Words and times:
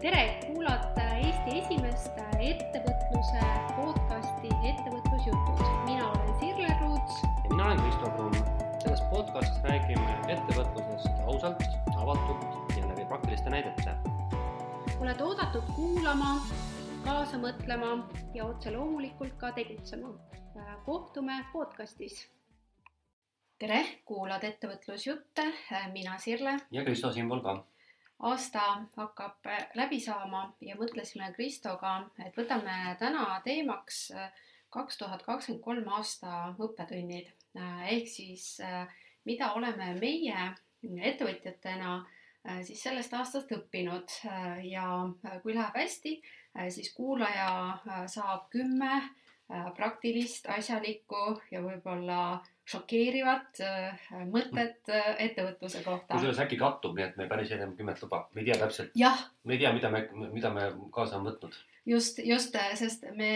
tere, 0.00 0.40
kuulate 0.46 1.02
Eesti 1.18 1.58
esimest 1.58 2.18
ettevõtluse 2.38 3.40
podcasti 3.76 4.50
Ettevõtlusjutud. 4.70 5.62
mina 5.86 6.10
olen 6.10 6.34
Sirle 6.40 6.68
Ruuts. 6.80 7.22
ja 7.22 7.48
mina 7.50 7.64
olen 7.66 7.80
Kristo 7.80 8.10
Kruun. 8.10 8.34
selles 8.82 9.00
podcastis 9.10 9.62
räägime 9.62 10.14
ettevõtlusest 10.34 11.24
ausalt, 11.26 11.62
avatult 11.96 12.76
ja 12.76 12.88
läbi 12.88 13.04
praktiliste 13.04 13.50
näidete. 13.50 13.94
oled 15.00 15.20
oodatud 15.20 15.64
kuulama, 15.76 16.36
kaasa 17.04 17.36
mõtlema 17.36 18.06
ja 18.34 18.44
otse 18.44 18.70
loomulikult 18.70 19.34
ka 19.36 19.52
tegutsema. 19.52 20.08
kohtume 20.84 21.44
podcastis. 21.52 22.28
tere, 23.58 23.84
kuulad 24.04 24.44
Ettevõtlusjutte, 24.44 25.52
mina 25.92 26.18
Sirle. 26.18 26.58
ja 26.70 26.84
Kristo 26.84 27.12
siinpool 27.12 27.40
ka 27.40 27.64
aasta 28.18 28.62
hakkab 28.96 29.46
läbi 29.78 30.00
saama 30.00 30.48
ja 30.60 30.76
mõtlesime 30.76 31.30
Kristoga, 31.36 32.10
et 32.24 32.36
võtame 32.36 32.96
täna 32.98 33.40
teemaks 33.44 34.08
kaks 34.74 34.98
tuhat 34.98 35.22
kakskümmend 35.22 35.64
kolm 35.64 35.88
aasta 35.96 36.54
õppetunnid. 36.58 37.30
Ehk 37.88 38.08
siis 38.10 38.58
mida 39.24 39.52
oleme 39.54 39.94
meie 40.00 40.50
ettevõtjatena 40.82 41.94
siis 42.62 42.82
sellest 42.82 43.14
aastast 43.14 43.52
õppinud. 43.54 44.12
Ja 44.66 44.90
kui 45.42 45.54
läheb 45.54 45.78
hästi, 45.78 46.18
siis 46.74 46.92
kuulaja 46.96 48.06
saab 48.10 48.48
kümme 48.52 49.00
praktilist, 49.76 50.48
asjalikku 50.52 51.38
ja 51.52 51.62
võib-olla 51.64 52.20
šokeerivat 52.68 53.60
äh, 53.64 54.08
mõtet 54.28 54.90
äh, 54.92 55.08
ettevõtluse 55.24 55.80
kohta. 55.84 56.16
kusjuures 56.16 56.40
äkki 56.42 56.58
kattub, 56.60 56.96
nii 56.98 57.06
et 57.06 57.16
me 57.20 57.28
päris 57.30 57.52
enam 57.56 57.72
kümmet 57.78 58.02
luba, 58.04 58.26
me 58.34 58.42
ei 58.42 58.50
tea 58.50 58.58
täpselt. 58.60 58.92
me 59.44 59.56
ei 59.56 59.62
tea, 59.62 59.72
mida 59.76 59.90
me, 59.92 60.02
mida 60.34 60.50
me 60.52 60.68
kaasa 60.94 61.16
on 61.18 61.24
võtnud. 61.30 61.56
just, 61.88 62.20
just, 62.24 62.58
sest 62.80 63.08
me 63.16 63.30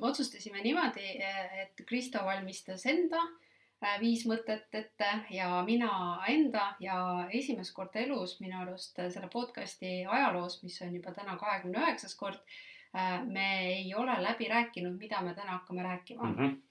otsustasime 0.00 0.60
niimoodi, 0.66 1.16
et 1.62 1.80
Kristo 1.88 2.24
valmistas 2.26 2.84
enda 2.92 3.22
äh, 3.22 3.96
viis 4.02 4.26
mõtet 4.28 4.68
ette 4.76 5.10
ja 5.32 5.48
mina 5.64 6.20
enda 6.28 6.74
ja 6.80 6.98
esimest 7.32 7.72
korda 7.76 8.04
elus 8.04 8.36
minu 8.44 8.60
arust 8.66 9.00
selle 9.00 9.32
podcast'i 9.32 10.02
ajaloos, 10.04 10.60
mis 10.66 10.76
on 10.84 10.92
juba 11.00 11.16
täna 11.16 11.38
kahekümne 11.40 11.80
üheksas 11.86 12.16
kord, 12.20 12.44
me 13.26 13.48
ei 13.72 13.88
ole 13.96 14.20
läbi 14.22 14.46
rääkinud, 14.52 15.00
mida 15.00 15.24
me 15.24 15.32
täna 15.34 15.56
hakkame 15.56 15.82
rääkima 15.82 16.28
mm. 16.28 16.36
-hmm 16.36 16.62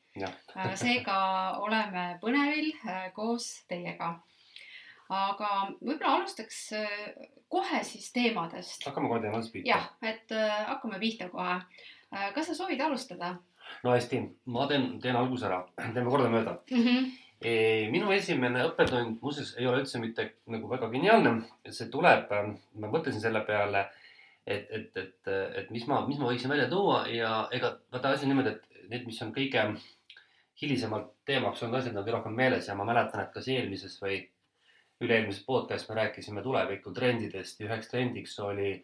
seega 0.77 1.17
oleme 1.63 2.17
põnevil 2.21 2.69
äh, 2.85 3.07
koos 3.15 3.63
teiega. 3.69 4.13
aga 5.13 5.49
võib-olla 5.79 6.17
alustaks 6.17 6.59
äh, 6.77 7.25
kohe 7.51 7.81
siis 7.85 8.11
teemadest. 8.13 8.85
hakkame 8.85 9.09
kohe 9.09 9.23
teemadest 9.23 9.53
pihta. 9.53 9.73
jah, 9.73 9.89
et 10.01 10.31
äh, 10.31 10.53
hakkame 10.69 10.99
pihta 11.01 11.29
kohe. 11.33 11.59
kas 12.35 12.47
sa 12.47 12.55
soovid 12.55 12.81
alustada? 12.81 13.35
no 13.83 13.95
hästi, 13.95 14.21
ma 14.45 14.67
teen, 14.69 14.99
teen 15.01 15.17
alguse 15.17 15.49
ära, 15.49 15.63
teeme 15.95 16.09
kordamööda 16.09 16.59
mm. 16.69 16.87
-hmm 16.87 17.11
minu 17.91 18.07
esimene 18.15 18.61
õppetund 18.69 19.17
muuseas 19.19 19.49
ei 19.59 19.65
ole 19.67 19.81
üldse 19.81 19.99
mitte 19.99 20.23
nagu 20.47 20.69
väga 20.71 20.87
geniaalne, 20.87 21.33
see 21.75 21.89
tuleb, 21.91 22.29
ma 22.79 22.87
mõtlesin 22.87 23.19
selle 23.19 23.41
peale, 23.43 23.81
et, 24.47 24.69
et, 24.71 24.95
et, 24.95 25.31
et 25.59 25.73
mis 25.75 25.83
ma, 25.89 26.05
mis 26.07 26.21
ma 26.21 26.29
võiksin 26.29 26.53
välja 26.53 26.69
tuua 26.71 27.01
ja 27.11 27.49
ega 27.51 27.73
vaata 27.91 28.13
asi 28.15 28.23
on 28.23 28.31
niimoodi, 28.31 28.53
et 28.55 28.73
need, 28.89 29.05
mis 29.07 29.19
on 29.25 29.33
kõige 29.35 29.65
hilisemalt 30.61 31.13
teemaks 31.25 31.63
olnud 31.63 31.79
asjad 31.79 31.97
on 31.97 32.13
rohkem 32.17 32.35
meeles 32.37 32.67
ja 32.67 32.75
ma 32.75 32.85
mäletan, 32.87 33.23
et 33.23 33.33
kas 33.33 33.47
eelmises 33.51 33.95
või 34.01 34.19
üle-eelmises 35.03 35.43
podcast 35.45 35.89
me 35.89 35.97
rääkisime 35.99 36.43
tuleviku 36.45 36.93
trendidest 36.93 37.59
ja 37.59 37.67
üheks 37.67 37.89
trendiks 37.91 38.37
oli 38.39 38.75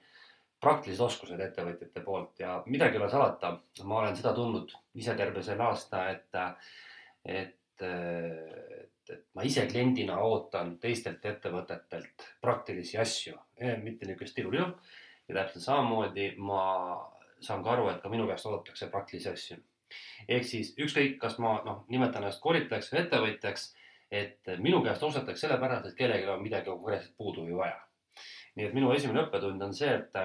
praktilised 0.59 1.06
oskused 1.06 1.39
ettevõtjate 1.39 2.03
poolt 2.03 2.42
ja 2.44 2.58
midagi 2.67 2.98
ei 2.98 3.03
ole 3.03 3.09
salata, 3.11 3.53
ma 3.88 4.02
olen 4.02 4.17
seda 4.17 4.34
tundnud 4.36 4.73
ise 5.00 5.16
terve 5.16 5.44
selle 5.45 5.64
aasta, 5.70 6.02
et, 6.11 6.39
et, 7.23 7.86
et, 7.86 9.14
et 9.16 9.23
ma 9.38 9.45
ise 9.48 9.64
kliendina 9.70 10.17
ootan 10.26 10.76
teistelt 10.83 11.23
ettevõtetelt 11.26 12.27
praktilisi 12.42 12.99
asju, 12.99 13.38
mitte 13.86 14.10
niisugust 14.10 14.36
tilulilu. 14.36 14.73
ja 15.30 15.36
täpselt 15.36 15.64
samamoodi 15.64 16.33
ma 16.42 16.61
saan 17.39 17.64
ka 17.64 17.77
aru, 17.77 17.88
et 17.93 18.02
ka 18.04 18.10
minu 18.10 18.27
käest 18.27 18.49
oodatakse 18.49 18.89
praktilisi 18.92 19.30
asju 19.30 19.61
ehk 20.27 20.45
siis 20.45 20.73
ükskõik, 20.77 21.17
kas 21.22 21.38
ma 21.44 21.60
noh, 21.66 21.83
nimetan 21.89 22.23
ennast 22.23 22.42
koolitajaks 22.44 22.92
või 22.94 23.02
ettevõtjaks, 23.04 23.67
et 24.11 24.52
minu 24.58 24.82
käest 24.86 25.04
ostetakse 25.05 25.48
sellepärast, 25.48 25.92
et 25.92 25.98
kellelgi 25.98 26.30
on 26.30 26.42
midagi 26.44 26.70
konkreetselt 26.70 27.16
puudu 27.17 27.45
või 27.45 27.58
vaja. 27.64 27.80
nii 28.55 28.66
et 28.66 28.73
minu 28.73 28.92
esimene 28.92 29.22
õppetund 29.23 29.61
on 29.64 29.73
see, 29.73 29.92
et, 29.94 30.16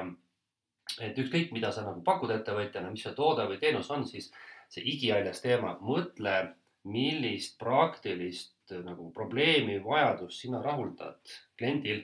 et 1.04 1.18
ükskõik, 1.20 1.52
mida 1.52 1.70
sa 1.72 1.84
nagu 1.84 2.02
pakud 2.02 2.32
ettevõtjana, 2.34 2.90
mis 2.90 3.04
see 3.04 3.14
toode 3.14 3.46
või 3.50 3.60
teenus 3.60 3.90
on, 3.94 4.06
siis 4.08 4.32
see 4.72 4.82
igihaljas 4.94 5.42
teema, 5.44 5.76
mõtle, 5.80 6.54
millist 6.84 7.58
praktilist 7.60 8.74
nagu 8.84 9.10
probleemi, 9.12 9.78
vajadust 9.84 10.40
sina 10.40 10.60
rahuldad 10.64 11.20
kliendil 11.58 12.02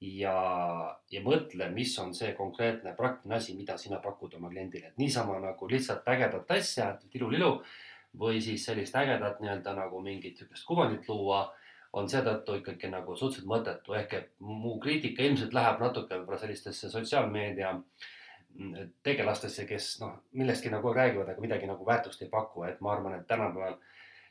ja, 0.00 0.38
ja 1.10 1.20
mõtle, 1.24 1.68
mis 1.74 1.94
on 1.98 2.14
see 2.14 2.32
konkreetne 2.38 2.94
praktiline 2.96 3.38
asi, 3.38 3.54
mida 3.58 3.78
sina 3.78 3.98
pakud 4.02 4.34
oma 4.38 4.50
kliendile, 4.52 4.92
et 4.92 5.00
niisama 5.00 5.38
nagu 5.42 5.70
lihtsalt 5.70 6.06
ägedat 6.08 6.50
asja, 6.58 6.92
tilulilu 7.10 7.56
või 8.18 8.42
siis 8.42 8.64
sellist 8.68 8.96
ägedat 8.96 9.40
nii-öelda 9.42 9.74
nagu 9.76 10.00
mingit 10.02 10.38
sihukest 10.38 10.66
kuvandit 10.68 11.08
luua, 11.10 11.48
on 11.98 12.08
seetõttu 12.08 12.58
ikkagi 12.60 12.90
nagu 12.92 13.16
suhteliselt 13.16 13.48
mõttetu, 13.48 13.94
ehk 13.96 14.14
et 14.14 14.30
mu 14.44 14.76
kriitika 14.80 15.24
ilmselt 15.24 15.54
läheb 15.56 15.80
natuke 15.80 16.18
võib-olla 16.18 16.38
sellistesse 16.40 16.90
sotsiaalmeedia 16.92 17.72
tegelastesse, 19.06 19.64
kes 19.68 19.92
noh, 20.02 20.18
millestki 20.36 20.70
nagu 20.72 20.92
räägivad, 20.92 21.30
aga 21.30 21.42
midagi 21.42 21.68
nagu 21.68 21.86
väärtust 21.86 22.22
ei 22.24 22.30
paku, 22.32 22.64
et 22.68 22.80
ma 22.84 22.92
arvan, 22.94 23.18
et 23.18 23.26
tänapäeval 23.28 23.78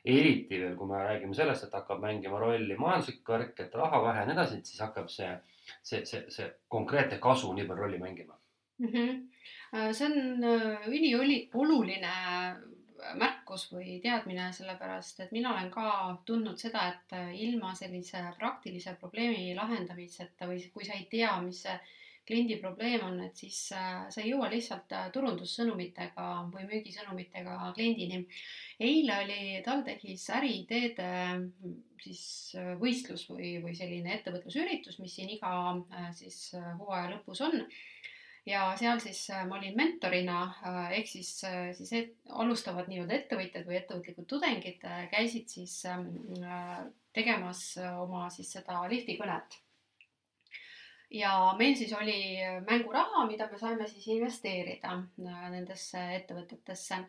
eriti 0.08 0.58
veel, 0.62 0.74
kui 0.76 0.88
me 0.88 1.02
räägime 1.04 1.36
sellest, 1.36 1.66
et 1.66 1.76
hakkab 1.76 2.00
mängima 2.00 2.40
rolli 2.40 2.76
majanduslik 2.80 3.28
värk, 3.28 3.60
et 3.60 3.74
raha 3.76 4.02
vähe 4.06 4.22
ja 4.22 4.28
nii 4.28 4.36
edasi, 4.36 4.58
et 4.58 4.70
siis 4.70 4.80
hakkab 4.84 5.10
see 5.12 5.30
see, 5.82 6.04
see, 6.06 6.24
see 6.32 6.48
konkreetne 6.68 7.18
kasu 7.22 7.52
nii 7.52 7.66
palju 7.68 7.82
rolli 7.82 7.98
mängima 7.98 8.38
mm. 8.78 8.88
-hmm. 8.88 9.92
see 9.92 10.06
on 10.06 10.44
äh, 10.44 10.88
ülioluline 10.88 12.12
märkus 13.14 13.68
või 13.72 14.00
teadmine, 14.02 14.52
sellepärast 14.52 15.20
et 15.20 15.32
mina 15.32 15.52
olen 15.52 15.70
ka 15.70 16.16
tundnud 16.26 16.58
seda, 16.58 16.88
et 16.88 17.12
äh, 17.12 17.30
ilma 17.46 17.74
sellise 17.74 18.24
praktilise 18.38 18.96
probleemi 19.00 19.54
lahendamiseta 19.54 20.48
või 20.50 20.64
kui 20.74 20.84
sa 20.84 20.98
ei 20.98 21.06
tea, 21.10 21.40
mis 21.42 21.62
see 21.62 21.78
kliendi 22.28 22.58
probleem 22.60 23.06
on, 23.06 23.18
et 23.24 23.36
siis 23.36 23.56
sa 23.72 24.20
ei 24.20 24.28
jõua 24.30 24.50
lihtsalt 24.52 24.92
turundussõnumitega 25.14 26.28
või 26.52 26.68
müügisõnumitega 26.68 27.72
kliendini. 27.74 28.24
eile 28.78 29.20
oli 29.24 29.40
TalTechis 29.64 30.28
äriideede 30.36 31.08
siis 32.02 32.54
äh, 32.58 32.72
võistlus 32.80 33.26
või, 33.30 33.56
või 33.62 33.76
selline 33.76 34.14
ettevõtlusüritus, 34.16 34.98
mis 35.02 35.14
siin 35.18 35.30
iga 35.34 35.52
äh, 35.70 36.10
siis 36.16 36.54
äh, 36.58 36.72
hooaja 36.80 37.12
lõpus 37.14 37.42
on. 37.46 37.62
ja 38.48 38.62
seal 38.80 39.00
siis 39.02 39.26
ma 39.48 39.58
olin 39.58 39.74
mentorina 39.76 40.38
ehk 40.96 41.08
siis, 41.10 41.34
siis 41.76 41.90
et, 41.92 42.14
alustavad 42.32 42.88
nii-öelda 42.88 43.18
ettevõtjad 43.18 43.66
või 43.68 43.76
ettevõtlikud 43.76 44.28
tudengid 44.30 44.86
käisid 45.12 45.52
siis 45.52 45.74
ähm, 45.84 46.06
tegemas 47.12 47.74
oma 48.00 48.30
siis 48.32 48.54
seda 48.56 48.80
liftikõnet 48.88 49.58
ja 51.10 51.54
meil 51.58 51.74
siis 51.76 51.92
oli 51.96 52.36
mänguraha, 52.68 53.26
mida 53.26 53.48
me 53.50 53.58
saime 53.58 53.88
siis 53.88 54.06
investeerida 54.12 54.96
nendesse 55.16 56.02
ettevõtetesse 56.16 57.04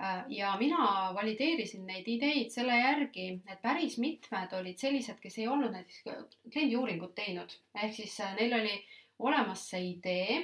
Äh, 0.00 0.24
ja 0.28 0.56
mina 0.58 1.12
valideerisin 1.14 1.84
neid 1.86 2.08
ideid 2.08 2.50
selle 2.50 2.74
järgi, 2.78 3.26
et 3.46 3.60
päris 3.62 3.98
mitmed 4.00 4.54
olid 4.56 4.80
sellised, 4.80 5.18
kes 5.20 5.36
ei 5.38 5.48
olnud 5.52 5.74
näiteks 5.74 6.00
kliendiuuringut 6.48 7.14
teinud, 7.14 7.52
ehk 7.76 7.94
siis 7.94 8.16
äh, 8.24 8.32
neil 8.38 8.56
oli 8.56 8.72
olemas 9.18 9.66
see 9.70 9.84
idee. 9.92 10.40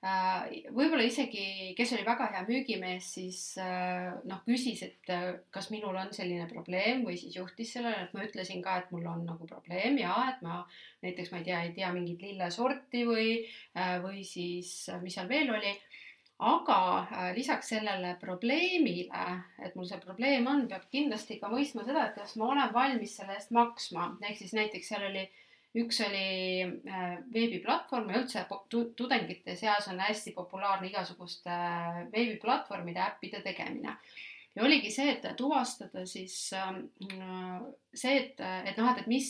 Äh, 0.00 0.62
võib-olla 0.72 1.04
isegi, 1.04 1.74
kes 1.76 1.90
oli 1.92 2.06
väga 2.06 2.30
hea 2.32 2.40
müügimees, 2.46 3.10
siis 3.18 3.40
noh, 4.24 4.40
küsis, 4.46 4.80
et 4.86 5.12
kas 5.52 5.68
minul 5.74 5.98
on 6.00 6.08
selline 6.16 6.46
probleem 6.48 7.04
või 7.04 7.18
siis 7.20 7.36
juhtis 7.36 7.74
sellele, 7.76 8.06
et 8.06 8.14
ma 8.16 8.24
ütlesin 8.24 8.64
ka, 8.64 8.78
et 8.80 8.94
mul 8.94 9.04
on 9.10 9.26
nagu 9.28 9.48
probleem 9.50 10.00
ja 10.00 10.14
et 10.30 10.40
ma 10.46 10.62
näiteks 11.04 11.34
ma 11.34 11.42
ei 11.42 11.48
tea, 11.50 11.62
ei 11.66 11.74
tea 11.76 11.92
mingit 11.92 12.24
lillesorti 12.24 13.04
või, 13.08 13.34
või 14.06 14.24
siis 14.24 14.72
mis 15.04 15.20
seal 15.20 15.28
veel 15.28 15.52
oli. 15.52 15.76
Aga 16.40 16.76
äh, 16.98 17.34
lisaks 17.36 17.68
sellele 17.68 18.14
probleemile, 18.20 19.24
et 19.60 19.74
mul 19.76 19.84
see 19.84 19.98
probleem 20.00 20.46
on, 20.48 20.62
peab 20.70 20.86
kindlasti 20.88 21.36
ka 21.36 21.50
mõistma 21.52 21.84
seda, 21.84 22.06
et 22.06 22.14
kas 22.16 22.32
ma 22.40 22.46
olen 22.54 22.72
valmis 22.72 23.18
selle 23.18 23.34
eest 23.36 23.52
maksma, 23.52 24.06
ehk 24.24 24.38
siis 24.38 24.54
näiteks 24.56 24.88
seal 24.88 25.04
oli, 25.10 25.26
üks 25.78 26.00
oli 26.02 26.64
äh, 26.66 27.20
veebiplatvorm 27.30 28.10
ja 28.10 28.18
üldse 28.22 28.42
tudengite 28.98 29.54
seas 29.58 29.86
on 29.90 30.00
hästi 30.02 30.32
populaarne 30.34 30.88
igasuguste 30.90 31.52
äh, 31.54 32.02
veebiplatvormide 32.10 33.02
äppide 33.04 33.42
tegemine. 33.44 33.94
ja 34.56 34.64
oligi 34.66 34.90
see, 34.90 35.12
et 35.12 35.36
tuvastada 35.38 36.02
siis 36.10 36.34
äh, 36.58 36.72
see, 37.94 38.16
et, 38.16 38.40
et 38.40 38.80
noh, 38.80 38.90
et, 38.90 39.04
et 39.04 39.06
mis, 39.06 39.28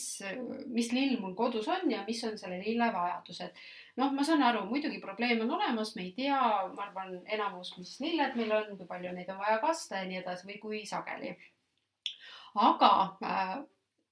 mis 0.73 0.89
lill 0.95 1.19
mul 1.21 1.35
kodus 1.37 1.67
on 1.69 1.91
ja 1.91 2.01
mis 2.07 2.23
on 2.25 2.37
selle 2.41 2.57
lille 2.63 2.87
vajadused. 2.95 3.61
noh, 4.01 4.09
ma 4.17 4.25
saan 4.25 4.41
aru, 4.41 4.65
muidugi 4.65 4.97
probleem 5.03 5.43
on 5.45 5.53
olemas, 5.59 5.93
me 5.95 6.07
ei 6.07 6.15
tea, 6.17 6.39
ma 6.73 6.87
arvan, 6.87 7.19
enamus, 7.29 7.75
mis 7.77 7.99
lilled 8.01 8.33
meil 8.39 8.55
on, 8.57 8.73
kui 8.79 8.89
palju 8.89 9.13
neid 9.13 9.29
on 9.29 9.37
vaja 9.43 9.59
kasta 9.61 10.01
ja 10.01 10.09
nii 10.09 10.23
edasi 10.23 10.49
või 10.49 10.57
kui 10.63 10.81
sageli. 10.89 11.35
aga 12.65 12.91
äh, 13.21 13.53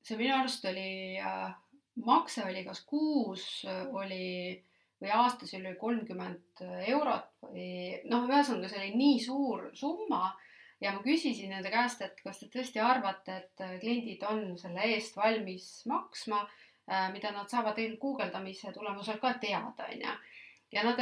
see 0.05 0.21
minu 0.21 0.37
arust 0.37 0.69
oli 0.69 1.17
makse 2.05 2.43
oli 2.45 2.63
kas 2.65 2.81
kuus 2.87 3.45
oli 3.67 4.59
või 4.99 5.11
aastas 5.15 5.53
oli 5.55 5.73
kolmkümmend 5.79 6.63
eurot 6.91 7.29
või 7.47 7.99
noh, 8.11 8.27
ühesõnaga 8.27 8.69
see 8.71 8.81
oli 8.81 8.95
nii 8.99 9.19
suur 9.23 9.69
summa 9.79 10.33
ja 10.83 10.93
ma 10.95 11.03
küsisin 11.03 11.53
nende 11.53 11.71
käest, 11.71 12.01
et 12.03 12.19
kas 12.23 12.41
te 12.41 12.49
tõesti 12.51 12.81
arvate, 12.83 13.37
et 13.43 13.63
kliendid 13.81 14.23
on 14.27 14.57
selle 14.59 14.87
eest 14.93 15.15
valmis 15.19 15.69
maksma, 15.91 16.41
äh, 16.87 17.07
mida 17.15 17.31
nad 17.35 17.51
saavad 17.51 17.75
tegelikult 17.75 18.19
guugeldamise 18.19 18.73
tulemusel 18.75 19.19
ka 19.23 19.33
teada, 19.43 19.87
onju. 19.91 20.17
ja 20.71 20.83
nad, 20.85 20.99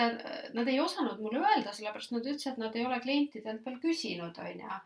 nad 0.56 0.70
ei 0.70 0.80
osanud 0.80 1.20
mulle 1.22 1.42
öelda, 1.44 1.74
sellepärast 1.74 2.14
nad 2.16 2.26
ütlesid, 2.26 2.54
et 2.54 2.62
nad 2.62 2.76
ei 2.76 2.86
ole 2.86 3.02
klientidelt 3.04 3.66
veel 3.66 3.82
küsinud, 3.84 4.38
onju 4.38 4.78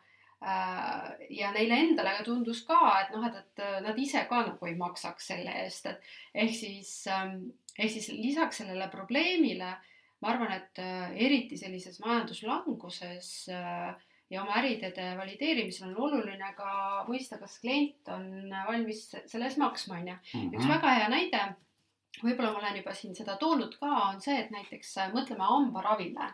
ja 0.42 1.52
neile 1.54 1.78
endale 1.84 2.16
tundus 2.26 2.64
ka, 2.66 2.80
et 3.04 3.12
noh, 3.14 3.28
et, 3.28 3.36
et 3.44 3.84
nad 3.86 3.98
ise 4.02 4.24
ka 4.30 4.42
nagu 4.48 4.66
ei 4.66 4.74
maksaks 4.80 5.28
selle 5.34 5.54
eest, 5.64 5.86
et 5.92 6.14
ehk 6.46 6.56
siis, 6.58 6.90
ähm, 7.14 7.52
ehk 7.78 7.92
siis 7.94 8.10
lisaks 8.16 8.64
sellele 8.64 8.88
probleemile 8.90 9.76
ma 10.22 10.32
arvan, 10.34 10.54
et 10.54 10.82
äh, 10.82 11.12
eriti 11.28 11.58
sellises 11.58 12.00
majanduslanguses 12.04 13.32
äh, 13.54 13.94
ja 14.32 14.44
oma 14.44 14.60
äriidede 14.62 15.12
valideerimisel 15.18 15.90
on 15.90 15.98
oluline 16.08 16.54
ka 16.58 17.06
mõista, 17.10 17.40
kas 17.42 17.58
klient 17.62 18.12
on 18.14 18.54
valmis 18.68 19.08
selle 19.12 19.50
eest 19.50 19.60
maksma, 19.62 20.00
on 20.00 20.14
ju. 20.14 20.20
üks 20.44 20.64
mhm. 20.64 20.74
väga 20.76 20.94
hea 21.00 21.10
näide, 21.12 21.42
võib-olla 22.22 22.54
ma 22.54 22.62
olen 22.62 22.80
juba 22.82 22.94
siin 22.98 23.18
seda 23.18 23.36
toonud 23.42 23.76
ka, 23.82 23.90
on 24.12 24.22
see, 24.24 24.38
et 24.40 24.54
näiteks 24.54 24.94
mõtleme 25.16 25.50
hambaravile. 25.50 26.30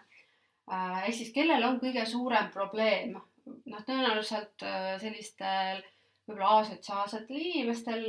ehk 0.67 1.15
siis, 1.15 1.31
kellel 1.33 1.63
on 1.63 1.79
kõige 1.81 2.05
suurem 2.05 2.51
probleem 2.53 3.17
noh, 3.65 3.85
tõenäoliselt 3.87 4.65
äh, 4.65 4.95
sellistel 5.01 5.83
võib-olla 6.27 6.57
asotsiaalsetel 6.61 7.37
inimestel, 7.39 8.03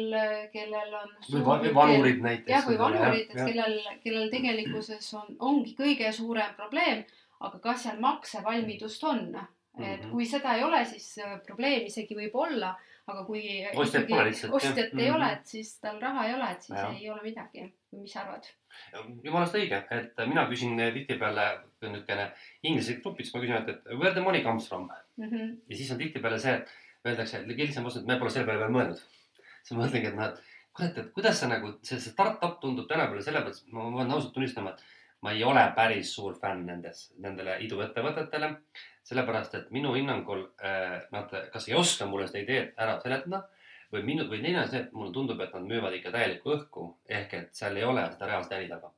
kellel 0.52 0.96
on 0.98 1.12
või 1.30 1.74
vanurid 1.74 2.24
näiteks. 2.24 2.50
jah, 2.50 2.66
või 2.66 2.78
vanurid, 2.80 3.30
et 3.30 3.38
kellel, 3.38 3.78
kellel 4.02 4.32
tegelikkuses 4.32 5.12
on, 5.14 5.36
ongi 5.38 5.76
kõige 5.78 6.10
suurem 6.16 6.56
probleem, 6.58 7.04
aga 7.46 7.62
kas 7.62 7.86
seal 7.86 8.02
maksevalmidust 8.02 9.06
on? 9.06 9.30
et 9.78 9.84
mm 9.84 10.04
-hmm. 10.04 10.10
kui 10.10 10.26
seda 10.26 10.54
ei 10.54 10.64
ole, 10.64 10.84
siis 10.84 11.18
äh, 11.22 11.38
probleem 11.46 11.86
isegi 11.86 12.14
võib 12.18 12.34
olla, 12.34 12.74
aga 13.06 13.24
kui 13.24 13.42
ostjat 13.74 14.08
pole 14.08 14.24
lihtsalt. 14.24 14.54
ostjat 14.54 14.78
ei 14.78 14.92
mm 14.92 14.98
-hmm. 14.98 15.14
ole, 15.16 15.32
et 15.32 15.46
siis 15.46 15.80
tal 15.80 16.00
raha 16.00 16.26
ei 16.26 16.34
ole, 16.34 16.50
et 16.50 16.62
siis 16.62 16.78
ja. 16.78 16.88
ei 17.00 17.10
ole 17.10 17.22
midagi. 17.22 17.74
mis 17.92 18.12
sa 18.12 18.20
arvad? 18.20 18.48
jumalast 19.24 19.54
õige, 19.54 19.82
et 19.90 20.18
mina 20.26 20.48
küsin 20.48 20.76
tihtipeale 20.94 21.46
niisugune 21.82 22.32
inglise 22.62 22.94
grupis, 22.94 23.34
ma 23.34 23.40
küsin, 23.40 23.56
et, 23.56 23.68
et 23.68 23.98
where 23.98 24.12
the 24.12 24.20
money 24.20 24.42
comes 24.42 24.68
from 24.68 24.90
mm. 25.18 25.30
-hmm. 25.30 25.56
ja 25.68 25.76
siis 25.76 25.90
on 25.92 25.98
tihtipeale 25.98 26.38
see, 26.38 26.54
et 26.54 26.76
öeldakse, 27.06 27.40
et 27.40 27.46
lihtsam 27.46 27.84
vastus, 27.84 28.02
et 28.02 28.08
me 28.08 28.18
pole 28.18 28.30
selle 28.30 28.46
peale 28.46 28.60
veel 28.64 28.76
mõelnud. 28.76 29.02
siis 29.62 29.76
ma 29.76 29.84
mõtlengi, 29.84 30.12
et 30.12 30.16
noh, 30.16 30.30
et 30.30 30.42
kurat, 30.78 30.98
et 30.98 31.10
kuidas 31.16 31.40
sa 31.40 31.48
nagu, 31.50 31.72
see, 31.82 31.98
see 31.98 32.12
startup 32.12 32.60
tundub 32.62 32.88
tänapäeval 32.88 33.24
sellepärast, 33.26 33.66
ma 33.74 33.90
pean 33.96 34.14
ausalt 34.14 34.32
tunnistama, 34.34 34.70
et 34.70 34.96
ma 35.26 35.34
ei 35.34 35.44
ole 35.44 35.64
päris 35.76 36.12
suur 36.14 36.38
fänn 36.38 36.66
nendes, 36.66 37.08
nendele 37.18 37.58
iduettevõtetele. 37.66 38.54
sellepärast, 39.08 39.54
et 39.54 39.70
minu 39.72 39.94
hinnangul 39.94 40.42
äh, 40.60 40.98
nad 41.14 41.30
kas 41.52 41.68
ei 41.68 41.74
oska 41.74 42.04
mulle 42.06 42.26
seda 42.28 42.42
ideed 42.42 42.74
ära 42.76 42.98
seletada 43.00 43.38
või 43.92 44.02
minu, 44.04 44.26
või 44.28 44.42
teine 44.42 44.60
on 44.60 44.68
see, 44.68 44.82
et 44.84 44.92
mulle 44.92 45.14
tundub, 45.14 45.40
et 45.40 45.54
nad 45.56 45.64
müüvad 45.64 45.94
ikka 45.96 46.12
täielikku 46.12 46.52
õhku 46.52 46.84
ehk 47.18 47.32
et 47.38 47.54
seal 47.56 47.78
ei 47.80 47.86
ole 47.88 48.04
seda 48.12 48.28
reaalset 48.28 48.52
äri 48.58 48.68
taga. 48.68 48.92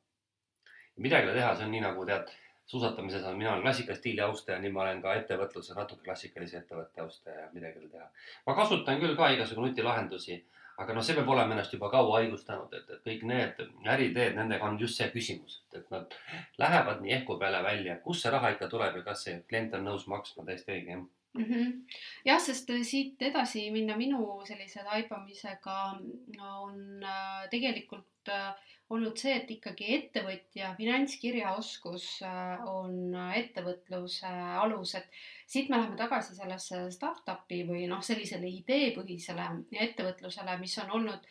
midagi 0.96 1.28
ei 1.28 1.30
ole 1.30 1.38
teha, 1.38 1.52
see 1.56 1.68
on 1.68 1.70
nii 1.76 1.84
nagu 1.84 2.06
tead, 2.08 2.32
suusatamises 2.70 3.24
on, 3.26 3.38
mina 3.38 3.52
olen 3.52 3.64
klassikalise 3.64 4.00
stiili 4.00 4.22
austaja, 4.22 4.60
nii 4.62 4.70
ma 4.74 4.84
olen 4.84 5.02
ka 5.02 5.16
ettevõtluses 5.18 5.76
natuke 5.76 6.06
klassikalise 6.06 6.60
ettevõtte 6.60 7.02
austaja 7.02 7.44
ja 7.44 7.50
midagi 7.52 7.82
ole 7.82 7.90
teha. 7.90 8.08
ma 8.46 8.56
kasutan 8.58 9.00
küll 9.02 9.16
ka 9.18 9.30
igasugu 9.34 9.66
nutilahendusi, 9.66 10.38
aga 10.80 10.94
noh, 10.96 11.04
see 11.04 11.16
peab 11.18 11.28
olema 11.34 11.56
ennast 11.56 11.74
juba 11.76 11.90
kaua 11.92 12.18
haigustanud, 12.20 12.72
et, 12.78 12.90
et 12.94 13.06
kõik 13.08 13.24
need 13.28 13.62
äriteed, 13.94 14.36
nendega 14.38 14.68
on 14.68 14.78
just 14.80 15.00
see 15.00 15.10
küsimus, 15.12 15.60
et, 15.66 15.80
et 15.82 15.94
nad 15.94 16.18
lähevad 16.62 17.02
nii 17.04 17.16
ehku 17.18 17.38
peale 17.42 17.62
välja, 17.66 17.98
kust 18.04 18.24
see 18.24 18.34
raha 18.36 18.54
ikka 18.54 18.70
tuleb 18.72 19.00
ja 19.00 19.06
kas 19.10 19.26
see 19.26 19.40
klient 19.50 19.74
on 19.76 19.88
nõus 19.90 20.06
maksma, 20.12 20.46
täiesti 20.46 20.78
õige 20.78 20.94
jah 20.94 21.06
mm. 21.34 21.44
-hmm. 21.44 21.72
jah, 22.24 22.40
sest 22.40 22.70
äh, 22.70 22.82
siit 22.82 23.22
edasi 23.22 23.70
minna 23.70 23.96
minu 23.96 24.40
sellise 24.46 24.84
taibamisega 24.86 25.78
on 26.40 27.04
äh, 27.04 27.48
tegelikult 27.50 28.28
äh, 28.28 28.54
olnud 28.90 29.18
see, 29.18 29.34
et 29.38 29.50
ikkagi 29.54 29.90
ettevõtja 29.96 30.72
finantskirjaoskus 30.78 32.06
on 32.70 33.14
ettevõtluse 33.38 34.30
alus, 34.62 34.96
et 34.98 35.20
siit 35.46 35.70
me 35.70 35.78
läheme 35.78 35.98
tagasi 35.98 36.34
sellesse 36.34 36.86
startup'i 36.94 37.62
või 37.68 37.84
noh, 37.90 38.02
sellisele 38.02 38.50
ideepõhisele 38.50 39.46
ettevõtlusele, 39.86 40.58
mis 40.62 40.74
on 40.82 40.90
olnud 40.98 41.30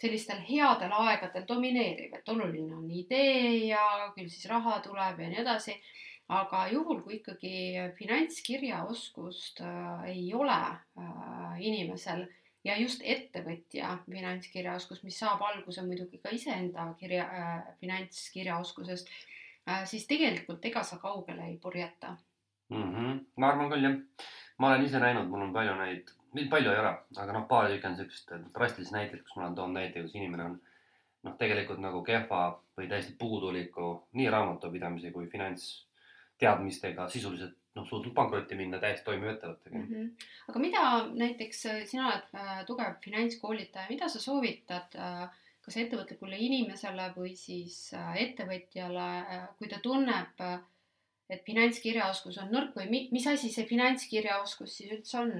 sellistel 0.00 0.42
headel 0.44 0.92
aegadel 0.92 1.46
domineeriv, 1.48 2.18
et 2.18 2.28
oluline 2.28 2.74
on 2.76 2.88
idee 2.92 3.68
ja 3.70 4.10
küll 4.16 4.28
siis 4.28 4.48
raha 4.50 4.80
tuleb 4.84 5.22
ja 5.22 5.30
nii 5.30 5.40
edasi. 5.44 5.76
Aga 6.36 6.64
juhul, 6.72 7.04
kui 7.04 7.20
ikkagi 7.20 7.84
finantskirjaoskust 7.94 9.60
äh, 9.62 10.08
ei 10.10 10.24
ole 10.34 10.56
äh, 10.58 11.60
inimesel 11.62 12.24
ja 12.66 12.76
just 12.80 13.02
ettevõtja 13.04 13.92
finantskirjaoskus, 14.10 15.02
mis 15.06 15.18
saab 15.22 15.42
alguse 15.46 15.84
muidugi 15.86 16.20
ka 16.22 16.32
iseenda 16.34 16.88
kirja 17.00 17.26
äh,, 17.26 17.56
finantskirjaoskusest 17.80 19.10
äh,, 19.68 19.84
siis 19.84 20.06
tegelikult 20.10 20.64
ega 20.70 20.82
sa 20.86 20.98
kaugele 21.02 21.46
ei 21.50 21.58
purjeta 21.62 22.16
mm. 22.68 22.92
-hmm. 22.92 23.18
ma 23.36 23.50
arvan 23.52 23.70
küll 23.72 23.88
jah, 23.88 23.98
ma 24.58 24.70
olen 24.70 24.86
ise 24.86 25.02
näinud, 25.02 25.28
mul 25.30 25.48
on 25.48 25.52
palju 25.52 25.74
neid, 25.80 26.14
palju 26.50 26.72
ei 26.72 26.80
ole, 26.82 26.94
aga 27.16 27.32
noh, 27.32 27.48
paar 27.48 27.68
tükki 27.70 27.90
on 27.90 27.98
siukest 28.00 28.32
drastilist 28.54 28.96
näiteid, 28.96 29.22
kus 29.22 29.36
ma 29.36 29.46
olen 29.46 29.58
toonud 29.58 29.80
näite, 29.80 30.02
kus 30.02 30.14
inimene 30.14 30.50
on 30.50 30.56
noh, 31.26 31.36
tegelikult 31.38 31.82
nagu 31.82 32.02
kehva 32.06 32.46
või 32.78 32.88
täiesti 32.90 33.14
puuduliku 33.18 33.92
nii 34.18 34.30
raamatupidamise 34.30 35.12
kui 35.14 35.30
finants 35.32 35.86
teadmistega 36.38 37.08
sisuliselt 37.08 37.56
noh, 37.76 37.86
suutnud 37.88 38.14
pankrotti 38.16 38.58
minna 38.58 38.80
täiesti 38.82 39.06
toimiva 39.06 39.34
ettevõttega 39.34 39.78
mm. 39.78 39.88
-hmm. 39.88 40.28
aga 40.50 40.62
mida 40.62 40.84
näiteks 41.24 41.66
äh, 41.72 41.82
sina 41.88 42.06
oled 42.10 42.30
äh, 42.34 42.62
tugev 42.68 42.96
finantskoolitaja, 43.04 43.90
mida 43.90 44.08
sa 44.12 44.22
soovitad 44.22 44.96
äh, 45.00 45.26
kas 45.66 45.76
ettevõtlikule 45.82 46.38
inimesele 46.38 47.10
või 47.16 47.34
siis 47.38 47.90
äh, 47.98 48.14
ettevõtjale 48.22 49.06
äh,, 49.20 49.46
kui 49.58 49.70
ta 49.72 49.80
tunneb 49.82 50.44
äh,, 50.46 50.60
et 51.28 51.42
finantskirjaoskus 51.46 52.38
on 52.44 52.52
nõrk 52.54 52.76
või 52.78 52.86
mi, 52.90 53.02
mis 53.12 53.26
asi 53.26 53.50
see 53.50 53.66
finantskirjaoskus 53.66 54.76
siis 54.78 54.92
üldse 54.94 55.18
on? 55.24 55.34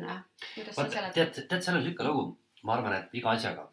kuidas 0.55 0.75
sa 0.75 0.89
seletad? 0.89 1.15
tead, 1.15 1.47
tead, 1.47 1.63
seal 1.63 1.79
on 1.79 1.85
niisugune 1.85 2.11
lugu, 2.11 2.27
ma 2.67 2.75
arvan, 2.79 2.99
et 2.99 3.15
iga 3.15 3.37
asjaga 3.37 3.69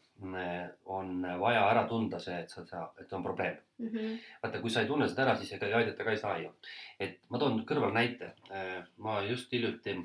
on 0.85 1.25
vaja 1.39 1.63
ära 1.69 1.87
tunda 1.87 2.19
see, 2.19 2.35
et 2.39 2.49
sa, 2.49 2.65
sa, 2.65 2.83
et 3.01 3.13
on 3.13 3.23
probleem 3.23 3.57
mm. 3.77 3.87
-hmm. 3.87 4.19
vaata, 4.43 4.61
kui 4.61 4.69
sa 4.69 4.81
ei 4.81 4.87
tunne 4.87 5.07
seda 5.09 5.23
ära, 5.23 5.35
siis 5.35 5.51
ega 5.53 5.67
aidata 5.77 6.03
ka 6.03 6.11
ei 6.11 6.17
saa 6.17 6.37
ju. 6.39 6.51
et 6.99 7.19
ma 7.29 7.37
toon 7.39 7.65
kõrval 7.65 7.93
näite. 7.93 8.33
ma 8.97 9.21
just 9.21 9.51
hiljuti 9.51 9.97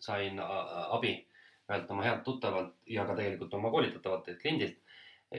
sain 0.00 0.40
abi 0.40 1.26
ühelt 1.70 1.90
oma 1.90 2.02
healt 2.02 2.24
tuttavalt 2.24 2.74
ja 2.86 3.04
ka 3.06 3.16
tegelikult 3.16 3.54
oma 3.54 3.70
koolitatavalt 3.70 4.30
kliendilt, 4.40 4.78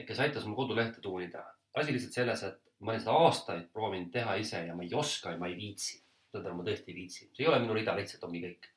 kes 0.06 0.20
aitas 0.20 0.46
mul 0.46 0.56
kodulehte 0.56 1.00
tuunida. 1.00 1.44
asi 1.74 1.92
lihtsalt 1.92 2.12
selles, 2.12 2.42
et 2.42 2.60
ma 2.80 2.92
olen 2.92 3.00
seda 3.00 3.16
aastaid 3.26 3.70
proovinud 3.72 4.12
teha 4.12 4.34
ise 4.34 4.60
ja 4.66 4.74
ma 4.74 4.82
ei 4.82 4.94
oska 4.94 5.32
ja 5.34 5.38
ma 5.38 5.46
ei 5.46 5.56
viitsi. 5.56 6.02
seda 6.34 6.52
ma 6.54 6.64
tõesti 6.66 6.90
ei 6.90 6.94
viitsi, 6.94 7.28
see 7.32 7.44
ei 7.44 7.48
ole 7.48 7.60
minu 7.62 7.74
rida, 7.74 7.94
lihtsalt 7.96 8.24
ongi 8.24 8.42
kõik. 8.42 8.70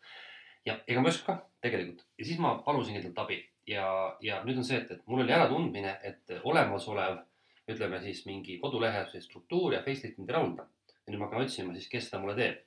ja 0.66 0.80
ega 0.88 1.02
ma 1.02 1.10
ei 1.10 1.16
oska 1.16 1.34
ka 1.34 1.50
tegelikult 1.62 2.06
ja 2.18 2.26
siis 2.26 2.40
ma 2.40 2.58
palusingi 2.66 3.02
talt 3.06 3.26
abi 3.26 3.40
ja, 3.68 3.88
ja 4.22 4.42
nüüd 4.46 4.62
on 4.62 4.68
see, 4.68 4.80
et, 4.82 4.92
et 4.92 5.04
mul 5.10 5.24
oli 5.24 5.36
äratundmine, 5.36 5.98
et 6.08 6.38
olemasolev, 6.44 7.20
ütleme 7.68 8.00
siis 8.04 8.24
mingi 8.28 8.58
kodulehe 8.62 9.04
see 9.12 9.22
struktuur 9.24 9.76
ja 9.76 9.84
facelift 9.84 10.20
mind 10.22 10.32
ei 10.32 10.38
rahulda. 10.38 10.68
ja 11.06 11.12
nüüd 11.12 11.20
ma 11.20 11.28
hakkan 11.28 11.44
otsima 11.44 11.76
siis, 11.76 11.90
kes 11.92 12.10
seda 12.10 12.22
mulle 12.24 12.38
teeb. 12.40 12.64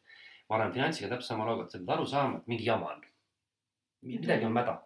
ma 0.49 0.59
arvan, 0.59 0.73
finantsiga 0.75 1.09
täpselt 1.09 1.33
sama 1.33 1.47
lugu, 1.49 1.65
et 1.65 1.73
sa 1.73 1.79
pead 1.79 1.93
aru 1.97 2.07
saama, 2.07 2.39
et 2.39 2.47
mingi 2.53 2.65
jama 2.69 2.95
on. 2.95 3.03
midagi 4.13 4.45
on 4.45 4.57
mäda. 4.57 4.81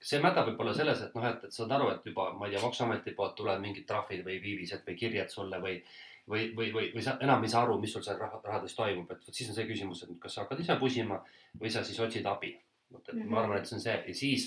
see 0.00 0.20
mäda 0.22 0.44
võib 0.46 0.60
olla 0.62 0.74
selles, 0.74 1.00
et 1.02 1.14
noh, 1.14 1.24
et, 1.26 1.44
et 1.44 1.52
saad 1.52 1.72
aru, 1.74 1.90
et 1.90 2.04
juba, 2.06 2.30
ma 2.32 2.46
ei 2.46 2.54
tea, 2.54 2.62
maksuameti 2.62 3.16
poolt 3.18 3.34
tulevad 3.36 3.60
mingid 3.60 3.86
trahvid 3.86 4.22
või 4.24 4.38
viivised 4.42 4.86
või 4.86 4.94
kirjad 4.96 5.34
sulle 5.34 5.60
või 5.64 5.80
või, 6.28 6.52
või, 6.56 6.68
või, 6.72 6.88
või 6.92 7.02
sa 7.02 7.16
enam 7.24 7.44
ei 7.44 7.48
saa 7.48 7.62
aru, 7.64 7.78
mis 7.80 7.92
sul 7.92 8.02
seal 8.04 8.18
raha, 8.20 8.40
rahades 8.44 8.74
toimub, 8.76 9.10
et 9.10 9.22
vot 9.24 9.34
siis 9.34 9.48
on 9.48 9.56
see 9.56 9.64
küsimus, 9.68 10.02
et 10.04 10.10
kas 10.20 10.34
sa 10.36 10.42
hakkad 10.42 10.60
ise 10.60 10.76
pusima 10.80 11.22
või 11.60 11.70
sa 11.72 11.80
siis 11.84 12.00
otsid 12.04 12.26
abi. 12.28 12.52
vot, 12.92 13.08
et 13.08 13.14
mm 13.14 13.22
-hmm. 13.22 13.30
ma 13.30 13.40
arvan, 13.40 13.58
et 13.58 13.66
see 13.66 13.76
on 13.76 13.80
see 13.80 13.96
ja 14.06 14.14
siis 14.14 14.44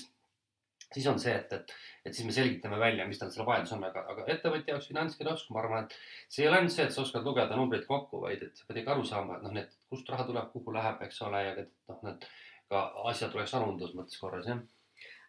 siis 0.94 1.06
on 1.12 1.20
see, 1.22 1.34
et, 1.36 1.52
et, 1.52 1.74
et 2.06 2.14
siis 2.16 2.26
me 2.28 2.34
selgitame 2.36 2.78
välja, 2.80 3.06
mis 3.08 3.20
tal 3.20 3.32
selle 3.34 3.46
vajadus 3.48 3.74
on, 3.76 3.86
aga, 3.88 4.04
aga 4.14 4.26
ettevõtja 4.34 4.74
jaoks 4.74 4.90
finantskirjaoskus, 4.90 5.54
ma 5.54 5.62
arvan, 5.62 5.88
et 5.88 5.96
see 6.28 6.44
ei 6.44 6.50
ole 6.50 6.60
ainult 6.60 6.74
see, 6.74 6.86
et 6.86 6.94
sa 6.94 7.02
oskad 7.04 7.26
lugeda 7.28 7.58
numbreid 7.58 7.86
kokku, 7.88 8.22
vaid 8.26 8.44
et 8.48 8.58
sa 8.58 8.68
pead 8.68 8.82
ikka 8.82 8.96
aru 8.96 9.08
saama, 9.08 9.38
et 9.38 9.46
noh, 9.46 9.56
need, 9.58 9.74
kust 9.92 10.12
raha 10.12 10.28
tuleb, 10.28 10.52
kuhu 10.52 10.76
läheb, 10.76 11.02
eks 11.06 11.24
ole, 11.28 11.42
ja 11.46 11.56
et 11.64 11.74
noh, 11.90 12.04
need 12.08 12.28
ka 12.72 12.86
asjad 13.12 13.34
oleks 13.36 13.56
arvunduse 13.58 13.98
mõttes 13.98 14.20
korras, 14.20 14.48
jah 14.48 14.62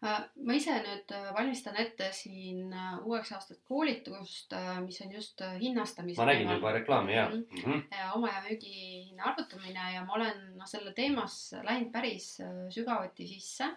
Äh, 0.04 0.24
ma 0.44 0.56
ise 0.58 0.74
nüüd 0.84 1.12
äh, 1.16 1.30
valmistan 1.32 1.78
ette 1.80 2.10
siin 2.12 2.74
äh, 2.76 2.96
uueks 3.08 3.30
aastaks 3.38 3.62
koolitust, 3.70 4.52
mis 4.84 5.00
on 5.06 5.14
just 5.16 5.44
hinnastamise. 5.62 6.20
ma 6.20 6.28
nägin 6.28 6.52
juba 6.52 6.74
reklaami 6.76 7.14
ja 7.16 7.30
mm. 7.30 7.44
-hmm. 7.56 7.84
oma 8.18 8.32
ja 8.34 8.42
müügihinna 8.44 9.30
arvutamine 9.32 9.86
ja 9.94 10.04
ma 10.04 10.18
olen 10.18 10.42
noh, 10.58 10.68
selle 10.68 10.92
teemas 10.94 11.38
läinud 11.64 11.92
päris 11.96 12.36
sügavuti 12.76 13.28
sisse. 13.28 13.70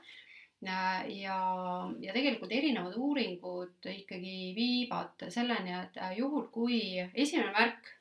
Ja, 0.65 1.03
ja, 1.11 1.37
ja 2.01 2.15
tegelikult 2.17 2.53
erinevad 2.53 2.97
uuringud 2.97 3.91
ikkagi 3.93 4.55
viivad 4.57 5.27
selleni, 5.29 5.75
et 5.77 6.01
juhul, 6.17 6.49
kui 6.55 6.81
esimene 7.13 7.53
märk 7.53 7.93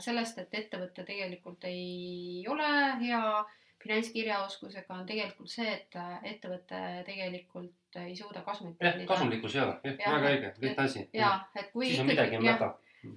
sellest, 0.00 0.38
et 0.40 0.54
ettevõte 0.62 1.04
tegelikult 1.04 1.68
ei 1.68 2.46
ole 2.48 2.72
hea 3.02 3.22
finantskirjaoskusega 3.82 4.94
on 4.94 5.06
tegelikult 5.06 5.50
see, 5.50 5.68
et 5.70 5.96
äh, 5.98 6.18
ettevõte 6.32 6.80
tegelikult 7.06 7.98
ei 8.02 8.16
suuda 8.18 8.42
kasumit 8.46 8.76
teenida. 8.78 9.04
jah, 9.04 9.08
kasumlikkus 9.12 9.54
ei 9.54 9.62
ole, 9.62 9.78
jah, 9.84 10.12
väga 10.16 10.32
õige, 10.34 10.52
lihtne 10.64 10.84
asi. 10.84 11.04
ja, 11.14 11.32
et 11.54 11.70
kui 11.72 11.90
siis 11.90 12.02
on 12.02 12.10
midagi 12.10 12.40
mäda. 12.42 12.72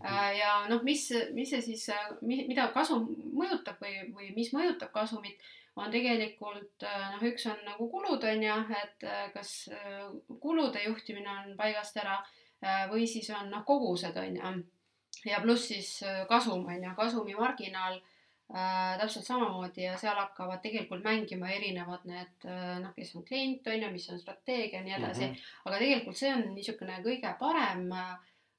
Äh, 0.05 0.27
ja 0.37 0.51
noh, 0.69 0.83
mis, 0.85 1.07
mis 1.33 1.49
see 1.49 1.63
siis, 1.65 1.87
äh, 1.89 2.11
mida 2.21 2.67
kasum 2.75 3.07
mõjutab 3.33 3.81
või, 3.81 3.97
või 4.13 4.29
mis 4.37 4.53
mõjutab 4.53 4.93
kasumit, 4.93 5.41
on 5.79 5.91
tegelikult 5.91 6.83
noh, 6.83 7.21
üks 7.23 7.45
on 7.47 7.59
nagu 7.63 7.85
kulud 7.91 8.23
on 8.27 8.43
ju, 8.43 8.55
et 8.75 9.05
kas 9.33 9.51
kulude 10.43 10.81
juhtimine 10.83 11.31
on 11.31 11.53
paigast 11.57 11.95
ära 12.01 12.17
või 12.91 13.07
siis 13.07 13.29
on 13.31 13.47
noh, 13.53 13.63
kogused 13.65 14.17
on 14.19 14.35
ju. 14.35 14.51
ja 15.31 15.39
pluss 15.41 15.69
siis 15.71 15.93
kasum 16.27 16.67
on 16.67 16.83
ju, 16.83 16.91
kasumimarginaal 16.97 18.01
äh, 18.51 18.97
täpselt 18.99 19.25
samamoodi 19.25 19.85
ja 19.85 19.93
seal 19.97 20.17
hakkavad 20.19 20.59
tegelikult 20.63 21.03
mängima 21.05 21.49
erinevad 21.55 22.03
need 22.09 22.47
äh, 22.47 22.79
noh, 22.83 22.91
kes 22.95 23.13
on 23.15 23.23
klient 23.27 23.67
on 23.67 23.85
ju, 23.85 23.91
mis 23.93 24.09
on 24.11 24.19
strateegia 24.19 24.79
ja 24.79 24.83
nii 24.83 24.95
edasi 24.97 25.25
mm. 25.27 25.33
-hmm. 25.33 25.53
aga 25.65 25.79
tegelikult 25.79 26.17
see 26.17 26.33
on 26.33 26.43
niisugune 26.55 26.97
kõige 27.05 27.31
parem 27.39 27.85
äh, 27.95 28.17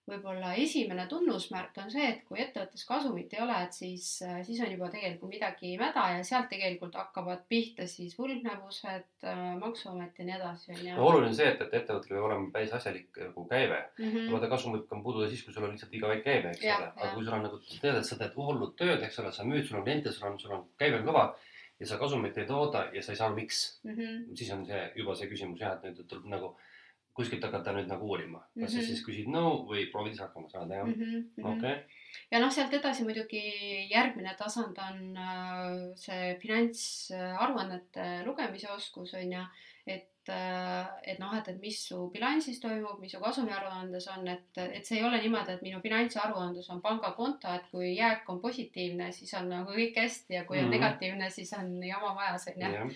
võib-olla 0.09 0.52
esimene 0.59 1.04
tunnusmärk 1.11 1.76
on 1.78 1.90
see, 1.92 2.09
et 2.11 2.23
kui 2.26 2.40
ettevõttes 2.42 2.82
kasumit 2.88 3.35
ei 3.37 3.42
ole, 3.44 3.59
et 3.66 3.76
siis, 3.76 4.06
siis 4.18 4.62
on 4.64 4.73
juba 4.73 4.88
tegelikult 4.90 5.30
midagi 5.30 5.76
mäda 5.78 6.09
ja 6.16 6.25
sealt 6.26 6.49
tegelikult 6.50 6.97
hakkavad 6.99 7.44
pihta 7.50 7.87
siis 7.90 8.16
võlgnevused, 8.18 9.26
maksuamet 9.61 10.18
ja 10.18 10.26
nii 10.26 10.37
edasi, 10.40 10.73
on 10.75 10.82
ju. 10.82 10.97
no 10.97 11.06
oluline 11.06 11.30
on 11.30 11.38
see, 11.38 11.52
et, 11.52 11.62
et 11.62 11.78
ettevõttel 11.80 12.16
peab 12.16 12.26
olema 12.26 12.50
päris 12.56 12.75
asjalik 12.78 13.23
nagu 13.28 13.47
käive 13.52 13.78
mm. 13.78 14.09
-hmm. 14.09 14.35
vaata, 14.35 14.50
kasum 14.56 14.76
võib 14.76 14.88
ka 14.90 15.00
puududa 15.06 15.30
siis, 15.30 15.44
kui 15.47 15.54
sul 15.54 15.68
on 15.68 15.76
lihtsalt 15.76 15.94
iga 15.94 16.11
väike 16.11 16.26
käive, 16.26 16.56
eks 16.56 16.66
ja, 16.66 16.80
ole. 16.80 16.90
aga 16.97 17.14
kui 17.14 17.25
sul 17.25 17.38
on 17.38 17.47
nagu, 17.47 17.62
tead, 17.71 18.02
et 18.02 18.11
sa 18.11 18.18
teed 18.18 18.37
hullud 18.37 18.75
tööd, 18.82 19.06
eks 19.06 19.23
ole, 19.23 19.32
sa 19.32 19.47
müüd, 19.47 19.64
sul 19.68 19.78
on 19.78 19.87
kliente, 19.87 20.12
sul 20.12 20.28
on, 20.32 20.38
sul 20.42 20.59
on 20.59 20.66
käive 20.82 20.99
on 20.99 21.09
kõva 21.12 21.28
ja 21.78 21.87
sa 21.87 21.99
kasumit 21.99 22.37
ei 22.38 22.47
tooda 22.47 22.88
ja 22.94 23.02
sa 23.02 23.14
ei 23.14 23.23
saa 23.23 23.30
miks 23.35 23.80
mm. 23.85 23.94
-hmm. 23.94 24.37
siis 24.37 24.50
on 24.50 24.66
see 24.66 24.82
juba 24.97 25.14
see 25.14 25.30
küsimus 25.30 25.62
jah, 25.62 25.78
et 25.78 25.87
nüüd 25.87 26.06
tuleb 26.11 26.26
nagu 26.35 26.56
kuskilt 27.16 27.45
hakata 27.45 27.75
nüüd 27.76 27.90
nagu 27.90 28.07
uurima, 28.09 28.40
kas 28.40 28.54
mm 28.54 28.62
-hmm. 28.62 28.71
sa 28.73 28.78
mhm. 28.78 28.87
siis 28.87 29.02
küsid 29.07 29.28
nõu 29.28 29.50
no 29.50 29.66
või 29.71 29.88
proovid 29.92 30.14
ise 30.14 30.23
hakkama 30.25 30.49
saada, 30.49 30.75
jah 30.75 30.87
mm 30.87 30.95
-hmm.? 30.95 31.25
okei 31.38 31.75
okay. 31.75 31.76
ja 32.31 32.40
noh, 32.40 32.52
sealt 32.52 32.75
edasi 32.75 33.04
muidugi 33.04 33.42
järgmine 33.90 34.35
tasand 34.38 34.78
on 34.88 35.19
äh, 35.26 35.75
see 36.04 36.38
finantsaruannete 36.42 38.09
lugemise 38.25 38.73
oskus 38.73 39.14
on 39.14 39.33
ju, 39.33 39.45
et, 39.87 40.28
äh, 40.28 40.87
et 41.02 41.19
noh, 41.19 41.37
et, 41.37 41.49
et 41.49 41.61
mis 41.61 41.85
su 41.88 42.11
bilansis 42.14 42.61
toimub, 42.61 43.00
mis 43.00 43.12
su 43.12 43.21
kasumiaruandes 43.21 44.09
on, 44.16 44.28
et, 44.28 44.59
et 44.64 44.85
see 44.87 44.99
ei 44.99 45.04
ole 45.04 45.21
niimoodi, 45.21 45.52
et 45.52 45.62
minu 45.62 45.81
finantsaruandes 45.81 46.71
on 46.71 46.81
pangakonto, 46.81 47.49
et 47.49 47.71
kui 47.71 47.97
jääk 47.97 48.28
on 48.28 48.40
positiivne, 48.40 49.12
siis 49.12 49.35
on 49.35 49.49
nagu 49.49 49.71
kõik 49.71 49.99
hästi 50.00 50.35
ja 50.35 50.45
kui 50.45 50.59
on 50.59 50.64
mm 50.64 50.69
-hmm. 50.69 50.78
negatiivne, 50.81 51.31
siis 51.31 51.52
on 51.52 51.83
jama 51.83 52.14
majas 52.14 52.49
on 52.49 52.62
ju. 52.62 52.90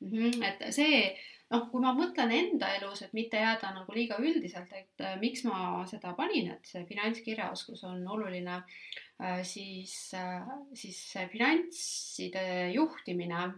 Mhm, 0.00 0.42
et 0.42 0.74
see 0.74 1.16
noh, 1.52 1.66
kui 1.70 1.82
ma 1.82 1.92
mõtlen 1.96 2.32
enda 2.34 2.70
elus, 2.78 3.02
et 3.04 3.12
mitte 3.16 3.40
jääda 3.40 3.72
nagu 3.76 3.94
liiga 3.96 4.18
üldiselt, 4.22 4.72
et 4.72 5.04
äh, 5.04 5.16
miks 5.20 5.44
ma 5.46 5.84
seda 5.90 6.14
panin, 6.18 6.52
et 6.54 6.70
see 6.70 6.84
finantskirjaoskus 6.88 7.84
on 7.88 8.04
oluline 8.16 8.60
äh,, 8.60 9.42
siis 9.46 9.96
äh,, 10.18 10.46
siis 10.74 11.00
see 11.12 11.26
finantside 11.32 12.46
juhtimine 12.74 13.48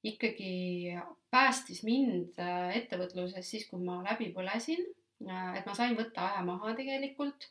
ikkagi 0.00 0.96
päästis 1.32 1.82
mind 1.84 2.38
ettevõtluses 2.40 3.44
siis, 3.44 3.66
kui 3.68 3.82
ma 3.84 3.98
läbi 4.06 4.30
põlesin 4.32 4.80
et 5.20 5.66
ma 5.66 5.74
sain 5.76 5.92
võtta 5.98 6.30
aja 6.30 6.44
maha 6.46 6.72
tegelikult 6.78 7.44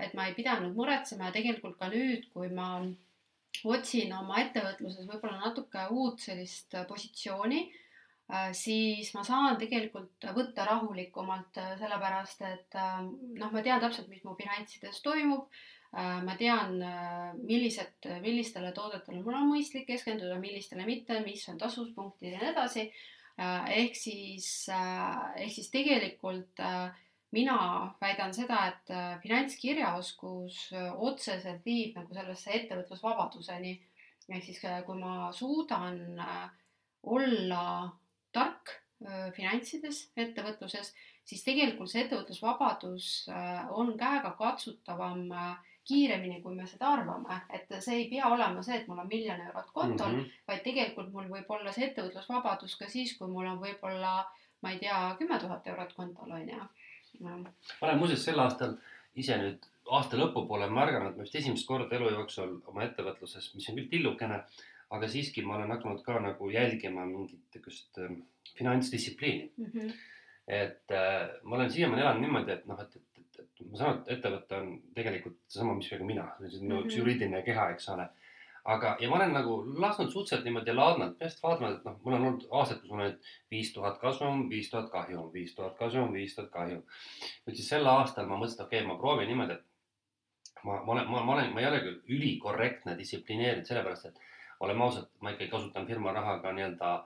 et 0.00 0.14
ma 0.16 0.26
ei 0.28 0.34
pidanud 0.36 0.72
muretsema 0.76 1.28
ja 1.28 1.34
tegelikult 1.34 1.76
ka 1.76 1.90
nüüd, 1.92 2.30
kui 2.32 2.48
ma 2.48 2.70
otsin 3.68 4.12
oma 4.16 4.40
ettevõtluses 4.40 5.04
võib-olla 5.08 5.36
natuke 5.42 5.84
uut 5.92 6.22
sellist 6.24 6.76
positsiooni 6.88 7.66
siis 8.54 9.10
ma 9.16 9.24
saan 9.26 9.58
tegelikult 9.58 10.26
võtta 10.36 10.64
rahulikumalt, 10.68 11.58
äh, 11.58 11.74
sellepärast 11.80 12.42
et 12.46 12.78
äh, 12.78 13.02
noh, 13.02 13.50
ma 13.50 13.62
tean 13.66 13.82
täpselt, 13.82 14.08
mis 14.12 14.24
mu 14.24 14.36
finantsides 14.38 15.02
toimub. 15.04 15.50
ma 15.90 16.36
tean, 16.38 16.76
millised, 17.42 18.06
millistele 18.22 18.68
toodetele 18.70 19.24
mul 19.24 19.34
on 19.34 19.48
mõistlik 19.48 19.88
keskenduda, 19.88 20.36
millistele 20.38 20.84
mitte, 20.86 21.16
mis 21.24 21.42
on 21.50 21.56
tasuvuspunktid 21.58 22.36
ja 22.36 22.38
nii 22.38 22.50
edasi. 22.52 22.84
ehk 23.74 23.98
siis, 23.98 24.68
ehk 24.70 25.50
siis 25.50 25.66
tegelikult 25.74 26.62
mina 27.34 27.56
väidan 27.98 28.30
seda, 28.38 28.60
et 28.70 28.94
finantskirjaoskus 29.24 30.60
otseselt 30.94 31.66
viib 31.66 31.98
nagu 31.98 32.14
sellesse 32.14 32.54
ettevõtlusvabaduseni. 32.60 33.74
ehk 34.28 34.44
siis, 34.46 34.62
kui 34.86 34.94
ma 35.02 35.32
suudan 35.34 36.22
olla 37.02 37.66
tark 38.32 38.76
finantsides, 39.36 40.10
ettevõtluses, 40.20 40.90
siis 41.24 41.42
tegelikult 41.46 41.88
see 41.88 42.02
ettevõtlusvabadus 42.04 43.06
on 43.80 43.94
käega 43.98 44.34
katsutavam 44.36 45.30
kiiremini, 45.90 46.40
kui 46.44 46.54
me 46.54 46.66
seda 46.68 46.92
arvame, 46.94 47.38
et 47.56 47.72
see 47.82 47.96
ei 48.02 48.06
pea 48.10 48.28
olema 48.30 48.62
see, 48.62 48.78
et 48.80 48.90
mul 48.90 49.00
on 49.02 49.08
miljon 49.10 49.40
eurot 49.48 49.72
kontol 49.74 50.12
mm, 50.12 50.20
-hmm. 50.20 50.44
vaid 50.52 50.62
tegelikult 50.66 51.10
mul 51.14 51.30
võib 51.32 51.50
olla 51.56 51.72
see 51.72 51.88
ettevõtlusvabadus 51.88 52.76
ka 52.78 52.88
siis, 52.92 53.16
kui 53.18 53.30
mul 53.32 53.48
on 53.50 53.58
võib-olla, 53.64 54.12
ma 54.62 54.72
ei 54.74 54.78
tea, 54.84 55.00
kümme 55.18 55.38
tuhat 55.40 55.66
eurot 55.72 55.92
kontol 55.96 56.36
on 56.38 56.48
ju. 56.48 56.62
ma 57.20 57.36
olen 57.88 57.98
muuseas 57.98 58.24
sel 58.24 58.38
aastal 58.38 58.76
ise 59.16 59.38
nüüd 59.38 59.66
aasta 59.90 60.16
lõpupoole 60.20 60.68
märganud, 60.70 61.16
ma 61.16 61.26
vist 61.26 61.38
esimest 61.40 61.66
korda 61.66 61.96
elu 61.96 62.12
jooksul 62.14 62.60
oma 62.70 62.84
ettevõtluses, 62.86 63.50
mis 63.54 63.68
on 63.68 63.80
küll 63.80 63.90
tillukene 63.96 64.44
aga 64.90 65.08
siiski 65.08 65.42
ma 65.46 65.56
olen 65.56 65.70
hakanud 65.74 66.02
ka 66.06 66.18
nagu 66.22 66.50
jälgima 66.50 67.06
mingit 67.06 67.42
niisugust 67.54 67.98
äh, 67.98 68.14
finantsdistsipliini 68.58 69.52
mm. 69.56 69.66
-hmm. 69.66 69.92
et 70.46 70.90
äh, 70.90 71.28
ma 71.42 71.56
olen 71.56 71.70
siiamaani 71.70 72.02
elanud 72.02 72.20
niimoodi, 72.26 72.52
et 72.52 72.66
noh, 72.66 72.80
et, 72.80 72.96
et, 72.96 73.18
et, 73.18 73.44
et 73.60 73.70
ma 73.70 73.78
saan 73.78 73.92
aru, 73.92 74.00
et 74.00 74.16
ettevõte 74.16 74.62
on 74.62 74.72
tegelikult 74.94 75.38
seesama, 75.48 75.76
mis 75.78 75.90
ka 75.92 76.00
mina, 76.04 76.26
see 76.40 76.48
on 76.48 76.64
minu 76.64 76.74
mm 76.74 76.80
-hmm. 76.80 76.88
üks 76.88 76.98
juriidiline 76.98 77.42
keha, 77.46 77.70
eks 77.76 77.88
ole. 77.94 78.08
aga, 78.64 78.96
ja 79.00 79.08
ma 79.08 79.16
olen 79.16 79.32
nagu 79.32 79.54
lasknud 79.82 80.10
suhteliselt 80.12 80.44
niimoodi 80.44 80.72
laadnalt 80.74 81.18
peast 81.18 81.42
vaadanud, 81.42 81.78
et 81.78 81.84
noh, 81.84 82.00
mul 82.04 82.14
on 82.14 82.24
olnud 82.26 82.42
aastad, 82.50 82.80
kus 82.80 82.90
mul 82.90 83.06
on 83.06 83.14
viis 83.50 83.72
tuhat 83.72 83.98
kasum, 83.98 84.48
viis 84.50 84.70
tuhat 84.70 84.90
kahjum, 84.90 85.32
viis 85.32 85.54
tuhat 85.54 85.78
kasum, 85.78 86.12
viis 86.12 86.34
tuhat 86.34 86.50
kahjum. 86.50 86.82
nüüd 87.46 87.56
siis 87.56 87.68
sel 87.68 87.86
aastal 87.86 88.26
ma 88.26 88.36
mõtlesin, 88.36 88.60
et 88.60 88.66
okei 88.66 88.80
okay,, 88.80 88.88
ma 88.88 88.98
proovin 88.98 89.28
niimoodi, 89.28 89.52
et 89.52 89.64
ma, 90.64 90.82
ma 90.84 90.92
olen, 90.92 91.08
ma, 91.10 91.22
ma 91.22 91.32
olen, 91.32 91.54
ma 91.54 91.60
ei 91.60 91.70
ole 91.70 91.80
küll 91.86 92.18
ülikorrektne, 92.18 92.98
distsiplineeritud, 92.98 93.70
sellepärast 93.70 94.10
et 94.10 94.20
oleme 94.60 94.84
ausad, 94.84 95.08
ma 95.20 95.32
ikkagi 95.34 95.50
kasutan 95.50 95.86
firma 95.88 96.12
raha 96.12 96.38
ka 96.42 96.52
nii-öelda 96.56 96.96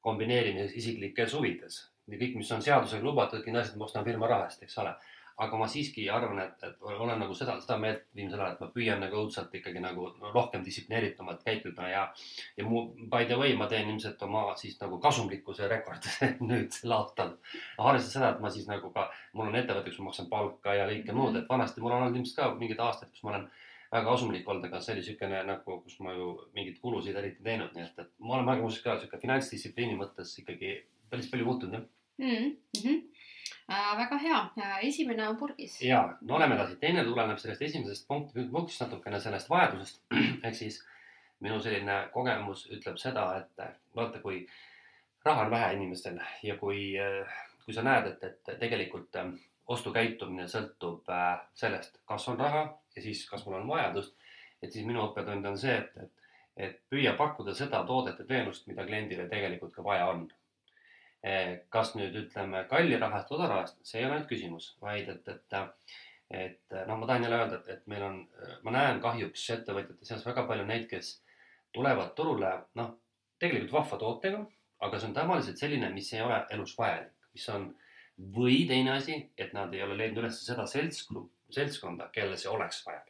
kombineerimises 0.00 0.76
isiklikes 0.76 1.34
huvides. 1.36 1.86
kõik, 2.10 2.34
mis 2.34 2.50
on 2.50 2.62
seadusega 2.62 3.06
lubatud, 3.06 3.42
kõik 3.44 3.54
need 3.54 3.62
asjad 3.62 3.78
ma 3.78 3.86
ostan 3.86 4.04
firma 4.04 4.26
raha 4.30 4.48
eest, 4.48 4.62
eks 4.66 4.78
ole. 4.82 4.94
aga 5.40 5.56
ma 5.56 5.66
siiski 5.72 6.02
arvan, 6.12 6.36
et, 6.42 6.64
et 6.66 6.82
olen 6.84 7.16
nagu 7.22 7.32
seda, 7.34 7.54
seda 7.64 7.78
meelt 7.80 8.02
viimasel 8.16 8.42
ajal, 8.42 8.56
et 8.58 8.58
ma 8.60 8.66
püüan 8.74 8.98
nagu 9.00 9.16
õudselt 9.22 9.54
ikkagi 9.56 9.80
nagu 9.80 10.10
rohkem 10.34 10.64
distsiplineeritumalt 10.66 11.40
käituda 11.46 11.86
ja, 11.88 12.02
ja 12.58 12.66
mu 12.66 12.82
by 13.14 13.24
the 13.30 13.38
way, 13.40 13.54
ma 13.56 13.68
teen 13.70 13.88
ilmselt 13.88 14.20
oma 14.26 14.42
siis 14.60 14.76
nagu 14.82 14.98
kasumlikkuse 15.00 15.68
rekordi 15.70 16.12
nüüd 16.50 16.68
sel 16.76 16.92
aastal. 16.98 17.32
arvestades 17.78 18.12
seda, 18.18 18.34
et 18.34 18.44
ma 18.44 18.52
siis 18.52 18.68
nagu 18.68 18.92
ka, 18.92 19.06
mul 19.32 19.48
on 19.48 19.56
ettevõte, 19.62 19.88
kus 19.88 20.02
ma 20.02 20.10
maksan 20.10 20.28
palka 20.28 20.76
ja 20.76 20.84
kõike 20.92 21.16
muud, 21.16 21.40
et 21.40 21.48
vanasti 21.48 21.80
mul 21.80 21.96
on 21.96 22.02
olnud 22.02 22.20
ilmselt 22.20 22.42
ka 22.42 22.52
mingid 22.60 22.84
aastad, 22.90 23.08
kus 23.14 23.24
ma 23.24 23.36
olen 23.36 23.48
väga 23.90 24.06
kasumlik 24.06 24.48
olnud, 24.48 24.64
aga 24.68 24.80
see 24.80 24.94
oli 24.94 25.02
niisugune 25.02 25.42
nagu, 25.48 25.78
kus 25.84 25.98
ma 26.04 26.14
ju 26.14 26.32
mingeid 26.54 26.78
kulusid 26.82 27.16
eriti 27.18 27.42
teinud, 27.46 27.72
nii 27.74 27.86
et, 27.88 27.98
et 27.98 28.12
ma 28.22 28.36
olen 28.36 28.46
väga 28.52 28.62
muuseas 28.62 28.84
ka 28.84 28.96
niisugune 28.96 29.24
finantsdistsipliini 29.24 29.98
mõttes 29.98 30.36
ikkagi 30.42 30.76
päris 31.10 31.30
palju 31.30 31.48
muutunud 31.48 31.80
jah 31.80 31.88
mm. 32.20 32.56
-hmm. 32.76 33.02
Äh, 33.70 33.96
väga 33.98 34.16
hea, 34.18 34.38
esimene 34.82 35.28
on 35.28 35.36
purgis. 35.36 35.82
ja, 35.82 36.16
no 36.20 36.34
oleme 36.36 36.54
edasi, 36.54 36.76
teine 36.76 37.04
tuleneb 37.04 37.38
sellest 37.38 37.62
esimesest 37.62 38.08
punktist, 38.08 38.50
punktist 38.50 38.80
natukene 38.80 39.20
sellest 39.20 39.50
vajadusest 39.50 40.00
ehk 40.44 40.54
siis 40.54 40.80
minu 41.40 41.60
selline 41.60 42.08
kogemus 42.12 42.64
ütleb 42.66 42.98
seda, 42.98 43.26
et 43.38 43.62
vaata, 43.94 44.18
kui 44.20 44.46
raha 45.24 45.44
on 45.44 45.50
vähe 45.50 45.72
inimestel 45.74 46.18
ja 46.42 46.56
kui, 46.56 46.96
kui 47.64 47.74
sa 47.74 47.82
näed, 47.86 48.06
et, 48.06 48.24
et 48.24 48.58
tegelikult 48.58 49.16
ostukäitumine 49.70 50.46
sõltub 50.50 51.08
äh, 51.12 51.38
sellest, 51.54 52.00
kas 52.08 52.26
on 52.32 52.40
raha 52.40 52.64
ja 52.96 53.04
siis, 53.04 53.22
kas 53.30 53.46
mul 53.46 53.60
on 53.60 53.68
vajadust. 53.68 54.16
et 54.62 54.72
siis 54.72 54.84
minu 54.86 55.00
õppetund 55.06 55.46
on 55.48 55.56
see, 55.58 55.76
et, 55.78 55.96
et, 55.96 56.34
et 56.66 56.76
püüa 56.92 57.14
pakkuda 57.16 57.54
seda 57.56 57.84
toodet 57.88 58.18
ja 58.20 58.26
teenust, 58.28 58.66
mida 58.68 58.84
kliendile 58.84 59.28
tegelikult 59.28 59.72
ka 59.74 59.84
vaja 59.84 60.10
on. 60.12 60.28
kas 61.68 61.90
nüüd 61.94 62.14
ütleme 62.16 62.62
kalli 62.68 62.96
raha 62.96 63.18
eest, 63.20 63.32
odava 63.36 63.48
raha 63.50 63.64
eest, 63.66 63.80
see 63.84 63.98
ei 64.00 64.06
ole 64.06 64.14
ainult 64.14 64.28
küsimus, 64.30 64.70
vaid 64.80 65.08
et, 65.12 65.26
et 65.28 65.56
et 66.30 66.76
noh, 66.86 66.96
ma 66.96 67.06
tahan 67.06 67.26
jälle 67.26 67.36
öelda, 67.36 67.58
et, 67.68 67.82
meil 67.90 68.02
on, 68.06 68.20
ma 68.62 68.72
näen 68.72 69.00
kahjuks 69.02 69.42
ettevõtjate 69.56 70.06
seas 70.06 70.24
väga 70.24 70.46
palju 70.48 70.64
neid, 70.64 70.86
kes 70.88 71.10
tulevad 71.74 72.14
turule, 72.16 72.52
noh, 72.78 72.94
tegelikult 73.42 73.74
vahva 73.74 73.98
tootega, 74.00 74.40
aga 74.86 75.00
see 75.00 75.10
on 75.10 75.16
tavaliselt 75.16 75.60
selline, 75.60 75.90
mis 75.92 76.12
ei 76.14 76.22
ole 76.24 76.38
elus 76.54 76.76
vajalik, 76.78 77.12
mis 77.34 77.48
on 77.52 77.68
või 78.36 78.64
teine 78.68 78.92
asi, 78.98 79.16
et 79.38 79.54
nad 79.56 79.72
ei 79.74 79.82
ole 79.82 79.96
leidnud 79.96 80.24
üles 80.24 80.42
seda 80.44 80.66
seltskonda, 80.68 81.28
seltskonda, 81.54 82.10
kelle 82.12 82.36
see 82.36 82.50
oleks 82.50 82.84
vajalik. 82.86 83.06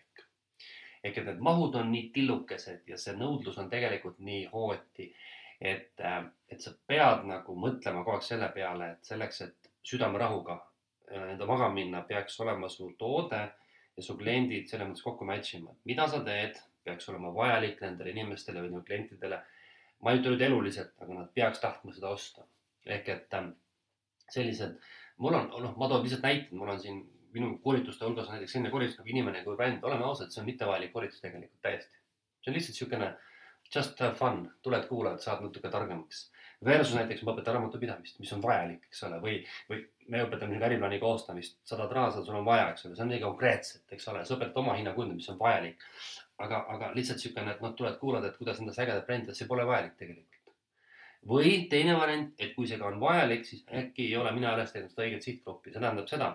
ehk 1.02 1.18
et 1.18 1.26
need 1.26 1.38
mahud 1.40 1.74
on 1.80 1.92
nii 1.92 2.10
tillukesed 2.14 2.88
ja 2.88 2.96
see 3.00 3.14
nõudlus 3.16 3.58
on 3.58 3.70
tegelikult 3.72 4.18
nii 4.20 4.44
hooti, 4.52 5.06
et, 5.60 6.02
et 6.48 6.60
sa 6.60 6.72
pead 6.86 7.24
nagu 7.28 7.54
mõtlema 7.56 8.04
kogu 8.04 8.18
aeg 8.18 8.26
selle 8.26 8.48
peale, 8.54 8.90
et 8.92 9.08
selleks, 9.08 9.40
et 9.46 9.70
südamerahuga 9.82 10.58
enda 11.10 11.46
magama 11.46 11.74
minna, 11.74 12.02
peaks 12.06 12.38
olema 12.40 12.68
su 12.68 12.92
toode 12.98 13.40
ja 13.96 14.04
su 14.04 14.16
kliendid 14.18 14.68
selles 14.70 14.88
mõttes 14.90 15.04
kokku 15.04 15.26
match 15.28 15.56
ima, 15.56 15.72
et 15.72 15.88
mida 15.92 16.06
sa 16.08 16.20
teed, 16.26 16.60
peaks 16.84 17.08
olema 17.12 17.32
vajalik 17.34 17.80
nendele 17.84 18.14
inimestele 18.14 18.62
või 18.66 18.84
klientidele. 18.86 19.40
ma 20.00 20.12
ei 20.12 20.20
ütle 20.20 20.30
nüüd 20.32 20.46
eluliselt, 20.46 20.94
aga 21.00 21.14
nad 21.14 21.32
peaks 21.34 21.60
tahtma 21.60 21.92
seda 21.92 22.08
osta. 22.08 22.46
ehk 22.86 23.08
et 23.08 23.34
ähm, 23.34 23.50
sellised, 24.30 24.78
mul 25.20 25.38
on, 25.38 25.48
noh, 25.64 25.72
ma 25.78 25.88
toon 25.88 26.04
lihtsalt 26.04 26.26
näite, 26.26 26.56
mul 26.56 26.72
on 26.72 26.80
siin 26.82 27.00
minu 27.34 27.54
koolituste 27.64 28.06
hulgas 28.06 28.28
on 28.28 28.36
näiteks 28.36 28.56
selline 28.56 28.72
koolitus 28.72 28.98
nagu 28.98 29.12
inimene 29.12 29.44
kui 29.44 29.56
bränd, 29.56 29.84
oleme 29.86 30.06
ausad, 30.06 30.32
see 30.32 30.42
on 30.42 30.48
mittevajalik 30.50 30.92
koolitus 30.92 31.22
tegelikult 31.22 31.60
täiesti. 31.62 32.00
see 32.40 32.50
on 32.50 32.56
lihtsalt 32.56 32.76
niisugune 32.76 33.10
just 33.74 34.00
have 34.02 34.16
fun, 34.18 34.42
tuled, 34.62 34.86
kuulad, 34.88 35.20
saad 35.22 35.44
natuke 35.44 35.70
targemaks 35.70 36.30
Versus 36.64 36.92
näiteks 36.92 37.22
ma 37.24 37.32
õpetan 37.32 37.54
raamatupidamist, 37.56 38.18
mis 38.20 38.30
on 38.36 38.42
vajalik, 38.44 38.82
eks 38.90 38.98
ole, 39.06 39.16
või, 39.22 39.36
või 39.70 39.78
me 40.12 40.20
õpetame 40.26 40.52
siin 40.52 40.64
äriplaani 40.66 40.98
koostamist, 41.00 41.54
sada 41.64 41.86
traasa 41.88 42.20
sul 42.24 42.36
on 42.36 42.44
vaja, 42.44 42.66
eks 42.74 42.84
ole, 42.84 42.96
see 42.98 43.04
on 43.06 43.08
midagi 43.08 43.24
konkreetset, 43.24 43.84
eks 43.96 44.08
ole, 44.12 44.26
sa 44.28 44.36
õpetad 44.36 44.60
oma 44.60 44.74
hinna 44.76 44.92
kujundamist, 44.92 45.24
mis 45.24 45.32
on 45.32 45.38
vajalik. 45.40 45.86
aga, 46.40 46.58
aga 46.74 46.90
lihtsalt 46.96 47.16
niisugune, 47.20 47.54
et 47.54 47.64
noh, 47.64 47.72
tuled 47.78 47.96
kuulad, 48.00 48.26
et 48.28 48.36
kuidas 48.36 48.60
endast 48.60 48.80
ägedat 48.84 49.08
brändi, 49.08 49.32
see 49.36 49.48
pole 49.48 49.64
vajalik 49.68 49.96
tegelikult. 49.96 50.29
Või 51.28 51.66
teine 51.70 51.96
variant, 51.98 52.34
et 52.38 52.54
kui 52.56 52.68
see 52.68 52.78
ka 52.80 52.88
on 52.88 53.00
vajalik, 53.00 53.44
siis 53.44 53.64
äkki 53.66 54.08
ei 54.08 54.16
ole 54.16 54.32
mina 54.32 54.54
üles 54.56 54.72
leidnud 54.74 54.92
seda 54.92 55.06
õiget 55.06 55.26
sihtgruppi, 55.26 55.72
see 55.72 55.82
tähendab 55.82 56.08
seda, 56.08 56.30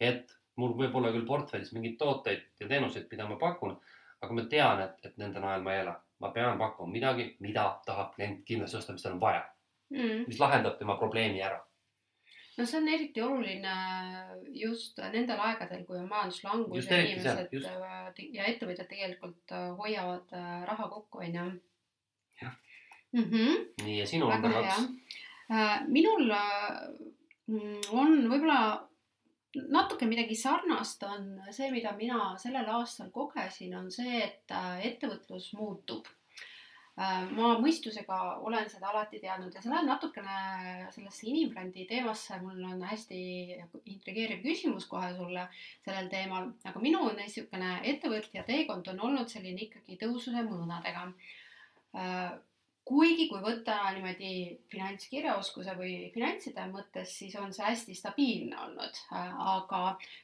et 0.00 0.34
mul 0.58 0.74
võib 0.78 0.94
olla 0.98 1.12
küll 1.14 1.26
portfellis 1.26 1.72
mingeid 1.74 1.96
tooteid 1.98 2.44
ja 2.60 2.68
teenuseid, 2.70 3.06
mida 3.10 3.26
ma 3.28 3.38
pakun, 3.40 3.76
aga 4.22 4.34
ma 4.34 4.44
tean, 4.50 4.82
et, 4.84 4.98
et 5.06 5.16
nende 5.20 5.42
najal 5.42 5.64
ma 5.64 5.74
ei 5.74 5.84
ela. 5.86 5.96
ma 6.18 6.32
pean 6.34 6.58
pakkuma 6.58 6.90
midagi, 6.90 7.28
mida 7.38 7.64
tahab 7.86 8.14
klient 8.16 8.40
kindlasti 8.46 8.76
osta, 8.76 8.92
mis 8.92 9.04
tal 9.04 9.12
on 9.14 9.20
vaja 9.22 9.44
mm., 9.94 10.24
mis 10.26 10.40
lahendab 10.40 10.78
tema 10.78 10.96
probleemi 10.98 11.42
ära. 11.42 11.60
no 12.58 12.66
see 12.66 12.80
on 12.80 12.88
eriti 12.90 13.22
oluline 13.22 13.74
just 14.62 14.98
nendel 15.12 15.38
aegadel, 15.46 15.84
kui 15.86 15.98
on 16.00 16.08
majanduslangus 16.10 16.90
ja 16.90 17.00
inimesed 17.04 17.54
just. 17.54 17.70
Äh, 17.70 18.24
ja 18.34 18.48
ettevõtjad 18.50 18.90
tegelikult 18.90 19.54
äh, 19.54 19.68
hoiavad 19.78 20.34
äh, 20.34 20.64
raha 20.66 20.88
kokku, 20.90 21.22
onju. 21.22 21.46
Mm 23.12 23.24
-hmm.. 23.24 23.64
nii 23.84 23.98
ja 23.98 24.06
sinu 24.06 24.30
number 24.30 24.52
kaks? 24.52 24.88
minul 25.88 26.30
on 27.90 28.28
võib-olla 28.28 28.60
natuke 29.54 30.06
midagi 30.06 30.36
sarnast 30.36 31.02
on 31.02 31.40
see, 31.50 31.70
mida 31.72 31.92
mina 31.96 32.36
sellel 32.38 32.68
aastal 32.78 33.10
kogesin, 33.10 33.74
on 33.78 33.90
see, 33.90 34.22
et 34.22 34.54
ettevõtlus 34.84 35.52
muutub. 35.56 36.06
Äh, 36.98 37.28
ma 37.30 37.52
mõistusega 37.62 38.16
olen 38.42 38.66
seda 38.70 38.88
alati 38.90 39.20
teadnud 39.22 39.54
ja 39.54 39.60
see 39.62 39.70
läheb 39.70 39.86
natukene 39.86 40.88
sellesse 40.90 41.28
inimbrändi 41.30 41.84
teemasse, 41.86 42.40
mul 42.42 42.58
on 42.66 42.82
hästi 42.82 43.20
intrigeeriv 43.92 44.42
küsimus 44.42 44.88
kohe 44.90 45.12
sulle 45.14 45.44
sellel 45.84 46.10
teemal, 46.10 46.50
aga 46.66 46.82
minu 46.82 47.04
niisugune 47.14 47.76
ettevõtja 47.92 48.42
teekond 48.48 48.90
on 48.90 49.04
olnud 49.10 49.30
selline 49.30 49.68
ikkagi 49.68 49.94
tõususe 50.00 50.42
mõõnadega. 50.48 51.06
Äh, 51.94 52.34
kuigi 52.88 53.26
kui 53.28 53.40
võtta 53.44 53.74
niimoodi 53.92 54.30
finantskirjaoskuse 54.72 55.74
või 55.76 55.92
finantside 56.14 56.64
mõttes, 56.70 57.12
siis 57.20 57.34
on 57.36 57.52
see 57.52 57.66
hästi 57.66 57.96
stabiilne 57.98 58.56
olnud, 58.64 59.00
aga 59.12 59.80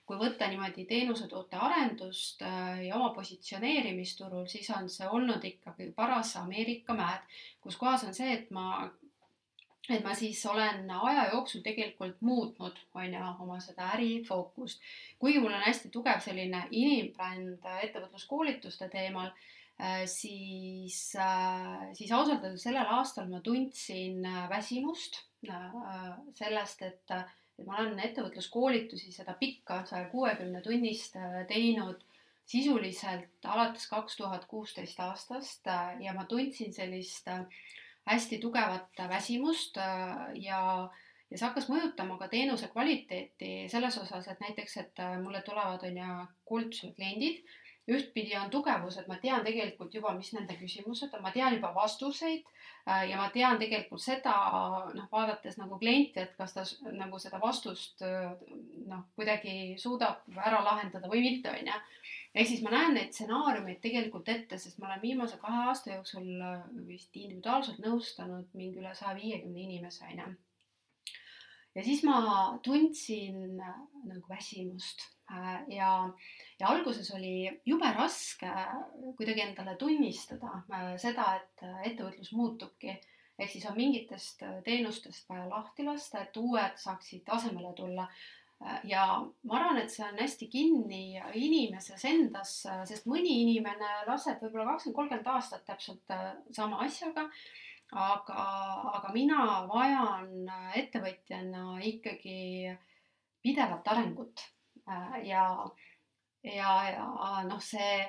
kui 0.09 0.17
võtta 0.21 0.49
niimoodi 0.49 0.87
teenuse-toote 0.89 1.61
arendust 1.61 2.45
äh, 2.47 2.87
ja 2.87 2.97
oma 2.97 3.11
positsioneerimist 3.17 4.17
turul, 4.21 4.47
siis 4.49 4.71
on 4.73 4.89
see 4.89 5.09
olnud 5.09 5.45
ikkagi 5.45 5.91
paras 5.97 6.37
Ameerika 6.41 6.97
mäed, 6.97 7.27
kus 7.61 7.77
kohas 7.81 8.07
on 8.09 8.17
see, 8.17 8.33
et 8.39 8.53
ma 8.55 8.87
et 9.93 10.01
ma 10.01 10.15
siis 10.17 10.39
olen 10.49 10.87
aja 10.89 11.27
jooksul 11.35 11.61
tegelikult 11.61 12.23
muutnud, 12.25 12.79
on 12.97 13.19
ju, 13.19 13.25
oma 13.45 13.59
seda 13.61 13.91
ärifookust. 13.99 14.81
kuigi 15.21 15.43
mul 15.45 15.53
on 15.53 15.67
hästi 15.67 15.93
tugev 15.93 16.25
selline 16.25 16.63
inimbränd 16.71 17.69
ettevõtluskoolituste 17.83 18.89
teemal 18.89 19.29
Äh, 19.29 19.64
siis, 20.07 21.15
äh, 21.19 21.93
siis 21.93 22.13
ausalt 22.13 22.45
öeldes 22.45 22.63
sellel 22.63 22.91
aastal 22.97 23.27
ma 23.31 23.41
tundsin 23.43 24.25
äh, 24.27 24.49
väsimust 24.51 25.25
sellest, 26.39 26.83
et, 26.83 27.11
et 27.59 27.67
ma 27.67 27.81
olen 27.83 27.99
ettevõtluskoolitusi, 28.01 29.11
seda 29.13 29.35
pikka 29.37 29.83
saja 29.85 30.07
kuuekümne 30.09 30.63
tunnist 30.65 31.19
teinud 31.51 32.01
sisuliselt 32.49 33.45
alates 33.45 33.85
kaks 33.91 34.17
tuhat 34.17 34.47
kuusteist 34.49 35.01
aastast 35.05 35.69
ja 36.01 36.15
ma 36.17 36.25
tundsin 36.31 36.73
sellist 36.73 37.29
hästi 38.09 38.39
tugevat 38.41 39.05
väsimust 39.11 39.77
ja 40.41 40.63
ja 41.31 41.39
see 41.39 41.47
hakkas 41.49 41.69
mõjutama 41.69 42.17
ka 42.21 42.29
teenuse 42.33 42.69
kvaliteeti 42.73 43.67
selles 43.73 43.97
osas, 43.99 44.29
et 44.31 44.41
näiteks, 44.41 44.77
et 44.81 45.01
mulle 45.21 45.41
tulevad, 45.43 45.83
on 45.89 45.97
ju, 45.99 46.19
koolituse 46.47 46.93
kliendid 46.97 47.43
ühtpidi 47.91 48.37
on 48.41 48.51
tugevus, 48.51 48.97
et 48.97 49.09
ma 49.11 49.19
tean 49.21 49.45
tegelikult 49.45 49.93
juba, 49.95 50.15
mis 50.17 50.31
nende 50.33 50.57
küsimused 50.57 51.13
on, 51.13 51.23
ma 51.25 51.33
tean 51.35 51.53
juba 51.57 51.73
vastuseid 51.77 52.47
äh, 52.89 53.03
ja 53.11 53.19
ma 53.21 53.29
tean 53.35 53.59
tegelikult 53.61 54.01
seda, 54.03 54.35
noh, 54.97 55.09
vaadates 55.13 55.59
nagu 55.61 55.79
klienti, 55.81 56.23
et 56.23 56.33
kas 56.39 56.57
ta 56.57 56.65
nagu 56.97 57.21
seda 57.21 57.41
vastust 57.43 58.05
äh, 58.07 58.31
noh, 58.89 59.05
kuidagi 59.19 59.75
suudab 59.81 60.25
ära 60.37 60.63
lahendada 60.65 61.11
või 61.13 61.27
mitte, 61.27 61.53
on 61.53 61.73
ju. 61.73 61.83
ehk 62.35 62.49
siis 62.51 62.65
ma 62.65 62.73
näen 62.73 62.97
neid 62.97 63.13
stsenaariumeid 63.13 63.83
tegelikult 63.85 64.33
ette, 64.33 64.59
sest 64.59 64.81
ma 64.81 64.89
olen 64.89 65.05
viimase 65.05 65.37
kahe 65.43 65.69
aasta 65.69 65.93
jooksul 65.93 66.33
äh, 66.41 66.65
vist 66.89 67.13
individuaalselt 67.13 67.85
nõustanud 67.85 68.49
mingi 68.57 68.81
üle 68.81 68.97
saja 68.97 69.13
viiekümne 69.21 69.69
inimese, 69.69 70.09
on 70.09 70.25
ju 70.25 70.33
ja 71.75 71.83
siis 71.83 72.05
ma 72.07 72.21
tundsin 72.63 73.57
nagu 73.59 74.29
väsimust 74.29 75.03
ja 75.69 75.91
ja 76.61 76.69
alguses 76.69 77.11
oli 77.15 77.49
jube 77.67 77.91
raske 77.97 78.51
kuidagi 79.17 79.43
endale 79.49 79.77
tunnistada 79.77 80.53
äh, 80.71 80.95
seda, 81.01 81.35
et 81.41 81.67
äh, 81.67 81.83
ettevõtlus 81.91 82.33
muutubki. 82.33 82.95
ehk 83.39 83.51
siis 83.51 83.67
on 83.67 83.77
mingitest 83.77 84.43
äh, 84.43 84.63
teenustest 84.65 85.29
vaja 85.29 85.49
lahti 85.51 85.85
lasta, 85.85 86.23
et 86.23 86.37
uued 86.37 86.79
saaksid 86.79 87.29
asemele 87.29 87.73
tulla. 87.75 88.09
ja 88.85 89.05
ma 89.43 89.57
arvan, 89.59 89.79
et 89.83 89.91
see 89.91 90.05
on 90.07 90.17
hästi 90.17 90.47
kinni 90.49 91.21
inimeses 91.35 92.05
endas, 92.09 92.53
sest 92.89 93.05
mõni 93.11 93.35
inimene 93.43 93.89
laseb 94.07 94.41
võib-olla 94.41 94.71
kakskümmend, 94.71 94.97
kolmkümmend 94.97 95.27
aastat 95.33 95.67
täpselt 95.67 96.15
sama 96.55 96.79
asjaga 96.87 97.27
aga, 97.93 98.45
aga 98.99 99.13
mina 99.15 99.67
vajan 99.69 100.49
ettevõtjana 100.81 101.79
ikkagi 101.85 102.73
pidevat 103.45 103.89
arengut 103.93 104.41
ja 105.25 105.45
ja, 106.45 106.73
ja 106.91 107.43
noh, 107.49 107.61
see, 107.63 108.01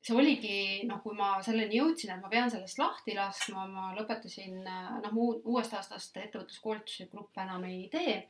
see 0.00 0.16
oligi 0.16 0.60
noh, 0.88 1.00
kui 1.04 1.16
ma 1.16 1.34
selleni 1.44 1.80
jõudsin, 1.80 2.14
et 2.14 2.22
ma 2.22 2.30
pean 2.32 2.50
sellest 2.52 2.80
lahti 2.80 3.16
laskma, 3.16 3.66
ma 3.68 3.90
lõpetasin 3.98 4.62
noh, 4.64 5.18
uuest 5.44 5.76
aastast 5.76 6.16
ettevõtluskoolituse 6.16 7.10
gruppe 7.12 7.44
enam 7.44 7.66
ei 7.68 7.88
tee. 7.92 8.22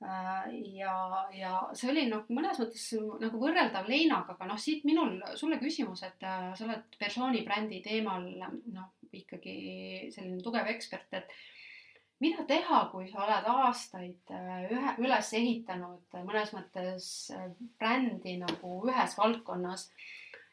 ja, 0.00 0.94
ja 1.36 1.56
see 1.76 1.90
oli 1.90 2.06
noh, 2.08 2.22
mõnes 2.32 2.60
mõttes 2.62 2.86
nagu 3.20 3.42
võrreldav 3.42 3.90
leinaga, 3.90 4.36
aga 4.36 4.46
noh, 4.48 4.60
siit 4.60 4.86
minul 4.88 5.18
sulle 5.36 5.58
küsimus, 5.60 6.04
et 6.06 6.22
sa 6.22 6.64
oled 6.64 6.96
persooni 6.98 7.42
brändi 7.44 7.82
teemal 7.84 8.24
noh, 8.38 8.88
ikkagi 9.14 10.10
selline 10.14 10.42
tugev 10.44 10.68
ekspert, 10.70 11.08
et 11.18 11.32
mida 12.20 12.44
teha, 12.48 12.80
kui 12.92 13.08
sa 13.10 13.24
oled 13.24 13.46
aastaid 13.48 14.32
äh, 14.36 14.64
ühe, 14.68 14.94
üles 15.04 15.30
ehitanud 15.36 16.18
mõnes 16.26 16.52
mõttes 16.56 17.06
äh, 17.34 17.46
brändi 17.80 18.36
nagu 18.42 18.74
ühes 18.88 19.16
valdkonnas 19.18 19.86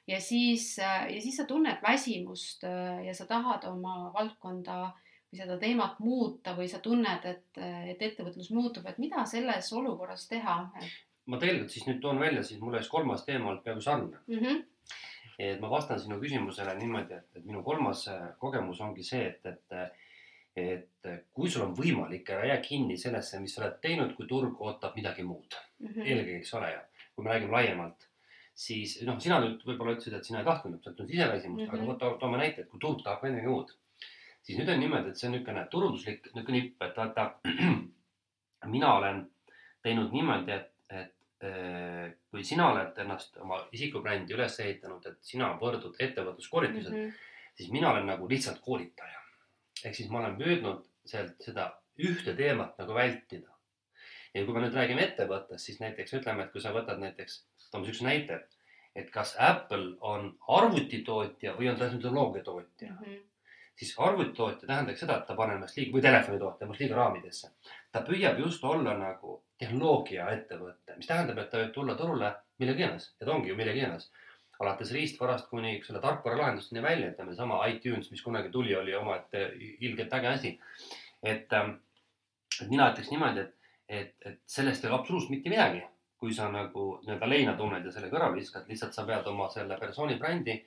ja 0.08 0.22
siis, 0.24 0.70
äh, 0.80 1.10
ja 1.15 1.20
siis 1.24 1.41
sa 1.41 1.48
tunned 1.50 1.84
väsimust 1.84 2.63
ja 2.63 3.17
sa 3.17 3.28
tahad 3.28 3.67
oma 3.67 4.13
valdkonda 4.15 4.80
või 5.28 5.41
seda 5.41 5.58
teemat 5.60 6.00
muuta 6.00 6.56
või 6.56 6.70
sa 6.72 6.80
tunned, 6.80 7.28
et, 7.28 7.60
et 7.60 8.08
ettevõtlus 8.10 8.48
muutub, 8.56 8.88
et 8.88 9.02
mida 9.04 9.26
selles 9.28 9.74
olukorras 9.76 10.24
teha? 10.32 10.62
ma 11.28 11.39
tegelikult 11.41 11.74
siis 11.74 11.84
nüüd 11.89 12.00
toon 12.00 12.24
välja, 12.24 12.46
siis 12.48 12.62
mul 12.62 12.72
oleks 12.72 12.88
kolmas 12.88 13.28
teema 13.28 13.52
olnud 13.52 13.65
peaaegu 13.65 13.84
sarnane 13.84 14.24
mm. 14.24 14.39
-hmm 14.39 14.65
et 15.38 15.62
ma 15.62 15.69
vastan 15.69 16.00
sinu 16.02 16.19
küsimusele 16.21 16.73
niimoodi, 16.80 17.13
et, 17.13 17.30
et 17.38 17.45
minu 17.45 17.63
kolmas 17.63 18.08
äh, 18.13 18.28
kogemus 18.41 18.82
ongi 18.82 19.04
see, 19.06 19.26
et, 19.30 19.45
et 19.45 19.95
et 20.58 21.10
kui 21.38 21.50
sul 21.54 21.67
on 21.67 21.73
võimalik, 21.78 22.30
ära 22.34 22.47
jää 22.50 22.62
kinni 22.65 22.97
sellesse, 22.97 23.39
mis 23.41 23.54
sa 23.54 23.62
oled 23.62 23.76
teinud, 23.82 24.13
kui 24.17 24.28
turg 24.30 24.62
ootab 24.65 24.95
midagi 24.97 25.23
muud 25.23 25.54
mm 25.54 25.88
-hmm.. 25.88 26.06
eelkõige, 26.06 26.38
eks 26.41 26.54
ole, 26.58 26.71
ja 26.71 26.80
kui 27.15 27.26
me 27.26 27.30
räägime 27.34 27.54
laiemalt, 27.54 28.08
siis 28.58 28.95
noh, 29.06 29.19
sina 29.21 29.39
nüüd 29.43 29.62
võib-olla 29.65 29.93
ütlesid, 29.95 30.15
et 30.17 30.26
sina 30.26 30.39
ei 30.41 30.47
tahtnud, 30.47 30.82
sa 30.84 30.89
oled 30.91 31.12
siseväsimust 31.12 31.65
mm, 31.65 31.69
-hmm. 31.69 31.76
aga 31.76 31.91
mhm. 31.91 32.00
to, 32.00 32.17
toome 32.21 32.38
näite, 32.41 32.62
et 32.62 32.69
kui 32.69 32.80
turg 32.80 33.04
tahab 33.04 33.23
midagi 33.28 33.47
muud, 33.47 33.73
siis 34.41 34.58
nüüd 34.60 34.71
on 34.73 34.80
niimoodi, 34.80 35.10
et 35.10 35.17
see 35.21 35.30
on 35.30 35.36
niisugune 35.38 35.67
turunduslik 35.71 36.32
niisugune 36.34 36.62
nipp, 36.62 36.82
et 36.82 36.97
vaata, 36.97 37.28
mina 38.76 38.93
olen 38.93 39.23
teinud 39.86 40.12
niimoodi, 40.12 40.52
et, 40.52 40.73
kui 41.41 42.43
sina 42.43 42.71
oled 42.71 42.97
ennast 42.97 43.38
oma 43.38 43.60
isikubrändi 43.71 44.34
üles 44.34 44.60
ehitanud, 44.60 45.06
et 45.06 45.17
sina 45.21 45.52
võrdud 45.62 46.00
ettevõtluskoolitused 46.00 46.91
mm, 46.91 47.04
-hmm. 47.04 47.54
siis 47.56 47.71
mina 47.71 47.91
olen 47.91 48.08
nagu 48.10 48.30
lihtsalt 48.30 48.62
koolitaja 48.65 49.21
ehk 49.86 49.95
siis 49.95 50.10
ma 50.10 50.21
olen 50.23 50.38
püüdnud 50.39 50.84
sealt 51.08 51.38
seda 51.43 51.67
ühte 52.10 52.34
teemat 52.38 52.78
nagu 52.82 52.97
vältida. 52.97 53.54
ja 54.34 54.43
kui 54.45 54.54
me 54.54 54.62
nüüd 54.62 54.76
räägime 54.78 55.02
ettevõttest, 55.02 55.65
siis 55.65 55.80
näiteks 55.82 56.13
ütleme, 56.19 56.43
et 56.43 56.52
kui 56.52 56.62
sa 56.62 56.73
võtad 56.76 57.00
näiteks, 57.02 57.39
toome 57.71 57.88
siukse 57.88 58.06
näite, 58.06 58.41
et 58.95 59.10
kas 59.13 59.36
Apple 59.41 59.95
on 60.06 60.28
arvutitootja 60.58 61.56
või 61.58 61.71
on 61.71 61.80
ta 61.80 61.89
tehnoloogiatootja 61.89 62.91
mm. 62.91 63.02
-hmm 63.04 63.26
siis 63.78 63.94
arvutitootja 64.02 64.68
tähendaks 64.68 65.04
seda, 65.04 65.20
et 65.20 65.28
ta 65.28 65.36
paneb 65.38 65.60
ennast 65.60 65.78
liiga 65.78 65.94
või 65.96 66.06
telefonitootja 66.06 66.66
ennast 66.66 66.82
liiga 66.82 66.96
raamidesse. 66.98 67.52
ta 67.92 68.02
püüab 68.08 68.40
just 68.40 68.63
olla 68.63 68.94
nagu 68.98 69.42
tehnoloogiaettevõte, 69.58 70.96
mis 70.98 71.10
tähendab, 71.10 71.38
et 71.38 71.50
ta 71.50 71.62
võib 71.62 71.74
tulla 71.74 71.96
turule 71.96 72.32
millega 72.60 72.84
iganes 72.84 73.12
ja 73.20 73.26
ta 73.26 73.34
ongi 73.34 73.50
ju 73.50 73.58
millega 73.58 73.78
iganes 73.78 74.10
alates 74.60 74.92
riistvarast 74.92 75.50
kuni 75.50 75.76
selle 75.86 76.02
tarkvaralahendusteni 76.02 76.82
välja, 76.82 77.12
ütleme 77.12 77.36
sama 77.38 77.60
iTunes, 77.70 78.10
mis 78.12 78.24
kunagi 78.26 78.50
tuli, 78.50 78.74
oli 78.76 78.96
omaette 78.96 79.52
ilgelt 79.58 80.13
äge 80.13 80.28
asi. 80.28 80.60
et, 81.24 81.54
ähm, 81.54 81.76
et 82.62 82.70
mina 82.70 82.90
ütleks 82.92 83.12
niimoodi, 83.12 83.40
et, 83.40 83.54
et, 83.90 84.16
et 84.26 84.40
sellest 84.46 84.84
ei 84.84 84.90
ole 84.90 85.00
absoluutselt 85.00 85.32
mitte 85.32 85.50
midagi, 85.54 85.84
kui 86.18 86.34
sa 86.34 86.50
nagu 86.50 86.88
nii-öelda 87.04 87.30
leina 87.30 87.54
tunned 87.58 87.86
ja 87.86 87.92
selle 87.94 88.10
kõrvale 88.10 88.40
viskad, 88.40 88.66
lihtsalt 88.70 88.94
sa 88.94 89.06
pead 89.06 89.28
oma 89.30 89.50
selle 89.54 89.78
persooni 89.78 90.18
brändi 90.18 90.58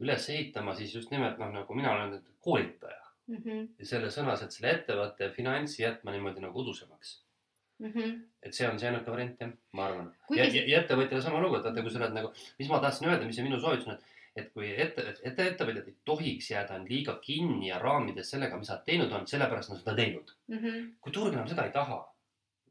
üles 0.00 0.28
ehitama 0.30 0.74
siis 0.74 0.94
just 0.94 1.10
nimelt 1.10 1.38
noh, 1.38 1.52
nagu 1.52 1.74
mina 1.74 1.92
olen 1.92 2.18
koolitaja 2.40 3.02
mm. 3.26 3.36
-hmm. 3.36 3.68
ja 3.78 3.86
selle 3.86 4.10
sõnas, 4.10 4.42
et 4.44 4.52
selle 4.52 4.74
ettevõtte 4.74 5.30
finantsi 5.30 5.82
jätma 5.82 6.12
niimoodi 6.12 6.44
nagu 6.44 6.60
udusemaks 6.64 7.22
Mm 7.78 7.92
-hmm. 7.92 8.20
et 8.42 8.54
see 8.54 8.68
on 8.68 8.78
see 8.80 8.88
ainuke 8.88 9.10
variant 9.10 9.40
jah, 9.40 9.50
ma 9.72 9.86
arvan. 9.86 10.14
ja, 10.30 10.44
ja, 10.44 10.62
ja 10.66 10.78
ettevõtjale 10.80 11.22
sama 11.22 11.40
lugu, 11.40 11.56
et 11.56 11.64
vaata, 11.64 11.82
kui 11.82 11.90
sa 11.90 11.98
oled 11.98 12.14
nagu, 12.14 12.30
mis 12.58 12.68
ma 12.68 12.78
tahtsin 12.80 13.08
öelda, 13.08 13.26
mis 13.26 13.36
see 13.36 13.44
minu 13.44 13.58
soovitus 13.60 13.88
on, 13.88 13.98
et, 13.98 14.04
et 14.42 14.48
kui 14.54 14.70
ette, 14.84 15.04
ette, 15.22 15.48
ettevõtjad 15.50 15.90
ei 15.90 15.96
tohiks 16.10 16.48
jääda 16.50 16.78
liiga 16.84 17.18
kinni 17.26 17.68
ja 17.68 17.78
raamides 17.82 18.30
sellega, 18.32 18.56
mis 18.56 18.72
nad 18.72 18.80
teinud 18.86 19.12
on, 19.12 19.26
sellepärast 19.26 19.74
nad 19.74 19.82
seda 19.82 19.94
teinud 20.00 20.32
mm. 20.48 20.58
-hmm. 20.58 20.88
kui 21.00 21.12
turg 21.12 21.34
enam 21.34 21.48
seda 21.52 21.68
ei 21.68 21.76
taha, 21.76 22.00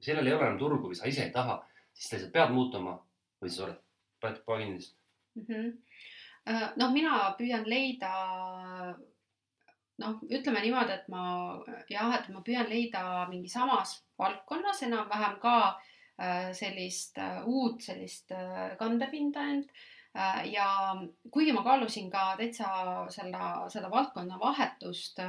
sellel 0.07 0.27
ei 0.27 0.33
ole 0.33 0.47
enam 0.47 0.57
turgu 0.63 0.89
või 0.89 0.97
sa 0.97 1.13
ise 1.13 1.23
ei 1.27 1.31
taha, 1.37 1.61
siis 1.93 2.09
sa 2.09 2.15
lihtsalt 2.15 2.33
pead 2.39 2.57
muutuma 2.57 2.97
või 3.41 3.53
sa 3.57 3.67
oled, 3.67 3.79
paned 4.19 4.41
lihtsalt 4.73 4.97
mm. 5.35 5.45
-hmm. 5.49 5.71
Noh, 6.45 6.91
mina 6.93 7.35
püüan 7.39 7.65
leida 7.69 8.11
noh, 10.01 10.21
ütleme 10.29 10.61
niimoodi, 10.65 10.97
et 10.97 11.09
ma 11.11 11.25
jah, 11.91 12.13
et 12.19 12.29
ma 12.33 12.43
püüan 12.45 12.69
leida 12.69 13.25
mingi 13.31 13.51
samas 13.51 13.97
valdkonnas 14.19 14.83
enam-vähem 14.87 15.37
ka 15.43 15.57
äh, 16.19 16.53
sellist 16.55 17.19
äh, 17.21 17.43
uut 17.47 17.83
sellist 17.83 18.31
äh, 18.35 18.75
kandepinda 18.79 19.43
end 19.53 19.69
äh,. 20.15 20.45
ja 20.51 20.67
kuigi 21.31 21.51
ma 21.55 21.63
kaalusin 21.63 22.09
ka 22.11 22.23
täitsa 22.39 22.67
selle, 23.11 23.47
selle 23.71 23.91
valdkonna 23.91 24.39
vahetust. 24.39 25.19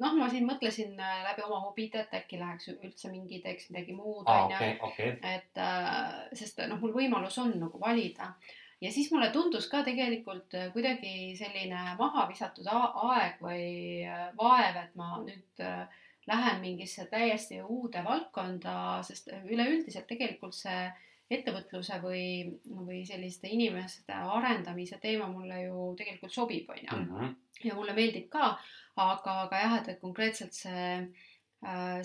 noh, 0.00 0.14
ma 0.20 0.28
siin 0.28 0.48
mõtlesin 0.48 0.96
äh, 1.00 1.22
läbi 1.28 1.44
oma 1.46 1.60
hobide, 1.66 2.04
et 2.04 2.16
äkki 2.22 2.40
läheks 2.40 2.72
üldse 2.76 3.12
mingi, 3.12 3.42
teeks 3.44 3.70
midagi 3.72 3.96
muud, 3.96 4.24
onju. 4.28 5.12
et 5.34 5.60
äh, 5.64 6.24
sest 6.32 6.64
noh, 6.68 6.80
mul 6.80 6.96
võimalus 6.96 7.40
on 7.44 7.56
nagu 7.60 7.80
valida 7.80 8.32
ja 8.80 8.92
siis 8.92 9.10
mulle 9.12 9.30
tundus 9.34 9.66
ka 9.70 9.82
tegelikult 9.86 10.54
äh, 10.54 10.70
kuidagi 10.72 11.34
selline 11.38 11.94
maha 11.98 12.26
visatud 12.30 12.68
aeg 12.70 13.42
või 13.42 14.04
äh, 14.06 14.28
vaev, 14.38 14.78
et 14.84 14.94
ma 14.98 15.16
nüüd 15.24 15.64
äh, 15.64 16.00
lähen 16.28 16.60
mingisse 16.62 17.08
täiesti 17.10 17.60
uude 17.62 18.04
valdkonda, 18.04 19.02
sest 19.06 19.30
üleüldiselt 19.48 20.06
tegelikult 20.10 20.54
see 20.54 20.88
ettevõtluse 21.32 21.98
või, 22.00 22.58
või 22.64 23.02
selliste 23.04 23.50
inimeste 23.52 24.16
arendamise 24.16 24.96
teema 25.00 25.26
mulle 25.28 25.62
ju 25.66 25.90
tegelikult 25.96 26.32
sobib, 26.32 26.70
on 26.72 26.84
ju. 26.84 26.98
Mhm. 26.98 27.34
ja 27.64 27.74
mulle 27.76 27.92
meeldib 27.96 28.28
ka, 28.32 28.54
aga, 28.96 29.34
aga 29.46 29.60
jah, 29.64 29.74
et, 29.80 29.90
et 29.92 30.00
konkreetselt 30.00 30.56
see, 30.56 30.86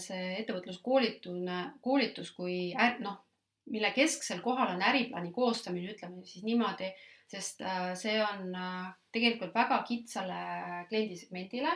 see 0.04 0.26
ettevõtluskoolitune, 0.42 1.60
koolitus 1.84 2.34
kui 2.36 2.74
noh, 3.00 3.22
mille 3.72 3.92
kesksel 3.96 4.42
kohal 4.44 4.76
on 4.76 4.82
äriplaani 4.82 5.32
koostamine, 5.32 5.94
ütleme 5.94 6.24
siis 6.28 6.44
niimoodi, 6.44 6.90
sest 7.32 7.64
äh, 7.64 7.94
see 7.98 8.20
on 8.24 8.54
äh, 8.56 8.92
tegelikult 9.16 9.56
väga 9.56 9.82
kitsale 9.88 10.38
kliendisegmendile. 10.90 11.72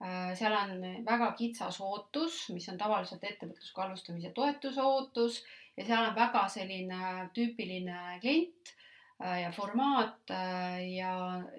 Äh, 0.00 0.32
seal 0.38 0.56
on 0.56 1.04
väga 1.06 1.32
kitsas 1.38 1.80
ootus, 1.84 2.42
mis 2.54 2.68
on 2.72 2.80
tavaliselt 2.80 3.24
ettevõtlusega 3.24 3.86
alustamise 3.86 4.32
toetuse 4.36 4.82
ootus 4.82 5.42
ja 5.76 5.86
seal 5.86 6.08
on 6.08 6.16
väga 6.16 6.46
selline 6.52 7.30
tüüpiline 7.36 8.20
klient 8.22 8.76
ja 9.20 9.50
formaat 9.52 10.30
ja, 10.32 11.10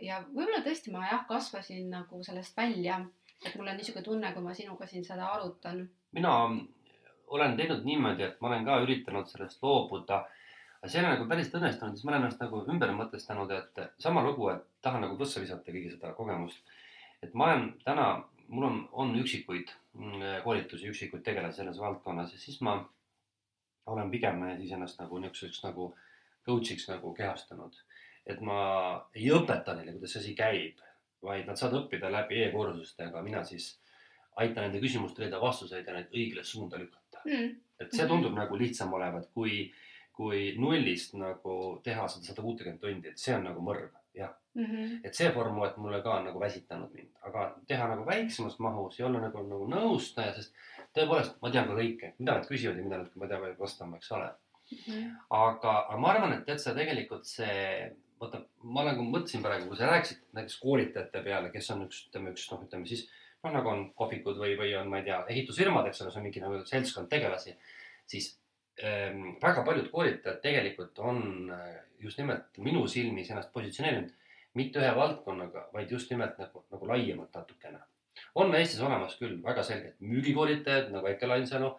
ja 0.01 0.15
võib-olla 0.31 0.63
tõesti 0.65 0.89
ma 0.89 1.03
jah, 1.05 1.27
kasvasin 1.29 1.91
nagu 1.93 2.23
sellest 2.25 2.57
välja, 2.57 2.95
et 3.45 3.53
mul 3.53 3.69
on 3.69 3.77
niisugune 3.77 4.01
tunne, 4.07 4.31
kui 4.33 4.41
ma 4.41 4.55
sinuga 4.57 4.87
siin 4.89 5.05
seda 5.05 5.27
arutan. 5.35 5.83
mina 6.17 6.33
olen 7.31 7.57
teinud 7.57 7.85
niimoodi, 7.87 8.25
et 8.27 8.41
ma 8.41 8.49
olen 8.51 8.65
ka 8.67 8.77
üritanud 8.83 9.27
sellest 9.29 9.63
loobuda. 9.63 10.21
aga 10.81 10.89
see 10.89 10.99
ei 10.99 11.05
ole 11.05 11.13
nagu 11.13 11.27
päris 11.29 11.51
õnnestunud, 11.53 11.95
siis 11.95 12.05
ma 12.05 12.11
olen 12.11 12.23
ennast 12.23 12.41
nagu 12.41 12.61
ümber 12.73 12.91
mõtestanud, 12.97 13.51
et 13.53 13.81
sama 14.01 14.23
lugu, 14.25 14.49
et 14.49 14.63
tahan 14.81 15.03
nagu 15.05 15.17
plusse 15.17 15.43
visata 15.43 15.71
kõigi 15.71 15.93
seda 15.93 16.13
kogemust. 16.17 16.63
et 17.23 17.33
ma 17.33 17.51
olen 17.51 17.67
täna, 17.85 18.07
mul 18.47 18.67
on, 18.67 18.79
on 18.91 19.13
üksikuid 19.21 19.71
mm, 19.93 20.23
koolitusi, 20.43 20.89
üksikuid 20.89 21.23
tegelasi 21.23 21.61
selles 21.61 21.79
valdkonnas 21.79 22.33
ja 22.33 22.39
siis 22.39 22.61
ma 22.61 22.79
olen 23.85 24.11
pigem 24.11 24.41
siis 24.57 24.71
ennast 24.71 24.99
nagu 24.99 25.19
niisuguseks 25.21 25.63
nagu 25.63 25.91
coach'iks 26.45 26.87
nagu 26.89 27.13
kehastanud. 27.13 27.77
et 28.25 28.41
ma 28.41 28.57
ei 29.15 29.29
õpeta 29.33 29.75
neile, 29.77 29.93
kuidas 29.93 30.17
asi 30.17 30.33
käib, 30.35 30.81
vaid 31.21 31.47
nad 31.47 31.57
saavad 31.57 31.83
õppida 31.83 32.11
läbi 32.11 32.41
e-kursustega, 32.43 33.21
mina 33.21 33.43
siis 33.45 33.77
aitan 34.35 34.65
nende 34.65 34.81
küsimustele 34.81 35.27
leida 35.27 35.41
vastuseid 35.41 35.87
ja 35.87 35.93
neid 35.93 36.13
õigele 36.13 36.43
suunda 36.43 36.79
lükata 36.81 37.00
mm.. 37.25 37.55
et 37.79 37.95
see 37.95 38.07
tundub 38.07 38.31
mm 38.31 38.35
-hmm. 38.35 38.41
nagu 38.43 38.59
lihtsam 38.59 38.93
olevat, 38.93 39.29
kui, 39.33 39.71
kui 40.13 40.43
nullist 40.57 41.13
nagu 41.13 41.55
teha 41.83 42.07
seda 42.07 42.25
sada 42.25 42.41
kuutekümmet 42.41 42.81
tundi, 42.81 43.07
et 43.07 43.17
see 43.17 43.35
on 43.35 43.43
nagu 43.49 43.61
mõrv, 43.61 43.89
jah 44.17 44.33
mm. 44.55 44.65
-hmm. 44.65 44.99
et 45.03 45.15
see 45.15 45.31
formaat 45.31 45.77
mulle 45.77 46.01
ka 46.01 46.17
on 46.19 46.25
nagu 46.25 46.39
väsitanud 46.39 46.93
mind, 46.93 47.09
aga 47.21 47.47
teha 47.67 47.87
nagu 47.87 48.05
väiksemas 48.05 48.59
mahus 48.59 48.99
ja 48.99 49.07
olla 49.07 49.19
nagu, 49.19 49.43
nagu 49.47 49.67
nõustaja, 49.67 50.35
sest 50.35 50.53
tõepoolest 50.95 51.41
ma 51.41 51.51
tean 51.51 51.67
ka 51.67 51.79
kõike, 51.81 52.13
mida 52.19 52.37
nad 52.37 52.47
küsivad 52.47 52.77
ja 52.77 52.83
mida 52.83 52.97
nad, 53.03 53.11
ma 53.15 53.27
tean, 53.27 53.41
peavad 53.41 53.59
vastama, 53.59 53.97
eks 53.97 54.11
ole 54.11 54.29
mm. 54.29 54.77
-hmm. 54.77 55.17
aga, 55.29 55.75
aga 55.79 55.97
ma 55.97 56.13
arvan, 56.13 56.33
et 56.33 56.45
tead 56.45 56.59
sa 56.59 56.75
tegelikult 56.75 57.25
see 57.25 57.91
vaata, 58.21 58.43
ma 58.75 58.85
nagu 58.85 59.05
mõtlesin 59.07 59.43
praegu, 59.45 59.67
kui 59.69 59.79
sa 59.79 59.89
rääkisid 59.89 60.21
näiteks 60.37 60.59
koolitajate 60.61 61.23
peale, 61.25 61.49
kes 61.53 61.71
on 61.73 61.85
üks, 61.87 62.05
ütleme 62.09 62.33
üks 62.35 62.47
noh, 62.51 62.63
ütleme 62.67 62.89
siis 62.89 63.07
noh, 63.43 63.53
nagu 63.55 63.71
on 63.71 63.85
kohvikud 63.97 64.37
või, 64.41 64.55
või 64.59 64.73
on, 64.77 64.89
ma 64.91 65.01
ei 65.01 65.07
tea, 65.07 65.21
ehitusfirmad, 65.33 65.89
eks 65.89 66.03
ole, 66.03 66.13
see 66.13 66.21
on 66.21 66.27
mingi 66.27 66.43
nagu 66.43 66.61
seltskond 66.69 67.09
tegelasi, 67.11 67.55
siis 68.09 68.31
ähm, 68.83 69.37
väga 69.41 69.63
paljud 69.67 69.89
koolitajad 69.93 70.41
tegelikult 70.43 70.99
on 71.01 71.23
äh, 71.53 71.71
just 72.01 72.21
nimelt 72.21 72.59
minu 72.61 72.85
silmis 72.89 73.31
ennast 73.31 73.53
positsioneerinud 73.53 74.11
mitte 74.59 74.81
ühe 74.81 74.91
valdkonnaga, 74.95 75.67
vaid 75.73 75.91
just 75.91 76.11
nimelt 76.11 76.37
nagu, 76.41 76.65
nagu 76.73 76.87
laiemalt 76.89 77.33
natukene. 77.35 77.79
on 78.35 78.53
Eestis 78.55 78.81
olemas 78.83 79.15
küll 79.19 79.37
väga 79.43 79.63
selgelt 79.63 79.99
müügikoolitajad 80.03 80.91
nagu 80.91 81.07
Eke 81.07 81.27
Lainsalu, 81.27 81.71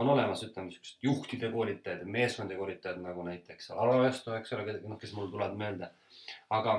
on 0.00 0.08
olemas, 0.08 0.42
ütleme, 0.44 0.72
siuksed 0.72 1.02
juhtide 1.04 1.50
koolitajad 1.52 2.04
ja 2.04 2.06
meeskondade 2.06 2.58
koolitajad 2.58 3.00
nagu 3.02 3.24
näiteks 3.24 3.70
Alo 3.70 3.98
Östo, 4.06 4.34
eks 4.36 4.52
ole, 4.56 4.78
noh, 4.84 4.98
kes 5.00 5.12
mul 5.16 5.28
tulevad 5.32 5.56
meelde. 5.60 5.90
aga 6.50 6.76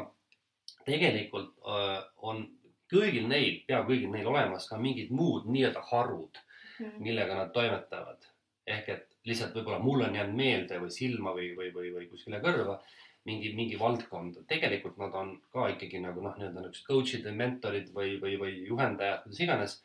tegelikult 0.86 1.54
öö, 1.68 1.98
äh, 1.98 2.04
on 2.18 2.48
kõigil 2.92 3.28
neil, 3.32 3.62
pea 3.68 3.82
kõigil 3.88 4.12
neil 4.14 4.28
olemas 4.28 4.68
ka 4.70 4.80
mingid 4.82 5.12
muud 5.16 5.48
nii-öelda 5.50 5.84
harud 5.92 6.42
mm., 6.80 6.98
millega 7.06 7.38
nad 7.38 7.54
toimetavad. 7.56 8.28
ehk 8.72 8.90
et 8.94 9.08
lihtsalt 9.26 9.56
võib-olla 9.56 9.80
mulle 9.82 10.08
on 10.08 10.16
jäänud 10.16 10.38
meelde 10.38 10.78
või 10.82 10.92
silma 10.94 11.34
või, 11.38 11.52
või, 11.58 11.72
või, 11.74 11.94
või 11.96 12.10
kuskile 12.10 12.40
kõrva 12.44 12.78
mingi, 13.26 13.54
mingi 13.58 13.80
valdkond. 13.80 14.42
tegelikult 14.48 14.98
nad 15.02 15.16
on 15.18 15.36
ka 15.54 15.68
ikkagi 15.76 16.02
nagu 16.04 16.22
noh, 16.22 16.38
nii-öelda 16.38 16.66
niisugused 16.66 16.88
coach'id 16.88 17.26
või 17.28 17.36
mentorid 17.44 17.92
või, 17.96 18.16
või, 18.22 18.38
või 18.42 18.54
juhendajad, 18.68 19.24
kuidas 19.26 19.44
iganes. 19.46 19.78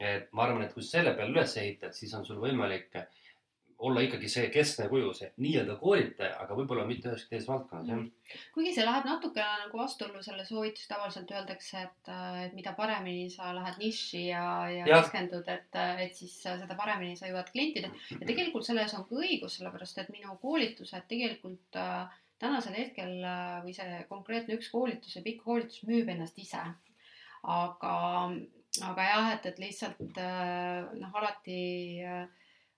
et 0.00 0.32
ma 0.32 0.44
arvan, 0.44 0.62
et 0.66 0.74
kui 0.74 0.82
selle 0.84 1.14
peale 1.16 1.32
üles 1.32 1.56
ehitad, 1.56 1.94
siis 1.96 2.12
on 2.14 2.26
sul 2.26 2.40
võimalik 2.42 2.90
olla 3.78 4.00
ikkagi 4.00 4.28
see 4.32 4.48
keskne 4.52 4.86
kuju, 4.88 5.10
see 5.16 5.28
nii-öelda 5.42 5.74
koolitaja, 5.80 6.38
aga 6.40 6.56
võib-olla 6.56 6.86
mitte 6.88 7.10
üheski 7.10 7.34
teises 7.34 7.48
valdkonnas 7.50 7.90
jah. 7.90 7.98
Mm.. 8.00 8.36
kuigi 8.54 8.72
see 8.72 8.86
läheb 8.86 9.08
natukene 9.08 9.64
nagu 9.66 9.80
vastuollu 9.80 10.22
selle 10.24 10.46
soovituse, 10.48 10.88
tavaliselt 10.88 11.32
öeldakse, 11.34 11.82
et, 11.84 12.12
et 12.46 12.54
mida 12.56 12.72
paremini 12.78 13.26
sa 13.32 13.52
lähed 13.56 13.76
nišši 13.82 14.22
ja, 14.30 14.44
ja, 14.72 14.86
ja 14.88 15.00
keskendud, 15.02 15.50
et, 15.52 15.80
et 16.06 16.16
siis 16.16 16.38
seda 16.46 16.78
paremini 16.78 17.18
sa 17.20 17.28
jõuad 17.28 17.52
klientide 17.52 17.92
ja 17.92 18.22
tegelikult 18.24 18.68
selles 18.68 18.96
on 18.96 19.04
ka 19.10 19.20
õigus, 19.20 19.58
sellepärast 19.58 20.00
et 20.00 20.14
minu 20.14 20.38
koolitused 20.40 21.08
tegelikult 21.12 21.80
äh, 21.82 22.16
tänasel 22.40 22.80
hetkel 22.80 23.20
või 23.64 23.76
see 23.76 24.00
konkreetne 24.08 24.56
üks 24.56 24.72
koolitus, 24.72 25.12
see 25.12 25.24
pikk 25.24 25.44
koolitus 25.44 25.84
müüb 25.88 26.08
ennast 26.12 26.40
ise. 26.40 26.64
aga, 27.44 27.94
aga 28.88 29.04
jah, 29.04 29.30
et, 29.36 29.52
et 29.52 29.62
lihtsalt 29.62 30.00
noh, 30.16 31.12
alati 31.20 31.60
äh, 32.00 32.24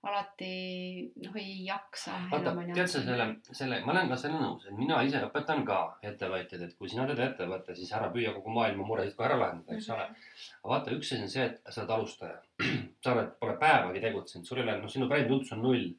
alati 0.06 1.10
noh, 1.24 1.36
ei 1.36 1.64
jaksa. 1.66 2.14
vaata, 2.30 2.52
tead 2.70 2.90
sa 2.90 3.00
selle, 3.02 3.26
selle, 3.50 3.80
ma 3.86 3.92
olen 3.94 4.10
ka 4.12 4.18
selle 4.20 4.38
nõus, 4.38 4.68
et 4.68 4.76
mina 4.78 5.00
ise 5.06 5.20
õpetan 5.26 5.64
ka 5.66 5.78
ettevõtjaid, 6.06 6.62
et 6.62 6.76
kui 6.78 6.90
sina 6.90 7.06
teed 7.08 7.22
ettevõtte, 7.24 7.74
siis 7.74 7.90
ära 7.98 8.10
püüa 8.14 8.34
kogu 8.36 8.54
maailma 8.54 8.86
muresid 8.86 9.16
ka 9.18 9.26
ära 9.26 9.40
lahendada, 9.40 9.74
eks 9.74 9.88
ole 9.90 10.04
mm 10.04 10.12
-hmm.. 10.14 10.52
aga 10.60 10.74
vaata, 10.74 10.94
üks 10.98 11.10
asi 11.12 11.22
on 11.22 11.32
see, 11.34 11.46
et 11.46 11.72
sa 11.74 11.82
oled 11.82 11.94
alustaja. 11.96 12.38
sa 13.02 13.14
oled, 13.14 13.32
pole 13.40 13.56
päevagi 13.64 14.04
tegutsenud, 14.06 14.46
sul 14.46 14.62
ei 14.62 14.68
ole, 14.68 14.78
noh, 14.78 14.94
sinu 14.94 15.08
brändi 15.10 15.28
tuntus 15.34 15.52
on 15.56 15.62
null. 15.66 15.90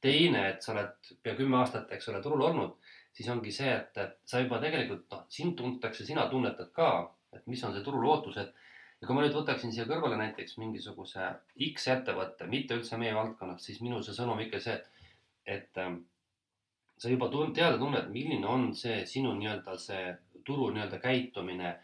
teine, 0.00 0.48
et 0.48 0.62
sa 0.62 0.72
oled 0.72 1.08
pea 1.22 1.34
kümme 1.34 1.56
aastat, 1.58 1.90
eks 1.92 2.08
ole, 2.08 2.20
turul 2.22 2.44
olnud, 2.46 2.76
siis 3.12 3.28
ongi 3.32 3.50
see, 3.52 3.72
et, 3.74 3.96
et 3.98 4.12
sa 4.24 4.38
juba 4.38 4.60
tegelikult, 4.62 5.08
noh, 5.10 5.24
sind 5.28 5.56
tuntakse, 5.58 6.04
sina 6.06 6.28
tunnetad 6.30 6.70
ka, 6.70 6.90
et 7.34 7.46
mis 7.50 7.64
on 7.64 7.74
see 7.74 7.82
turul 7.82 8.06
ootus, 8.06 8.36
et 8.38 8.54
ja 9.00 9.06
kui 9.06 9.16
ma 9.16 9.24
nüüd 9.24 9.36
võtaksin 9.36 9.72
siia 9.74 9.86
kõrvale 9.88 10.18
näiteks 10.18 10.58
mingisuguse 10.58 11.30
X 11.70 11.88
ettevõtte, 11.94 12.48
mitte 12.50 12.78
üldse 12.78 12.98
meie 13.00 13.14
valdkonnas, 13.14 13.64
siis 13.64 13.82
minu 13.84 14.00
see 14.02 14.16
sõnum 14.16 14.40
ikka 14.42 14.60
see, 14.62 14.74
et, 14.74 15.12
et 15.58 15.82
ähm, 15.82 16.00
sa 16.98 17.12
juba 17.12 17.30
tun-, 17.32 17.54
teada 17.54 17.78
tunned, 17.78 18.10
milline 18.14 18.46
on 18.46 18.72
see 18.76 19.04
sinu 19.06 19.36
nii-öelda 19.38 19.76
see 19.78 20.10
turu 20.46 20.72
nii-öelda 20.74 20.98
käitumine 21.02 21.76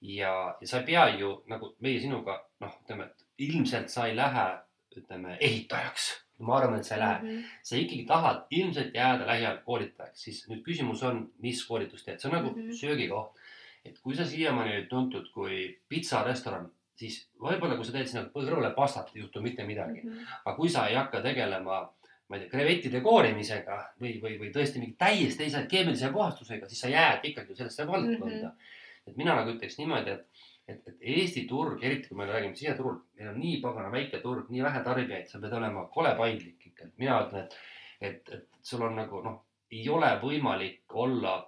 ja, 0.00 0.32
ja 0.60 0.68
sa 0.68 0.80
ei 0.80 0.88
pea 0.88 1.06
ju 1.18 1.34
nagu 1.50 1.74
meie 1.84 2.00
sinuga 2.00 2.40
noh, 2.62 2.74
ütleme, 2.84 3.10
et 3.10 3.48
ilmselt 3.50 3.92
sa 3.92 4.08
ei 4.08 4.16
lähe, 4.16 4.48
ütleme 4.96 5.38
ehitajaks. 5.40 6.10
ma 6.42 6.56
arvan, 6.58 6.80
et 6.80 6.86
sa 6.86 6.96
ei 6.96 7.00
lähe 7.00 7.18
mm. 7.18 7.28
-hmm. 7.28 7.58
sa 7.62 7.76
ikkagi 7.76 8.04
tahad 8.04 8.46
ilmselt 8.50 8.94
jääda 8.94 9.26
lähiajal 9.26 9.58
koolitajaks, 9.64 10.22
siis 10.24 10.40
nüüd 10.48 10.64
küsimus 10.66 11.02
on, 11.06 11.20
mis 11.38 11.60
koolitust 11.66 12.04
teed, 12.04 12.18
see 12.18 12.30
on 12.30 12.34
nagu 12.36 12.50
mm 12.50 12.62
-hmm. 12.62 12.80
söögikoht 12.80 13.38
et 13.84 13.98
kui 14.02 14.14
sa 14.16 14.26
siiamaani 14.28 14.76
olid 14.76 14.88
tuntud 14.90 15.28
kui 15.34 15.64
pitsarestoran, 15.90 16.68
siis 16.98 17.18
võib-olla, 17.40 17.76
kui 17.78 17.86
sa 17.86 17.94
teed 17.96 18.10
sinna 18.10 18.24
kõrvale 18.34 18.70
pastat, 18.76 19.10
ei 19.14 19.24
juhtu 19.24 19.42
mitte 19.42 19.66
midagi 19.66 20.02
mm. 20.02 20.12
-hmm. 20.12 20.38
aga 20.44 20.56
kui 20.56 20.70
sa 20.70 20.86
ei 20.88 20.96
hakka 20.98 21.22
tegelema, 21.24 21.80
ma 22.28 22.36
ei 22.36 22.44
tea, 22.44 22.52
krevettide 22.52 23.00
koorimisega 23.04 23.78
või, 24.00 24.14
või, 24.22 24.38
või 24.40 24.52
tõesti 24.54 24.82
mingi 24.82 24.96
täiesti 24.98 25.44
teise 25.44 25.66
keemilise 25.74 26.12
puhastusega, 26.12 26.68
siis 26.68 26.80
sa 26.84 26.92
jääd 26.92 27.28
ikkagi 27.32 27.56
sellesse 27.58 27.86
valdkonda 27.86 28.36
mm. 28.36 28.48
-hmm. 28.48 29.10
et 29.10 29.16
mina 29.16 29.36
nagu 29.36 29.54
ütleks 29.56 29.78
niimoodi, 29.78 30.10
et, 30.10 30.46
et, 30.68 30.88
et 30.88 30.96
Eesti 31.16 31.46
turg, 31.50 31.82
eriti 31.84 32.08
kui 32.08 32.16
me 32.16 32.26
räägime 32.26 32.56
siseturul, 32.56 33.00
meil 33.18 33.34
on 33.34 33.40
nii 33.40 33.60
pagana 33.60 33.92
väike 33.92 34.20
turg, 34.22 34.50
nii 34.50 34.62
vähe 34.62 34.84
tarbijaid, 34.84 35.26
sa 35.28 35.40
pead 35.40 35.52
olema 35.58 35.86
kole 35.94 36.14
paindlik 36.16 36.66
ikka, 36.66 36.84
et 36.84 36.98
mina 36.98 37.20
ütlen, 37.26 37.48
et, 37.48 37.56
et, 38.00 38.34
et 38.38 38.48
sul 38.62 38.82
on 38.82 38.96
nagu 38.96 39.22
noh, 39.22 39.40
ei 39.72 39.88
ole 39.88 40.10
võimalik 40.22 40.94
olla 41.04 41.38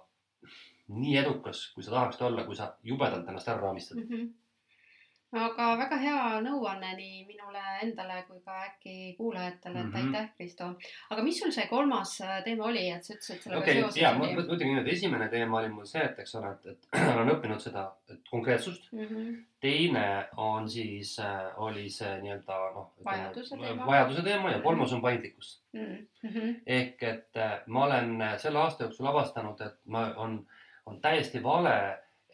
nii 0.87 1.17
edukas, 1.17 1.67
kui 1.73 1.83
sa 1.83 1.91
tahaksid 1.91 2.25
olla, 2.27 2.43
kui 2.45 2.55
sa 2.55 2.73
jubedalt 2.83 3.27
ennast 3.27 3.47
ära 3.47 3.61
raamistad 3.61 4.01
mm. 4.01 4.09
-hmm 4.09 4.33
aga 5.35 5.67
väga 5.79 5.97
hea 5.99 6.19
nõuanne 6.45 6.91
nii 6.95 7.23
minule 7.27 7.61
endale 7.83 8.21
kui 8.27 8.39
ka 8.45 8.55
äkki 8.67 9.15
kuulajatele, 9.17 9.79
et 9.79 9.85
mm 9.85 9.91
-hmm. 9.91 10.15
aitäh, 10.15 10.29
Kristo. 10.37 10.69
aga 11.09 11.23
mis 11.23 11.39
sul 11.39 11.51
see 11.51 11.67
kolmas 11.67 12.21
äh, 12.21 12.43
teema 12.43 12.65
oli, 12.65 12.89
et 12.89 13.03
sa 13.03 13.13
ütlesid 13.13 13.41
sellega 13.41 13.61
okay, 13.61 13.73
seoses? 13.73 14.01
ja 14.01 14.13
ma 14.13 14.27
ütlengi 14.27 14.65
niimoodi, 14.65 14.91
esimene 14.91 15.29
teema 15.29 15.59
oli 15.59 15.69
mul 15.69 15.85
see, 15.85 16.03
et 16.03 16.19
eks 16.19 16.35
ole, 16.35 16.51
et, 16.51 16.65
et 16.65 16.87
olen 17.15 17.33
õppinud 17.35 17.59
seda 17.59 17.85
konkreetsust 18.29 18.91
mm. 18.91 18.99
-hmm. 18.99 19.43
teine 19.59 20.27
on 20.37 20.69
siis 20.69 21.19
äh,, 21.19 21.59
oli 21.59 21.89
see 21.89 22.21
nii-öelda 22.21 22.59
noh. 22.75 22.93
vajaduse 23.05 23.57
teema. 23.57 23.85
vajaduse 23.85 24.21
teema 24.21 24.51
ja 24.51 24.59
kolmas 24.61 24.93
on 24.93 25.01
paindlikkus 25.01 25.63
mm. 25.73 26.07
-hmm. 26.23 26.55
ehk 26.65 27.03
et 27.03 27.37
äh, 27.37 27.59
ma 27.67 27.85
olen 27.85 28.23
selle 28.37 28.59
aasta 28.59 28.83
jooksul 28.83 29.07
avastanud, 29.07 29.61
et 29.61 29.79
ma 29.85 30.13
on 30.15 30.45
on 30.85 31.01
täiesti 31.01 31.43
vale 31.43 31.77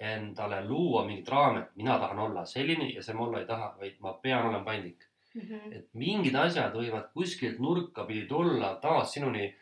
endale 0.01 0.65
luua 0.65 1.05
mingit 1.05 1.29
raami, 1.29 1.59
et 1.59 1.75
mina 1.75 1.97
tahan 1.99 2.19
olla 2.19 2.45
selline 2.45 2.89
ja 2.89 3.03
see 3.03 3.15
ma 3.15 3.25
olla 3.27 3.39
ei 3.39 3.45
taha, 3.45 3.75
vaid 3.79 3.99
ma 4.01 4.13
pean 4.23 4.47
olema 4.47 4.63
paindlik 4.65 5.05
mm. 5.33 5.41
-hmm. 5.41 5.75
et 5.77 5.89
mingid 5.93 6.35
asjad 6.35 6.73
võivad 6.73 7.11
kuskilt 7.13 7.59
nurka 7.59 8.05
pidi 8.05 8.25
tulla 8.27 8.75
taas 8.81 9.13
sinuni 9.13 9.53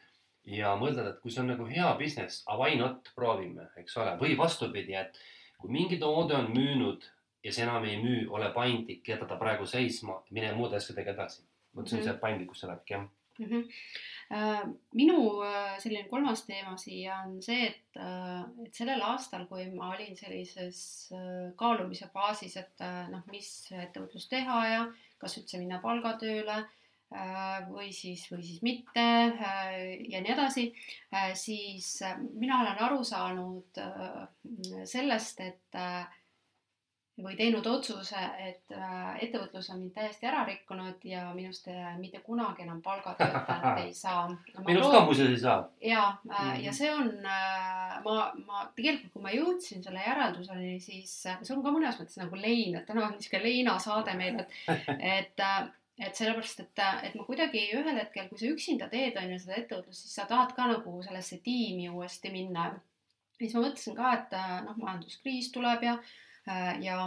ja 0.45 0.75
mõtled, 0.79 1.09
et 1.09 1.19
kui 1.19 1.31
see 1.31 1.41
on 1.43 1.51
nagu 1.51 1.65
hea 1.67 1.93
business, 1.99 2.45
why 2.47 2.77
not, 2.79 3.11
proovime, 3.15 3.67
eks 3.77 3.97
ole, 3.97 4.15
või 4.21 4.37
vastupidi, 4.37 4.95
et 4.95 5.19
kui 5.57 5.71
mingi 5.71 5.99
toode 5.99 6.35
on 6.35 6.51
müünud 6.55 7.05
ja 7.43 7.53
see 7.53 7.63
enam 7.63 7.85
ei 7.85 7.99
müü, 8.01 8.27
ole 8.29 8.49
paindlik, 8.55 9.07
jäta 9.07 9.27
ta 9.27 9.35
praegu 9.35 9.65
seisma, 9.65 10.23
mine 10.31 10.53
muude 10.55 10.79
asjadega 10.79 11.11
edasi. 11.11 11.43
vot 11.75 11.87
see 11.87 11.97
on 11.97 12.01
mm 12.01 12.07
-hmm. 12.07 12.11
see 12.11 12.21
paindlikkus 12.21 12.61
tulebki 12.61 12.93
jah 12.93 13.01
mm. 13.39 13.45
-hmm 13.45 13.63
minu 14.29 15.41
äh, 15.41 15.77
selline 15.81 16.05
kolmas 16.09 16.43
teema 16.45 16.75
siia 16.77 17.23
on 17.25 17.39
see, 17.41 17.69
et, 17.71 17.97
äh, 17.97 18.43
et 18.65 18.75
sellel 18.77 19.01
aastal, 19.01 19.47
kui 19.49 19.65
ma 19.73 19.93
olin 19.95 20.17
sellises 20.17 20.81
kaalumise 21.57 22.11
faasis, 22.13 22.59
et 22.61 22.83
noh, 23.09 23.23
mis 23.33 23.49
ettevõtlust 23.73 24.29
teha 24.29 24.59
ja 24.69 24.83
kas 25.19 25.39
üldse 25.41 25.59
minna 25.61 25.81
palgatööle 25.83 26.61
või 27.73 27.87
siis, 27.89 28.27
või 28.29 28.43
siis 28.45 28.59
mitte 28.61 29.01
ja 29.01 30.19
nii 30.21 30.29
edasi, 30.29 30.67
siis 31.33 31.87
mina 32.37 32.59
olen 32.61 32.83
aru 32.85 32.99
saanud 33.01 33.79
sellest, 34.85 35.41
et 35.41 35.79
või 37.23 37.35
teinud 37.35 37.65
otsuse, 37.67 38.19
et 38.43 38.73
äh, 38.75 39.07
ettevõtlus 39.25 39.69
on 39.73 39.81
mind 39.83 39.93
täiesti 39.95 40.27
ära 40.29 40.43
rikkunud 40.47 41.03
ja 41.07 41.25
minust 41.35 41.67
äh, 41.71 41.91
mitte 41.99 42.21
kunagi 42.25 42.63
enam 42.63 42.81
palgatöötajat 42.85 43.81
ei 43.83 43.93
saa 43.93 44.27
minust 44.67 44.93
ka 44.93 45.01
muuseas 45.07 45.33
ei 45.33 45.39
saa. 45.41 45.57
ja 45.83 46.03
mm, 46.23 46.31
-hmm. 46.31 46.61
ja 46.63 46.73
see 46.73 46.91
on, 46.93 47.09
ma, 48.05 48.15
ma 48.45 48.63
tegelikult, 48.75 49.13
kui 49.13 49.25
ma 49.25 49.33
jõudsin 49.35 49.83
selle 49.83 50.03
järelduseni, 50.05 50.77
siis 50.83 51.15
see 51.23 51.55
on 51.55 51.65
ka 51.65 51.73
mõnes 51.75 51.99
mõttes 51.99 52.21
nagu 52.21 52.39
lein, 52.39 52.79
et 52.79 52.87
täna 52.87 53.07
on 53.07 53.17
niisugune 53.17 53.43
leinasaade 53.43 54.15
meil, 54.19 54.39
et, 54.39 54.55
et 55.17 55.45
et 55.99 56.15
sellepärast, 56.15 56.61
et, 56.63 56.79
et 57.03 57.15
ma 57.19 57.25
kuidagi 57.27 57.65
ühel 57.75 57.97
hetkel, 57.99 58.29
kui 58.29 58.39
sa 58.39 58.47
üksinda 58.47 58.87
teed, 58.87 59.17
on 59.19 59.33
ju 59.33 59.39
seda 59.41 59.57
ettevõtlust, 59.59 60.05
siis 60.05 60.15
sa 60.15 60.23
tahad 60.29 60.53
ka 60.55 60.69
nagu 60.69 61.01
sellesse 61.03 61.41
tiimi 61.43 61.89
uuesti 61.89 62.31
minna. 62.31 62.71
siis 63.35 63.53
ma 63.53 63.65
mõtlesin 63.65 63.97
ka, 63.97 64.13
et 64.15 64.37
noh, 64.63 64.77
majanduskriis 64.79 65.51
tuleb 65.51 65.83
ja 65.83 65.97
Äh, 65.99 66.28
ja 66.81 66.97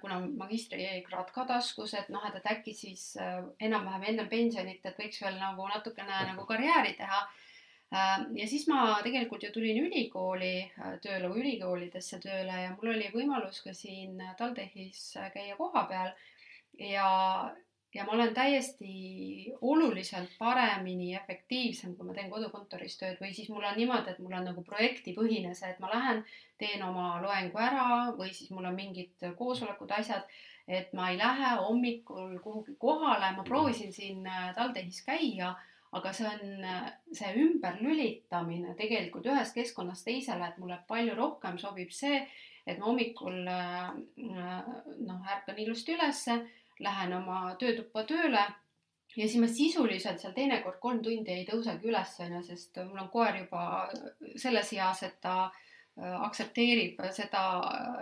kuna 0.00 0.20
magistrikraad 0.20 1.32
ka 1.34 1.44
taskus, 1.48 1.94
et 1.98 2.08
noh, 2.12 2.22
et, 2.28 2.38
et 2.38 2.46
äkki 2.52 2.72
siis 2.74 3.10
äh, 3.20 3.42
enam-vähem 3.60 4.06
enne 4.12 4.28
pensionit, 4.30 4.84
et 4.84 5.00
võiks 5.00 5.20
veel 5.22 5.36
nagu 5.40 5.66
natukene 5.68 6.22
nagu 6.30 6.46
karjääri 6.48 6.94
teha. 6.96 7.18
Äh, 7.92 8.14
ja 8.40 8.46
siis 8.48 8.64
ma 8.70 8.98
tegelikult 9.04 9.44
ju 9.44 9.52
tulin 9.52 9.82
ülikooli 9.84 10.54
tööle 11.04 11.28
või 11.32 11.44
ülikoolidesse 11.44 12.22
tööle 12.24 12.62
ja 12.64 12.72
mul 12.76 12.94
oli 12.94 13.12
võimalus 13.12 13.60
ka 13.66 13.76
siin 13.76 14.16
TalTechis 14.38 15.12
käia 15.34 15.58
kohapeal 15.60 16.14
ja, 16.80 17.10
ja 17.94 18.04
ma 18.04 18.12
olen 18.12 18.34
täiesti 18.34 19.52
oluliselt 19.60 20.30
paremini 20.38 21.14
efektiivsem, 21.14 21.94
kui 21.96 22.06
ma 22.06 22.16
teen 22.16 22.30
kodukontoris 22.30 22.98
tööd. 23.00 23.20
Või 23.20 23.32
siis 23.36 23.48
mul 23.52 23.64
on 23.64 23.78
niimoodi, 23.78 24.12
et 24.12 24.18
mul 24.22 24.34
on 24.36 24.44
nagu 24.50 24.64
projektipõhine 24.66 25.54
see, 25.54 25.70
et 25.70 25.80
ma 25.80 25.92
lähen, 25.92 26.24
teen 26.60 26.82
oma 26.84 27.16
loengu 27.22 27.60
ära 27.60 27.86
või 28.18 28.32
siis 28.34 28.50
mul 28.50 28.68
on 28.68 28.76
mingid 28.76 29.24
koosolekud, 29.38 29.94
asjad, 29.96 30.26
et 30.68 30.92
ma 30.98 31.10
ei 31.12 31.20
lähe 31.20 31.54
hommikul 31.62 32.36
kuhugi 32.42 32.74
kohale, 32.82 33.30
ma 33.36 33.46
proovisin 33.46 33.92
siin 33.94 34.26
äh, 34.26 34.50
TalTechis 34.56 35.04
käia, 35.06 35.54
aga 35.96 36.12
see 36.12 36.26
on 36.28 36.66
see 37.14 37.32
ümberlülitamine 37.40 38.74
tegelikult 38.76 39.28
ühest 39.30 39.54
keskkonnast 39.56 40.04
teisele, 40.04 40.50
et 40.50 40.58
mulle 40.60 40.80
palju 40.88 41.14
rohkem 41.16 41.56
sobib 41.62 41.94
see, 41.94 42.18
et 42.66 42.80
ma 42.80 42.90
hommikul 42.90 43.46
äh, 43.46 43.92
noh, 44.18 45.32
ärkan 45.36 45.64
ilusti 45.64 45.94
ülesse 45.94 46.40
lähen 46.80 47.12
oma 47.16 47.54
töötuppa 47.60 48.04
tööle 48.08 48.44
ja 49.16 49.28
siis 49.28 49.40
ma 49.40 49.48
sisuliselt 49.48 50.20
seal 50.20 50.34
teinekord 50.36 50.78
kolm 50.80 51.02
tundi 51.04 51.32
ei 51.32 51.46
tõusegi 51.48 51.88
üles, 51.90 52.12
onju, 52.24 52.42
sest 52.46 52.80
mul 52.84 53.04
on 53.04 53.12
koer 53.12 53.38
juba 53.40 53.62
selles 54.36 54.72
eas, 54.76 55.02
et 55.06 55.16
ta 55.24 55.36
äh, 55.46 56.16
aktsepteerib 56.26 57.00
seda, 57.16 57.44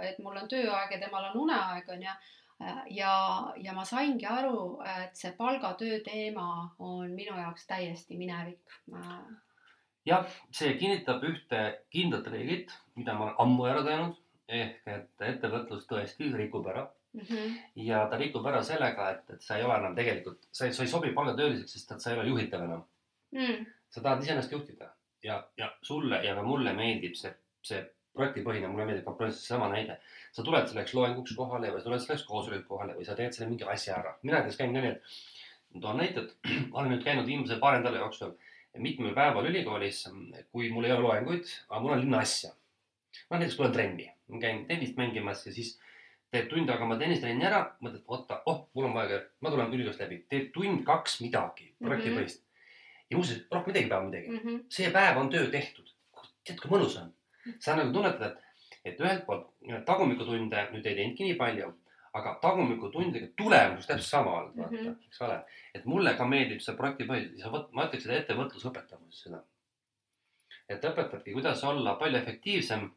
et 0.02 0.18
mul 0.24 0.40
on 0.42 0.50
tööaeg 0.50 0.96
ja 0.96 1.02
temal 1.02 1.30
on 1.30 1.44
uneaeg, 1.46 1.92
onju. 1.96 2.16
ja, 2.94 3.14
ja 3.60 3.72
ma 3.76 3.84
saingi 3.84 4.26
aru, 4.30 4.80
et 5.02 5.16
see 5.18 5.32
palgatöö 5.38 6.00
teema 6.06 6.74
on 6.78 7.10
minu 7.14 7.34
jaoks 7.36 7.66
täiesti 7.66 8.18
minevik. 8.18 8.76
jah, 10.06 10.26
see 10.50 10.74
kinnitab 10.78 11.22
ühte 11.26 11.64
kindlat 11.90 12.26
reeglit, 12.30 12.74
mida 12.94 13.14
ma 13.14 13.30
olen 13.30 13.40
ammu 13.46 13.70
ära 13.70 13.82
teinud 13.86 14.20
ehk 14.48 14.86
et 14.92 15.24
ettevõtlus 15.24 15.86
tõesti 15.88 16.28
rikub 16.36 16.66
ära 16.68 16.88
Mm 17.14 17.20
-hmm. 17.20 17.50
ja 17.76 18.06
ta 18.10 18.16
rikub 18.18 18.46
ära 18.46 18.62
sellega, 18.62 19.10
et, 19.10 19.30
et 19.30 19.42
sa 19.42 19.56
ei 19.56 19.64
ole 19.64 19.76
enam 19.78 19.94
tegelikult, 19.94 20.48
sa 20.52 20.66
ei, 20.66 20.72
sa 20.72 20.82
ei 20.82 20.88
sobi 20.88 21.12
palgatööliseks, 21.12 21.72
sest 21.72 21.92
et 21.92 22.00
sa 22.00 22.10
ei 22.10 22.18
ole 22.18 22.28
juhitav 22.28 22.64
enam 22.64 22.82
mm.. 23.30 23.66
sa 23.88 24.00
tahad 24.00 24.22
iseennast 24.22 24.52
juhtida 24.52 24.88
ja, 25.22 25.36
ja 25.56 25.72
sulle 25.82 26.24
ja 26.24 26.34
ka 26.34 26.42
mulle 26.42 26.72
meeldib 26.72 27.14
see, 27.14 27.30
see 27.62 27.84
projektipõhine, 28.14 28.70
mulle 28.70 28.86
meeldib 28.88 29.06
kompromiss, 29.06 29.46
sama 29.46 29.68
näide. 29.72 29.98
sa 30.32 30.42
tuled 30.42 30.66
selleks 30.70 30.94
loenguks 30.94 31.36
kohale 31.36 31.70
või 31.74 31.82
tuled 31.84 32.02
selleks 32.02 32.26
koosolekuks 32.28 32.68
kohale 32.68 32.96
või 32.98 33.06
sa 33.06 33.16
teed 33.18 33.32
selle 33.36 33.50
mingi 33.50 33.64
asja 33.76 33.96
ära. 34.00 34.16
mina 34.22 34.40
näiteks 34.40 34.58
käin 34.58 34.74
ka 34.74 34.82
nii, 34.82 34.90
et 34.90 35.80
toon 35.80 36.02
näite, 36.02 36.20
et 36.26 36.50
olen 36.76 36.92
nüüd 36.94 37.06
käinud 37.06 37.26
viimase 37.30 37.58
paari 37.62 37.80
nädala 37.82 38.02
jooksul 38.04 38.34
mitmel 38.82 39.14
päeval 39.14 39.46
ülikoolis, 39.46 40.04
kui 40.52 40.70
mul 40.74 40.86
ei 40.86 40.92
ole 40.92 41.06
loenguid, 41.06 41.50
aga 41.68 41.80
mul 41.80 41.94
on 41.94 42.00
linna 42.02 42.22
asja. 42.26 42.50
ma 43.30 43.38
näiteks 43.38 43.56
tulen 43.56 43.72
trenni, 43.72 44.08
ma 44.28 44.40
käin 44.42 44.64
tennist 44.66 44.96
mängimas 44.98 45.46
ja 45.46 45.52
siis 45.54 45.76
teed 46.34 46.48
tund 46.50 46.70
aega 46.70 46.86
oma 46.86 46.96
tennistrenni 47.00 47.46
ära, 47.46 47.60
mõtled, 47.84 48.02
oota, 48.10 48.40
oh, 48.50 48.64
mul 48.74 48.88
on 48.88 48.96
vaja, 48.96 49.20
ma 49.44 49.52
tulen 49.52 49.74
ülikoolist 49.74 50.02
läbi, 50.02 50.20
teed 50.30 50.50
tund-kaks 50.54 51.20
midagi 51.22 51.68
projektipõhist 51.82 52.40
mm. 52.40 52.46
-hmm. 52.46 53.10
ja 53.10 53.18
muuseas, 53.20 53.44
rohkem 53.52 53.70
ei 53.70 53.78
teegi 53.78 53.92
päeva 53.92 54.08
midagi 54.08 54.32
Mm 54.32 54.40
-hmm. 54.40 54.64
see 54.68 54.90
päev 54.90 55.20
on 55.20 55.30
töö 55.30 55.46
tehtud. 55.50 55.92
tead, 56.44 56.58
kui 56.60 56.70
mõnus 56.70 56.98
on. 57.02 57.12
sa 57.58 57.76
nagu 57.76 57.92
tunnetad, 57.92 58.22
et, 58.22 58.38
et 58.84 59.00
ühelt 59.00 59.26
poolt 59.26 59.46
tagumikutunde 59.86 60.68
nüüd 60.72 60.86
ei 60.86 60.94
teinudki 60.94 61.24
nii 61.24 61.38
palju, 61.40 61.72
aga 62.14 62.38
tagumikutundidega 62.42 63.32
tulemus 63.36 63.86
täpselt 63.86 64.10
sama 64.10 64.30
olnud, 64.38 64.56
vaata 64.56 64.74
mm. 64.74 64.86
-hmm. 64.86 65.06
eks 65.06 65.22
ole. 65.22 65.38
et 65.74 65.84
mulle 65.84 66.14
ka 66.14 66.26
meeldib 66.26 66.60
see 66.60 66.76
projektipõhi, 66.76 67.30
sa 67.38 67.50
võt-, 67.54 67.70
ma 67.72 67.86
ütleks, 67.86 68.06
et 68.06 68.18
ettevõtlus 68.18 68.66
õpetab 68.70 69.00
mulle 69.00 69.22
seda. 69.22 69.42
et 70.68 70.84
õpetabki, 70.84 71.32
kuidas 71.32 71.64
olla 71.64 71.94
palju 71.94 72.18
efektiivsem. 72.18 72.90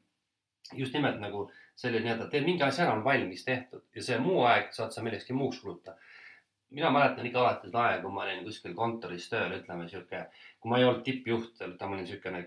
just 0.74 0.94
nimelt 0.94 1.20
nagu 1.20 1.52
selle 1.78 2.02
nii-öelda, 2.02 2.28
teed 2.32 2.46
mingi 2.48 2.66
asja 2.66 2.88
ära, 2.88 2.98
on 2.98 3.04
valmis 3.06 3.44
tehtud 3.46 3.84
ja 3.96 4.04
see 4.04 4.18
muu 4.22 4.42
aeg 4.50 4.72
saad 4.74 4.96
sa 4.96 5.04
millekski 5.06 5.36
muuks 5.38 5.62
kulutada 5.62 5.98
mina 6.70 6.90
mäletan 6.92 7.26
ikka 7.26 7.40
alati 7.40 7.70
seda 7.70 7.84
aega, 7.84 8.02
kui 8.04 8.12
ma 8.12 8.26
olin 8.26 8.44
kuskil 8.46 8.74
kontoris 8.76 9.30
tööl, 9.32 9.54
ütleme 9.60 9.88
sihuke, 9.88 10.26
kui 10.60 10.72
ma 10.72 10.80
ei 10.80 10.88
olnud 10.88 11.06
tippjuht, 11.06 11.64
ma 11.80 11.94
olin 11.96 12.10
siukene 12.10 12.42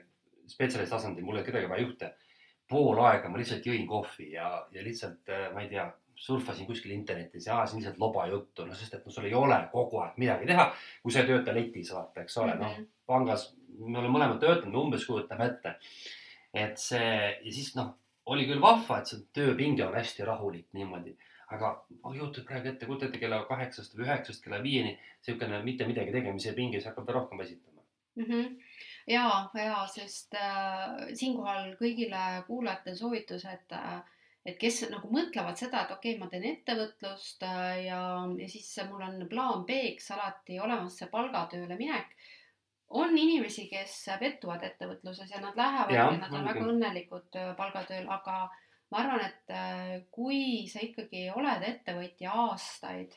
spetsialist 0.50 0.92
tasandil, 0.92 1.24
mul 1.24 1.38
ei 1.38 1.40
olnud 1.40 1.48
kedagi 1.52 1.70
vaja 1.70 1.86
juhte. 1.86 2.12
pool 2.70 3.00
aega 3.02 3.28
ma 3.28 3.38
lihtsalt 3.40 3.64
jõin 3.66 3.86
kohvi 3.88 4.28
ja, 4.36 4.48
ja 4.70 4.82
lihtsalt 4.86 5.30
äh, 5.34 5.48
ma 5.54 5.64
ei 5.64 5.72
tea, 5.72 5.88
surfasin 6.20 6.68
kuskil 6.68 6.92
internetis 6.94 7.48
ja 7.48 7.56
ajasin 7.56 7.80
lihtsalt 7.80 7.98
loba 7.98 8.26
juttu, 8.30 8.66
no 8.66 8.76
sest 8.78 8.94
et 8.94 9.06
no 9.06 9.10
sul 9.10 9.26
ei 9.26 9.34
ole 9.34 9.56
kogu 9.72 9.98
aeg 10.04 10.20
midagi 10.22 10.46
teha, 10.46 10.68
kui 11.02 11.14
sa 11.14 11.24
ei 11.24 11.30
tööta 11.32 11.54
letis, 11.56 11.90
vaata, 11.96 12.22
eks 12.22 12.36
ole, 12.44 12.54
noh 12.60 12.76
pangas 13.10 13.48
me 13.80 13.98
oleme 13.98 14.12
mõlemad 14.14 14.38
töötanud, 14.42 14.76
umbes 14.84 15.06
kujutame 15.08 15.48
ette. 15.50 15.74
et 16.54 16.78
see 16.78 17.10
ja 17.42 17.52
siis 17.54 17.72
noh, 17.78 17.94
oli 18.30 18.46
küll 18.48 18.62
vahva, 18.62 19.00
et 19.00 19.10
see 19.10 19.24
tööpinge 19.36 19.86
on 19.86 19.96
hästi 19.98 20.26
rahulik 20.28 20.68
niimoodi, 20.76 21.16
aga 21.54 21.72
ma 21.90 22.12
ei 22.12 22.20
kujuta 22.20 22.44
praegu 22.46 22.70
ette, 22.70 22.86
kujutate 22.86 23.22
kella 23.22 23.42
kaheksast 23.48 23.96
või 23.96 24.06
üheksast 24.06 24.44
kella 24.44 24.60
viieni 24.62 24.94
niisugune 24.94 25.62
mitte 25.66 25.88
midagi 25.88 26.14
tegemise 26.14 26.54
pinge, 26.56 26.80
see 26.80 26.90
hakkab 26.90 27.10
veel 27.10 27.18
rohkem 27.20 27.42
väsitama. 27.42 27.82
mm. 28.16 28.24
-hmm. 28.24 28.56
ja, 29.06 29.26
ja 29.64 29.82
sest 29.86 30.34
äh, 30.34 31.10
siinkohal 31.14 31.74
kõigile 31.82 32.24
kuulajatele 32.46 32.96
soovitus, 32.96 33.44
et 33.44 33.78
äh, 33.78 34.00
et 34.46 34.56
kes 34.60 34.84
nagu 34.90 35.10
mõtlevad 35.12 35.58
seda, 35.60 35.84
et 35.84 35.90
okei 35.94 36.14
okay,, 36.14 36.20
ma 36.20 36.28
teen 36.32 36.46
ettevõtlust 36.48 37.42
äh, 37.44 37.84
ja, 37.86 38.00
ja 38.40 38.48
siis 38.48 38.70
mul 38.88 39.02
on 39.04 39.26
plaan 39.28 39.66
B-ks 39.68 40.10
alati 40.16 40.60
olemas 40.60 40.96
see 40.98 41.10
palgatööle 41.12 41.76
minek. 41.76 42.14
On 42.90 43.18
inimesi, 43.18 43.66
kes 43.70 43.94
pettuvad 44.20 44.64
ettevõtluses 44.66 45.30
ja 45.30 45.40
nad 45.42 45.58
lähevad 45.58 45.94
ja, 45.94 46.08
ja 46.10 46.18
nad 46.18 46.34
on 46.34 46.48
väga 46.48 46.66
õnnelikud 46.72 47.38
äh, 47.38 47.52
palgatööl, 47.58 48.08
aga 48.10 48.48
ma 48.90 49.02
arvan, 49.02 49.22
et 49.28 49.52
äh, 49.54 49.92
kui 50.10 50.66
sa 50.70 50.82
ikkagi 50.82 51.28
oled 51.30 51.62
ettevõtja 51.66 52.34
aastaid, 52.46 53.14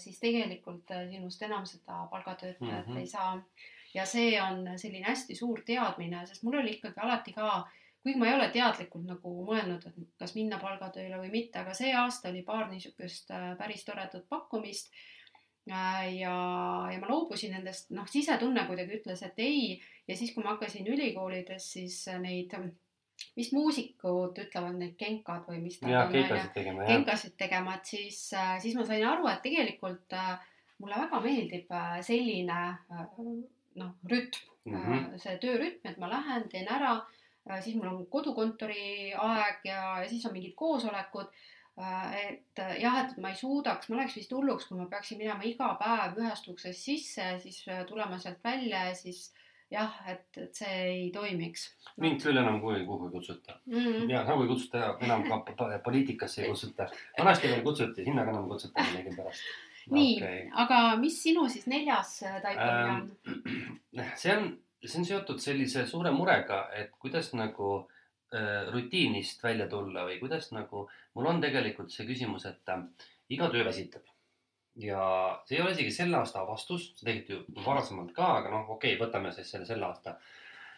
siis 0.00 0.22
tegelikult 0.22 0.88
äh, 0.96 1.04
sinust 1.12 1.44
enam 1.44 1.68
seda 1.68 2.06
palgatöötajat 2.12 2.86
mm. 2.86 2.94
-hmm. 2.94 3.02
ei 3.02 3.06
saa. 3.06 3.36
ja 3.94 4.06
see 4.06 4.40
on 4.40 4.78
selline 4.78 5.06
hästi 5.08 5.34
suur 5.34 5.62
teadmine, 5.66 6.24
sest 6.26 6.42
mul 6.42 6.60
oli 6.62 6.76
ikkagi 6.78 7.00
alati 7.02 7.32
ka, 7.32 7.66
kuigi 8.02 8.18
ma 8.18 8.28
ei 8.28 8.34
ole 8.34 8.48
teadlikult 8.48 9.04
nagu 9.04 9.32
mõelnud, 9.44 9.86
et 9.86 9.94
kas 10.18 10.34
minna 10.34 10.58
palgatööle 10.58 11.18
või 11.18 11.30
mitte, 11.30 11.58
aga 11.58 11.74
see 11.74 11.92
aasta 11.92 12.30
oli 12.30 12.42
paar 12.42 12.70
niisugust 12.70 13.28
päris 13.58 13.84
toredat 13.84 14.28
pakkumist. 14.28 14.94
ja, 15.70 16.34
ja 16.92 16.98
ma 17.00 17.08
loobusin 17.08 17.54
nendest, 17.54 17.90
noh, 17.94 18.06
sisetunne 18.10 18.66
kuidagi 18.68 19.00
ütles, 19.00 19.22
et 19.26 19.38
ei 19.38 19.80
ja 20.08 20.16
siis, 20.16 20.34
kui 20.34 20.44
ma 20.44 20.54
hakkasin 20.54 20.88
ülikoolides, 20.90 21.66
siis 21.76 22.02
neid, 22.20 22.54
mis 23.38 23.52
muusikud 23.54 24.38
ütlevad, 24.42 24.78
need 24.80 24.96
kenkad 25.00 25.46
või 25.48 25.60
mis 25.62 25.78
nad 25.82 25.92
ja 25.92 26.02
on, 26.04 26.10
on 26.10 26.16
ju, 26.16 26.24
keikasid 26.24 26.54
tegema 26.56 26.84
jah. 26.84 26.90
kenkasid 26.94 27.36
tegema, 27.40 27.76
et 27.78 27.92
siis, 27.94 28.20
siis 28.64 28.76
ma 28.78 28.86
sain 28.88 29.06
aru, 29.06 29.28
et 29.30 29.42
tegelikult 29.44 30.16
äh, 30.16 30.34
mulle 30.82 31.00
väga 31.04 31.22
meeldib 31.24 31.72
äh, 31.76 31.96
selline 32.06 32.60
äh, 32.90 33.06
noh, 33.80 33.94
rütm 34.10 34.50
mm. 34.64 34.82
-hmm. 34.82 35.06
see 35.22 35.38
töörütm, 35.42 35.88
et 35.92 36.02
ma 36.02 36.10
lähen, 36.10 36.48
teen 36.48 36.68
ära, 36.68 36.98
siis 37.60 37.76
mul 37.76 37.92
on 37.92 38.04
kodukontori 38.06 39.12
aeg 39.16 39.64
ja, 39.64 39.80
ja 40.02 40.08
siis 40.08 40.26
on 40.26 40.32
mingid 40.36 40.54
koosolekud. 40.54 41.30
Et 42.16 42.62
äh, 42.62 42.76
jah, 42.82 43.02
et 43.04 43.18
ma 43.22 43.32
ei 43.32 43.38
suudaks, 43.38 43.88
ma 43.88 43.98
oleks 44.00 44.16
vist 44.20 44.32
hulluks, 44.32 44.68
kui 44.68 44.78
ma 44.78 44.88
peaksin 44.90 45.20
minema 45.20 45.46
iga 45.46 45.74
päev 45.80 46.18
ühest 46.20 46.48
uksest 46.52 46.88
sisse, 46.88 47.28
siis 47.44 47.62
äh, 47.68 47.84
tulema 47.88 48.18
sealt 48.18 48.42
välja 48.44 48.88
ja 48.90 48.96
siis 48.98 49.30
jah, 49.70 49.94
et, 50.10 50.26
et 50.36 50.54
see 50.54 50.78
ei 50.90 51.10
toimiks 51.14 51.68
mind 52.02 52.22
küll 52.22 52.38
enam 52.40 52.60
kuhugi, 52.62 52.84
kuhugi 52.86 53.08
ei 53.08 53.12
kutsuta 53.16 53.56
mm. 53.66 53.74
-hmm. 53.76 54.10
ja 54.10 54.22
nagu 54.24 54.42
ei 54.42 54.48
kutsuta 54.48 54.96
enam 55.00 55.26
ka 55.28 55.38
po- 55.38 55.68
poliitikasse 55.86 56.42
ei 56.42 56.48
kutsuta. 56.48 56.88
vanasti 57.18 57.48
veel 57.48 57.62
kutsuti, 57.62 58.04
sinna 58.04 58.24
ka 58.24 58.30
enam 58.30 58.48
kutsuta 58.48 58.86
millegipärast. 58.88 59.40
nii 59.96 60.16
okay., 60.16 60.48
aga 60.64 60.96
mis 60.96 61.22
sinu 61.22 61.48
siis 61.48 61.66
neljas 61.66 62.22
äh, 62.22 62.42
taipamine 62.42 62.92
on? 62.96 64.04
see 64.22 64.36
on, 64.36 64.58
see 64.84 64.98
on 65.00 65.08
seotud 65.12 65.38
sellise 65.38 65.86
suure 65.86 66.10
murega, 66.10 66.68
et 66.74 66.90
kuidas 66.98 67.32
nagu 67.34 67.70
äh, 68.34 68.72
rutiinist 68.72 69.42
välja 69.42 69.68
tulla 69.68 70.04
või 70.08 70.18
kuidas 70.20 70.50
nagu, 70.52 70.88
mul 71.14 71.30
on 71.32 71.40
tegelikult 71.42 71.92
see 71.92 72.06
küsimus, 72.08 72.46
et 72.50 72.72
äh, 72.74 72.84
iga 73.36 73.50
töö 73.52 73.64
väsitab. 73.66 74.06
ja 74.80 75.00
see 75.46 75.56
ei 75.56 75.62
ole 75.62 75.72
isegi 75.74 75.92
selle 75.92 76.16
aasta 76.16 76.40
avastus, 76.44 76.92
see 76.96 77.06
tegelikult 77.06 77.56
ju 77.56 77.64
varasemalt 77.64 78.12
ka, 78.16 78.28
aga 78.40 78.52
noh, 78.52 78.70
okei 78.76 78.94
okay,, 78.94 79.00
võtame 79.02 79.32
siis 79.34 79.50
selle 79.50 79.66
selle 79.66 79.86
aasta. 79.86 80.16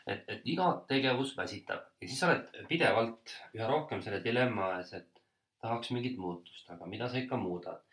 et, 0.06 0.24
et 0.28 0.48
iga 0.54 0.72
tegevus 0.88 1.36
väsitab 1.36 1.84
ja 2.00 2.08
siis 2.08 2.18
sa 2.18 2.30
oled 2.30 2.66
pidevalt 2.68 3.36
üha 3.54 3.68
rohkem 3.68 4.02
selle 4.02 4.22
dilemma 4.24 4.72
ees, 4.78 4.94
et 4.98 5.22
tahaks 5.62 5.92
mingit 5.94 6.18
muutust, 6.18 6.66
aga 6.74 6.88
mida 6.90 7.08
sa 7.08 7.20
ikka 7.20 7.36
muudad. 7.36 7.84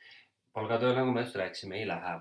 palgatöö, 0.53 0.95
nagu 0.95 1.11
me 1.13 1.21
just 1.21 1.35
rääkisime, 1.35 1.77
ei 1.77 1.87
lähe 1.87 2.19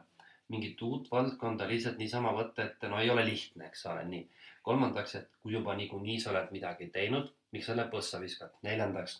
mingit 0.48 0.82
uut 0.82 1.10
valdkonda 1.12 1.68
lihtsalt 1.68 1.98
niisama 2.00 2.32
võtta, 2.36 2.66
et 2.66 2.84
no 2.90 3.00
ei 3.00 3.10
ole 3.10 3.24
lihtne, 3.24 3.68
eks 3.68 3.86
ole, 3.92 4.04
nii. 4.08 4.28
kolmandaks, 4.68 5.14
et 5.20 5.30
kui 5.42 5.52
juba 5.52 5.74
niikuinii 5.76 6.20
sa 6.20 6.30
oled 6.32 6.52
midagi 6.52 6.88
teinud, 6.92 7.30
miks 7.52 7.68
selle 7.70 7.84
põssa 7.92 8.20
viskad? 8.20 8.54
neljandaks, 8.64 9.18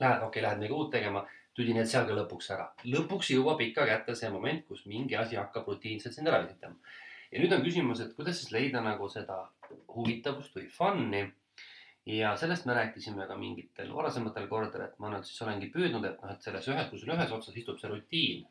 lähed, 0.00 0.22
okei 0.22 0.26
okay,, 0.26 0.42
lähed 0.42 0.60
midagi 0.60 0.76
uut 0.76 0.90
tegema, 0.94 1.24
tuli 1.54 1.76
need 1.76 1.90
seal 1.90 2.06
ka 2.08 2.16
lõpuks 2.18 2.50
ära. 2.56 2.66
lõpuks 2.96 3.30
jõuab 3.34 3.62
ikka 3.66 3.86
kätte 3.90 4.16
see 4.18 4.30
moment, 4.34 4.66
kus 4.68 4.84
mingi 4.90 5.16
asi 5.16 5.38
hakkab 5.40 5.68
rutiinselt 5.70 6.16
sind 6.16 6.30
ära 6.30 6.42
visitama. 6.46 6.76
ja 7.32 7.40
nüüd 7.42 7.54
on 7.56 7.64
küsimus, 7.66 8.00
et 8.00 8.14
kuidas 8.18 8.40
siis 8.40 8.52
leida 8.54 8.82
nagu 8.84 9.08
seda 9.08 9.40
huvitavust 9.96 10.56
või 10.56 10.68
fun'i. 10.78 11.24
ja 12.06 12.34
sellest 12.36 12.66
me 12.66 12.74
rääkisime 12.80 13.26
ka 13.28 13.36
mingitel 13.36 13.92
varasematel 13.94 14.48
kordadel, 14.48 14.88
et 14.88 14.98
ma 14.98 15.12
nüüd 15.12 15.28
siis 15.28 15.40
olengi 15.46 15.70
püüdnud, 15.74 16.04
et 16.04 16.20
noh, 16.22 16.34
et 16.34 16.42
selles 16.42 16.68
ühes, 16.68 16.90
kui 16.90 16.98
sul 16.98 17.14
ühes 17.16 17.38
otsas 17.38 17.56
istub 17.56 17.80
see 17.80 17.92
rutiin 17.92 18.44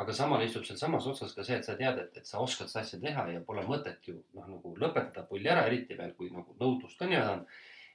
aga 0.00 0.14
samal 0.16 0.42
istub 0.44 0.64
sealsamas 0.66 1.06
otsas 1.10 1.34
ka 1.36 1.44
see, 1.46 1.58
et 1.58 1.66
sa 1.66 1.76
tead, 1.78 1.98
et, 2.00 2.16
et 2.20 2.28
sa 2.28 2.40
oskad 2.42 2.70
seda 2.70 2.84
asja 2.86 3.00
teha 3.02 3.26
ja 3.34 3.42
pole 3.46 3.64
mõtet 3.68 4.08
ju 4.08 4.16
noh, 4.36 4.46
nagu 4.48 4.74
lõpetada 4.80 5.24
pulli 5.28 5.50
ära, 5.52 5.66
eriti 5.68 5.98
veel, 5.98 6.14
kui 6.18 6.30
nagu 6.32 6.56
nõudlust 6.60 6.98
ka 7.00 7.08
nii-öelda 7.10 7.34
on. 7.36 7.44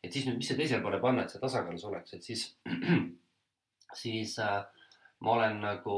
Et 0.03 0.13
siis 0.13 0.27
nüüd, 0.27 0.39
mis 0.39 0.49
see 0.49 0.57
teisele 0.59 0.83
poole 0.83 0.99
panna, 1.03 1.23
et 1.23 1.33
see 1.33 1.41
tasakaalus 1.41 1.85
oleks, 1.89 2.13
et 2.17 2.27
siis, 2.27 2.43
siis 4.01 4.37
äh, 4.43 4.59
ma 5.25 5.35
olen 5.37 5.59
nagu, 5.63 5.97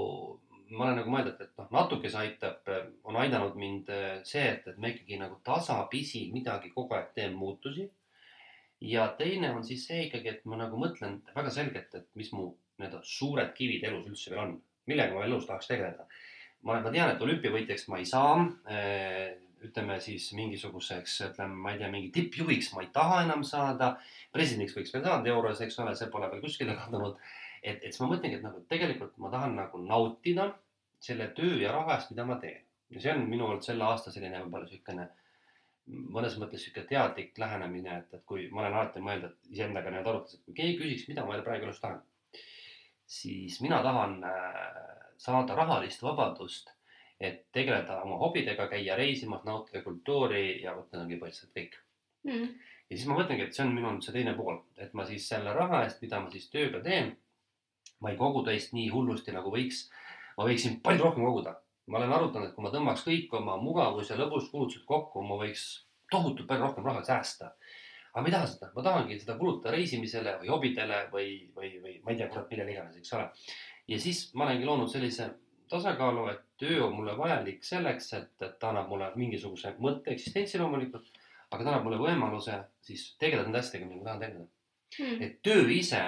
ma 0.71 0.87
olen 0.87 1.01
nagu 1.01 1.13
mõelnud, 1.13 1.41
et, 1.43 1.53
noh, 1.59 1.69
natuke 1.75 2.11
see 2.11 2.23
aitab, 2.27 2.73
on 3.03 3.19
aidanud 3.19 3.57
mind 3.59 3.91
äh, 3.93 4.19
see, 4.27 4.45
et, 4.55 4.67
et 4.69 4.79
ma 4.79 4.93
ikkagi 4.93 5.19
nagu 5.21 5.41
tasapisi 5.45 6.27
midagi 6.33 6.73
kogu 6.75 6.97
aeg 6.97 7.13
teen 7.17 7.37
muutusi. 7.37 7.89
ja 8.81 9.09
teine 9.19 9.51
on 9.51 9.63
siis 9.67 9.85
see 9.89 10.05
ikkagi, 10.07 10.37
et 10.37 10.45
ma 10.47 10.55
nagu 10.61 10.77
mõtlen 10.79 11.19
väga 11.35 11.51
selgelt, 11.51 11.95
et 11.95 12.07
mis 12.15 12.31
mu 12.31 12.53
need 12.79 12.95
suured 13.03 13.51
kivid 13.57 13.83
elus 13.83 14.07
üldse 14.07 14.31
veel 14.31 14.45
on 14.45 14.53
millega 14.89 15.15
ma 15.15 15.25
elus 15.27 15.47
tahaks 15.49 15.69
tegeleda. 15.69 16.07
ma, 16.63 16.79
ma 16.79 16.91
tean, 16.91 17.13
et 17.13 17.21
olümpiavõitjaks 17.23 17.87
ma 17.91 18.01
ei 18.01 18.07
saa. 18.09 18.33
Ütleme 19.65 19.99
siis 20.03 20.29
mingisuguseks, 20.37 21.19
ütleme, 21.29 21.57
ma 21.63 21.73
ei 21.73 21.81
tea, 21.81 21.89
mingi 21.91 22.09
tippjuhiks 22.15 22.71
ma 22.75 22.85
ei 22.85 22.89
taha 22.95 23.23
enam 23.25 23.43
saada. 23.43 23.97
presidendiks 24.31 24.75
võiks 24.77 24.93
veel 24.93 25.03
saada 25.03 25.29
euros, 25.29 25.61
eks 25.61 25.79
ole, 25.83 25.95
see 25.95 26.09
pole 26.13 26.29
veel 26.31 26.41
kuskile 26.41 26.75
kadunud. 26.77 27.17
et, 27.61 27.77
et 27.77 27.91
siis 27.91 28.01
ma 28.01 28.11
mõtlengi, 28.13 28.39
et 28.39 28.45
nagu 28.45 28.63
tegelikult 28.69 29.17
ma 29.17 29.31
tahan 29.33 29.55
nagu 29.55 29.81
nautida 29.83 30.51
selle 30.99 31.27
töö 31.35 31.59
ja 31.61 31.71
raha 31.75 31.97
eest, 31.97 32.11
mida 32.11 32.25
ma 32.25 32.39
teen. 32.39 32.61
ja 32.89 33.01
see 33.01 33.13
on 33.13 33.25
minu 33.29 33.47
poolt 33.47 33.67
selle 33.67 33.83
aasta 33.85 34.11
selline 34.11 34.43
võib-olla 34.43 34.69
niisugune 34.69 35.09
mõnes 35.89 36.35
mõttes 36.37 36.63
sihuke 36.63 36.83
teadlik 36.89 37.37
lähenemine, 37.41 37.99
et, 38.03 38.13
et 38.13 38.25
kui 38.29 38.47
ma 38.53 38.61
olen 38.63 38.75
alati 38.77 39.01
mõelnud, 39.03 39.31
et 39.31 39.53
iseendaga 39.55 39.89
nii-öelda 39.89 40.11
arutades, 40.13 40.37
et 40.37 40.45
kui 40.45 40.57
keegi 40.57 40.77
küsiks, 40.81 41.07
mida 41.09 41.25
ma 41.25 41.39
praegu 41.45 41.65
elus 41.65 41.81
tahan, 41.81 42.01
siis 43.09 43.57
mina 43.63 43.81
tahan 43.85 44.19
äh, 44.27 44.67
saada 45.17 45.55
rahalist 45.57 46.03
vabadust 46.05 46.69
et 47.19 47.45
tegeleda 47.51 47.99
oma 48.05 48.17
hobidega, 48.21 48.67
käia 48.71 48.95
reisimas, 48.95 49.43
nautida 49.47 49.81
kultuuri 49.83 50.61
ja 50.63 50.75
vot 50.77 50.91
need 50.91 51.03
ongi 51.03 51.17
põhiliselt 51.19 51.51
kõik. 51.55 51.79
mm.. 52.23 52.51
ja 52.89 52.97
siis 52.97 53.07
ma 53.09 53.17
mõtlengi, 53.19 53.47
et 53.47 53.55
see 53.55 53.65
on 53.65 53.73
minu 53.75 53.91
see 54.01 54.15
teine 54.15 54.35
pool, 54.37 54.61
et 54.77 54.93
ma 54.95 55.05
siis 55.07 55.27
selle 55.27 55.53
raha 55.55 55.83
eest, 55.85 55.99
mida 56.03 56.21
ma 56.23 56.31
siis 56.31 56.47
tööga 56.53 56.81
teen, 56.85 57.11
ma 57.99 58.13
ei 58.13 58.19
kogu 58.19 58.45
teist 58.47 58.71
nii 58.75 58.87
hullusti 58.93 59.35
nagu 59.35 59.51
võiks. 59.51 59.89
ma 60.37 60.47
võiksin 60.47 60.79
palju 60.85 61.03
rohkem 61.03 61.27
koguda. 61.27 61.57
ma 61.87 61.97
olen 61.97 62.15
arutanud, 62.15 62.47
et 62.47 62.55
kui 62.55 62.63
ma 62.63 62.71
tõmbaks 62.71 63.03
kõik 63.03 63.33
oma 63.33 63.57
mugavus 63.57 64.09
ja 64.09 64.17
lõbuskulutused 64.19 64.85
kokku, 64.87 65.23
ma 65.25 65.39
võiks 65.43 65.65
tohutult 66.11 66.47
palju 66.47 66.67
rohkem 66.67 66.85
raha 66.85 67.03
säästa. 67.03 67.51
aga 68.13 68.21
ma 68.23 68.29
ei 68.29 68.37
taha 68.37 68.47
seda, 68.47 68.71
ma 68.75 68.83
tahangi 68.85 69.19
seda 69.19 69.35
kulutada 69.37 69.75
reisimisele 69.75 70.37
või 70.39 70.53
hobidele 70.53 71.03
või, 71.11 71.27
või, 71.55 71.75
või 71.83 71.99
ma 72.05 72.13
ei 72.13 72.17
tea, 72.17 72.31
kurat, 72.31 72.47
millele 72.49 72.71
iganes, 72.71 72.97
eks 72.97 73.13
ole. 73.13 73.27
ja 73.91 73.99
siis 73.99 74.23
ma 74.33 74.47
olengi 74.47 74.65
loonud 74.65 74.89
sellise 74.91 75.29
tasakaalu, 75.69 76.27
et 76.33 76.43
töö 76.57 76.83
on 76.85 76.95
mulle 76.97 77.15
vajalik 77.17 77.63
selleks, 77.63 78.13
et, 78.17 78.31
et 78.41 78.59
ta 78.59 78.71
annab 78.71 78.89
mulle 78.91 79.09
mingisuguse 79.15 79.75
mõtte, 79.79 80.13
eksistentsi 80.13 80.61
loomulikult, 80.61 81.09
aga 81.49 81.63
ta 81.63 81.71
annab 81.71 81.87
mulle 81.87 81.99
võimaluse 82.01 82.57
siis 82.85 83.05
tegeleda 83.21 83.47
nende 83.47 83.61
asjadega, 83.61 83.89
millega 83.89 84.03
ma 84.03 84.09
tahan 84.09 84.23
tegeleda. 84.25 84.53
Mm. 84.99 85.17
et 85.21 85.35
töö 85.45 85.67
ise 85.69 85.99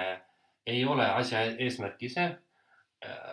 ei 0.66 0.80
ole 0.84 1.04
asja 1.06 1.44
eesmärk 1.54 2.00
ise. 2.02 2.24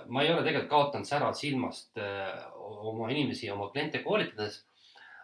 ma 0.07 0.21
ei 0.21 0.29
ole 0.33 0.43
tegelikult 0.45 0.69
kaotanud 0.69 1.07
sära 1.09 1.31
silmast 1.33 1.97
äh, 1.97 2.35
oma 2.59 3.09
inimesi, 3.09 3.49
oma 3.49 3.69
kliente 3.73 4.03
koolitades. 4.03 4.65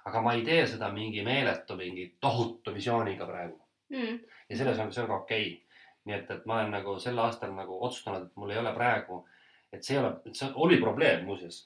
aga 0.06 0.22
ma 0.22 0.34
ei 0.34 0.42
tee 0.46 0.66
seda 0.68 0.90
mingi 0.94 1.24
meeletu, 1.24 1.78
mingi 1.78 2.16
tohutu 2.22 2.74
visiooniga 2.74 3.26
praegu 3.26 3.66
Mm. 3.90 4.20
ja 4.50 4.58
selles 4.58 4.80
on, 4.80 4.92
see 4.94 5.04
on 5.04 5.10
ka 5.10 5.16
okei 5.16 5.48
okay.. 5.48 5.82
nii 6.06 6.16
et, 6.18 6.30
et 6.34 6.46
ma 6.50 6.60
olen 6.60 6.72
nagu 6.74 6.96
sel 7.02 7.20
aastal 7.22 7.52
nagu 7.54 7.78
otsustanud, 7.86 8.28
et 8.28 8.40
mul 8.42 8.54
ei 8.54 8.58
ole 8.58 8.72
praegu, 8.74 9.20
et 9.76 9.88
see 9.88 9.98
ei 9.98 10.02
ole, 10.02 10.34
see 10.34 10.52
oli 10.66 10.80
probleem 10.82 11.26
muuseas 11.28 11.66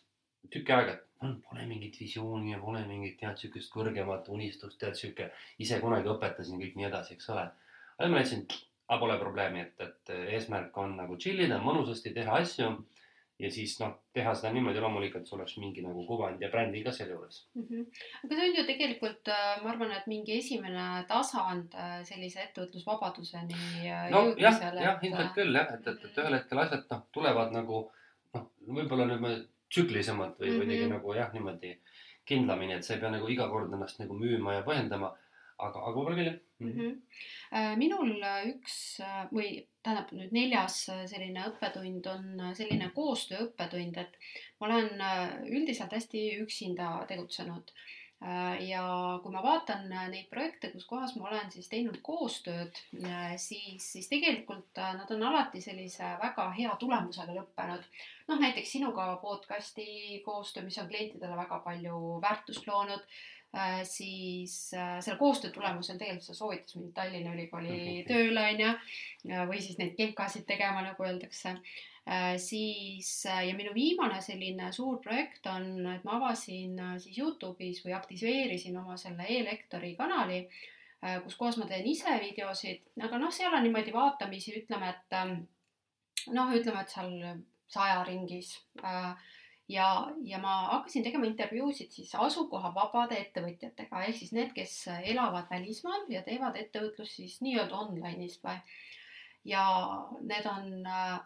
tükk 0.54 0.72
aega, 0.76 0.96
et 0.96 1.06
mul 1.24 1.36
pole 1.44 1.66
mingit 1.68 1.98
visiooni 2.00 2.54
ja 2.54 2.62
pole 2.64 2.82
mingit 2.88 3.18
tead 3.20 3.38
siukest 3.42 3.72
kõrgemat 3.74 4.30
unistust, 4.34 4.80
tead 4.82 4.98
sihuke, 4.98 5.30
ise 5.60 5.80
kunagi 5.84 6.12
õpetasin 6.14 6.62
kõik 6.62 6.78
nii 6.80 6.88
edasi, 6.90 7.18
eks 7.18 7.30
ole. 7.34 7.50
aga 7.98 8.08
ma 8.12 8.22
leidsin, 8.22 8.46
aga 8.88 9.02
pole 9.04 9.18
probleemi, 9.20 9.66
et, 9.66 9.84
et 9.84 10.14
eesmärk 10.38 10.78
on 10.80 10.96
nagu 11.00 11.20
chill 11.20 11.44
ida, 11.44 11.60
mõnusasti 11.64 12.16
teha 12.16 12.40
asju 12.40 12.72
ja 13.40 13.50
siis 13.52 13.76
noh, 13.80 13.94
teha 14.16 14.34
seda 14.36 14.52
niimoodi 14.56 14.82
loomulikult, 14.84 15.28
sul 15.28 15.40
oleks 15.40 15.56
mingi 15.62 15.84
nagu 15.84 16.02
kuvand 16.08 16.42
ja 16.44 16.50
brändi 16.52 16.82
ka 16.84 16.92
sealjuures. 16.96 17.44
Mhm. 17.60 17.86
aga 18.24 18.40
see 18.40 18.48
on 18.48 18.58
ju 18.58 18.66
tegelikult, 18.68 19.32
ma 19.64 19.72
arvan, 19.74 19.94
et 19.96 20.10
mingi 20.12 20.40
esimene 20.40 20.88
tasand 21.12 21.76
äh, 21.76 22.02
sellise 22.08 22.44
ettevõtlusvabaduseni 22.48 23.62
äh, 23.86 24.10
no 24.12 24.26
jah, 24.36 24.60
jõudmisel, 24.60 24.84
jah, 24.84 25.00
ilmselt 25.08 25.38
küll 25.38 25.62
jah, 25.62 25.72
et, 25.78 25.88
et, 25.88 26.04
et 26.10 26.20
ühel 26.24 26.40
hetkel 26.40 26.64
asjad 26.66 26.92
noh, 26.92 27.08
tulevad 27.16 27.56
nagu 27.56 27.86
võib-olla 28.70 29.08
niimoodi 29.10 29.42
tsüklilisemalt 29.70 30.40
või 30.42 30.56
kuidagi 30.58 30.92
nagu 30.92 31.16
jah, 31.18 31.34
niimoodi 31.34 31.74
kindlamini, 32.30 32.78
et 32.78 32.86
sa 32.86 32.96
ei 32.96 33.02
pea 33.02 33.12
nagu 33.14 33.30
iga 33.32 33.50
kord 33.50 33.74
ennast 33.74 34.00
nagu 34.02 34.18
müüma 34.18 34.60
ja 34.60 34.66
põhjendama. 34.68 35.16
aga, 35.60 35.80
aga 35.80 35.96
võib-olla 35.96 36.16
küll 36.16 36.30
jah 36.32 36.38
mm. 36.60 37.02
Äh, 37.52 37.76
minul 37.78 38.22
äh, 38.22 38.46
üks 38.52 39.00
äh, 39.02 39.24
või 39.34 39.64
tähendab 39.82 40.12
nüüd 40.14 40.34
neljas 40.36 40.84
selline 41.10 41.48
õppetund 41.50 42.06
on 42.12 42.44
selline 42.56 42.92
koostööõppetund, 42.96 43.98
et 43.98 44.18
ma 44.60 44.68
olen 44.68 45.02
üldiselt 45.48 45.96
hästi 45.96 46.26
üksinda 46.44 46.92
tegutsenud. 47.10 47.72
Ja 48.60 48.84
kui 49.24 49.32
ma 49.32 49.40
vaatan 49.44 49.88
äh, 49.96 50.08
neid 50.12 50.28
projekte, 50.32 50.74
kus 50.74 50.86
kohas 50.90 51.16
ma 51.16 51.30
olen 51.30 51.52
siis 51.54 51.70
teinud 51.72 52.02
koostööd, 52.04 52.76
siis, 53.40 53.86
siis 53.94 54.10
tegelikult 54.12 54.78
äh, 54.78 54.92
nad 54.98 55.12
on 55.16 55.24
alati 55.30 55.62
sellise 55.64 56.12
väga 56.20 56.50
hea 56.58 56.76
tulemusega 56.82 57.36
lõppenud. 57.38 57.86
noh, 58.28 58.40
näiteks 58.44 58.76
sinuga 58.76 59.14
podcast'i 59.24 60.20
koostöö, 60.26 60.64
mis 60.68 60.78
on 60.78 60.90
klientidele 60.92 61.38
väga 61.38 61.62
palju 61.64 62.20
väärtust 62.22 62.68
loonud 62.68 63.06
äh, 63.56 63.80
siis 63.88 64.74
äh, 64.74 65.00
selle 65.00 65.18
koostöö 65.18 65.56
tulemusel 65.56 65.98
tegelikult 65.98 66.28
see 66.28 66.42
soovitas 66.42 66.76
mind 66.76 66.92
Tallinna 67.00 67.38
Ülikooli 67.38 68.04
tööle 68.12 68.50
onju 68.52 68.76
või 69.48 69.64
siis 69.64 69.80
neid 69.80 69.96
kenkasid 69.96 70.44
tegema, 70.50 70.84
nagu 70.84 71.08
öeldakse. 71.08 71.56
Siis 72.42 73.10
äh, 73.30 73.44
ja 73.50 73.56
minu 73.58 73.74
viimane 73.76 74.22
selline 74.26 74.72
suur 74.74 74.98
projekt 75.04 75.46
on, 75.52 75.86
et 75.94 76.06
ma 76.08 76.18
avasin 76.18 76.80
äh, 76.80 76.98
siis 77.04 77.20
Youtube'is 77.20 77.84
või 77.86 77.94
aktiveerisin 77.98 78.78
oma 78.82 78.98
selle 78.98 79.28
e-lektori 79.30 79.96
kanali, 80.00 80.44
kus 81.24 81.38
kohas 81.40 81.56
ma 81.56 81.64
teen 81.64 81.86
ise 81.88 82.12
videosid, 82.20 82.82
aga 83.00 83.18
noh, 83.22 83.32
seal 83.32 83.54
on 83.56 83.62
niimoodi 83.64 83.94
vaatamisi, 83.96 84.58
ütleme, 84.60 84.90
et 84.92 85.16
ähm, 85.16 85.38
noh, 86.36 86.50
ütleme, 86.52 86.82
et 86.84 86.92
seal 86.92 87.14
saja 87.72 88.02
ringis 88.04 88.50
äh, 88.84 89.14
ja, 89.70 89.88
ja 90.26 90.42
ma 90.42 90.56
hakkasin 90.74 91.06
tegema 91.06 91.30
intervjuusid 91.30 91.94
siis 91.94 92.12
asukohavabade 92.18 93.20
ettevõtjatega 93.22 94.04
ehk 94.08 94.18
siis 94.18 94.34
need, 94.36 94.52
kes 94.56 94.76
elavad 94.98 95.50
välismaal 95.52 96.10
ja 96.12 96.24
teevad 96.26 96.58
ettevõtlust 96.60 97.22
siis 97.22 97.38
nii-öelda 97.46 97.84
online'ist 97.86 98.44
või. 98.44 98.58
Ja 99.46 99.64
need 100.22 100.46
on 100.46 100.84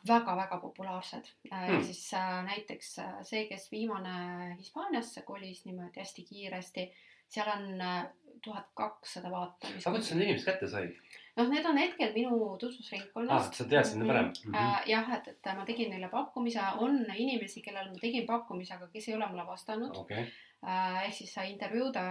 väga-väga 0.07 0.59
populaarsed 0.61 1.29
hmm., 1.49 1.81
siis 1.83 2.13
äh, 2.13 2.43
näiteks 2.45 2.99
äh, 2.99 3.15
see, 3.25 3.47
kes 3.49 3.71
viimane 3.71 4.55
Hispaaniasse 4.57 5.21
kolis 5.25 5.65
niimoodi 5.65 5.99
hästi 5.99 6.25
kiiresti, 6.29 6.85
seal 7.33 7.49
on 7.55 7.81
äh, 7.81 8.05
tuhat 8.43 8.69
kakssada 8.75 9.31
vaatamist. 9.31 9.87
aga 9.87 9.95
kuidas 9.95 10.09
sa 10.09 10.15
need 10.15 10.27
inimesed 10.27 10.49
kätte 10.51 10.69
said? 10.69 10.93
noh, 11.37 11.49
need 11.49 11.65
on 11.65 11.79
hetkel 11.81 12.13
minu 12.13 12.37
tutvusringkonnast. 12.61 13.57
sa 13.57 13.67
teadsid 13.69 14.01
neid 14.01 14.11
varem 14.11 14.29
mm? 14.29 14.55
Äh, 14.61 14.79
jah, 14.93 15.11
et, 15.17 15.29
et 15.33 15.51
ma 15.57 15.65
tegin 15.65 15.93
neile 15.93 16.09
pakkumise, 16.13 16.69
on 16.85 17.01
inimesi, 17.15 17.65
kellele 17.65 17.93
ma 17.93 18.01
tegin 18.01 18.27
pakkumise, 18.29 18.77
aga 18.77 18.89
kes 18.93 19.09
ei 19.09 19.17
ole 19.17 19.29
mulle 19.31 19.47
vastanud. 19.47 19.97
okei, 20.03 20.27
ehk 20.63 21.17
siis 21.17 21.33
intervjuude 21.49 22.03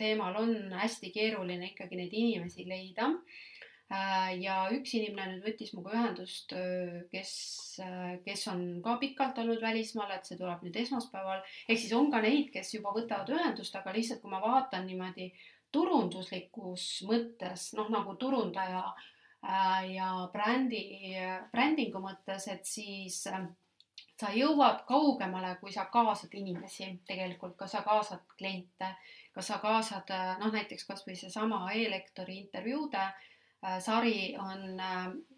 teemal 0.00 0.40
on 0.40 0.56
hästi 0.80 1.12
keeruline 1.14 1.74
ikkagi 1.74 2.00
neid 2.00 2.16
inimesi 2.24 2.66
leida. 2.68 3.12
Ja 3.90 4.56
üks 4.70 4.92
inimene 4.94 5.34
nüüd 5.34 5.46
võttis 5.48 5.72
minuga 5.74 5.94
ühendust, 5.96 6.52
kes, 7.10 7.32
kes 8.24 8.44
on 8.52 8.60
ka 8.84 8.96
pikalt 9.02 9.38
olnud 9.42 9.62
välismaal, 9.62 10.12
et 10.14 10.28
see 10.28 10.38
tuleb 10.38 10.62
nüüd 10.62 10.76
esmaspäeval. 10.78 11.42
ehk 11.68 11.78
siis 11.78 11.94
on 11.98 12.10
ka 12.10 12.20
neid, 12.22 12.52
kes 12.54 12.74
juba 12.76 12.94
võtavad 12.94 13.32
ühendust, 13.34 13.74
aga 13.74 13.94
lihtsalt 13.96 14.22
kui 14.22 14.30
ma 14.30 14.40
vaatan 14.44 14.86
niimoodi 14.86 15.32
turunduslikus 15.74 16.84
mõttes, 17.08 17.72
noh 17.78 17.90
nagu 17.90 18.14
turundaja 18.14 18.84
äh, 19.42 19.90
ja 19.94 20.10
brändi, 20.32 21.16
brändingu 21.50 22.02
mõttes, 22.02 22.46
et 22.50 22.66
siis 22.66 23.24
äh, 23.26 23.42
sa 24.20 24.30
jõuad 24.34 24.84
kaugemale, 24.86 25.56
kui 25.60 25.72
sa 25.74 25.86
kaasad 25.90 26.34
inimesi 26.38 26.92
tegelikult, 27.08 27.56
kas 27.58 27.74
sa 27.74 27.82
kaasad 27.86 28.22
kliente, 28.36 28.92
kas 29.34 29.50
sa 29.50 29.58
kaasad 29.62 30.14
äh, 30.14 30.36
noh, 30.42 30.54
näiteks 30.54 30.86
kasvõi 30.86 31.18
seesama 31.18 31.64
e-lektori 31.74 32.38
intervjuude 32.44 33.02
äh, 33.02 33.26
sari 33.80 34.36
on, 34.40 34.80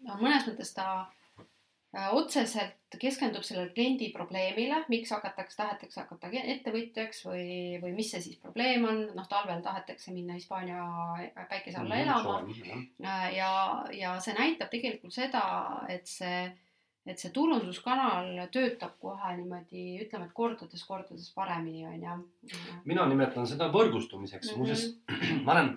on 0.09 0.19
mõnes 0.21 0.47
mõttes 0.47 0.73
ta 0.75 0.87
äh, 1.01 2.09
otseselt 2.15 2.97
keskendub 2.99 3.43
sellele 3.45 3.69
kliendi 3.73 4.09
probleemile, 4.13 4.83
miks 4.89 5.11
hakatakse, 5.13 5.57
tahetakse 5.59 6.01
hakata 6.01 6.29
ettevõtjaks 6.31 7.23
või, 7.27 7.45
või 7.83 7.93
mis 7.97 8.11
see 8.13 8.21
siis 8.21 8.39
probleem 8.41 8.85
on, 8.89 9.01
noh 9.17 9.27
talvel 9.29 9.61
tahetakse 9.65 10.13
minna 10.13 10.37
Hispaania 10.37 10.83
päikese 11.49 11.81
alla 11.81 11.99
elama. 12.01 12.39
ja, 13.35 13.53
ja 13.93 14.17
see 14.23 14.35
näitab 14.37 14.71
tegelikult 14.73 15.13
seda, 15.13 15.43
et 15.89 16.07
see, 16.09 16.45
et 17.05 17.19
see 17.19 17.33
turunduskanal 17.35 18.45
töötab 18.53 18.95
kohe 19.01 19.33
niimoodi, 19.37 19.99
ütleme, 20.05 20.29
et 20.29 20.37
kordades-kordades 20.37 21.33
paremini, 21.35 21.85
onju. 21.89 22.19
mina 22.85 23.05
nimetan 23.09 23.47
seda 23.47 23.69
võrgustumiseks 23.73 24.53
Mhm. 24.53 24.59
mm, 24.59 24.65
-hmm. 24.65 24.73
muuseas 24.73 25.43
ma 25.45 25.51
olen, 25.51 25.75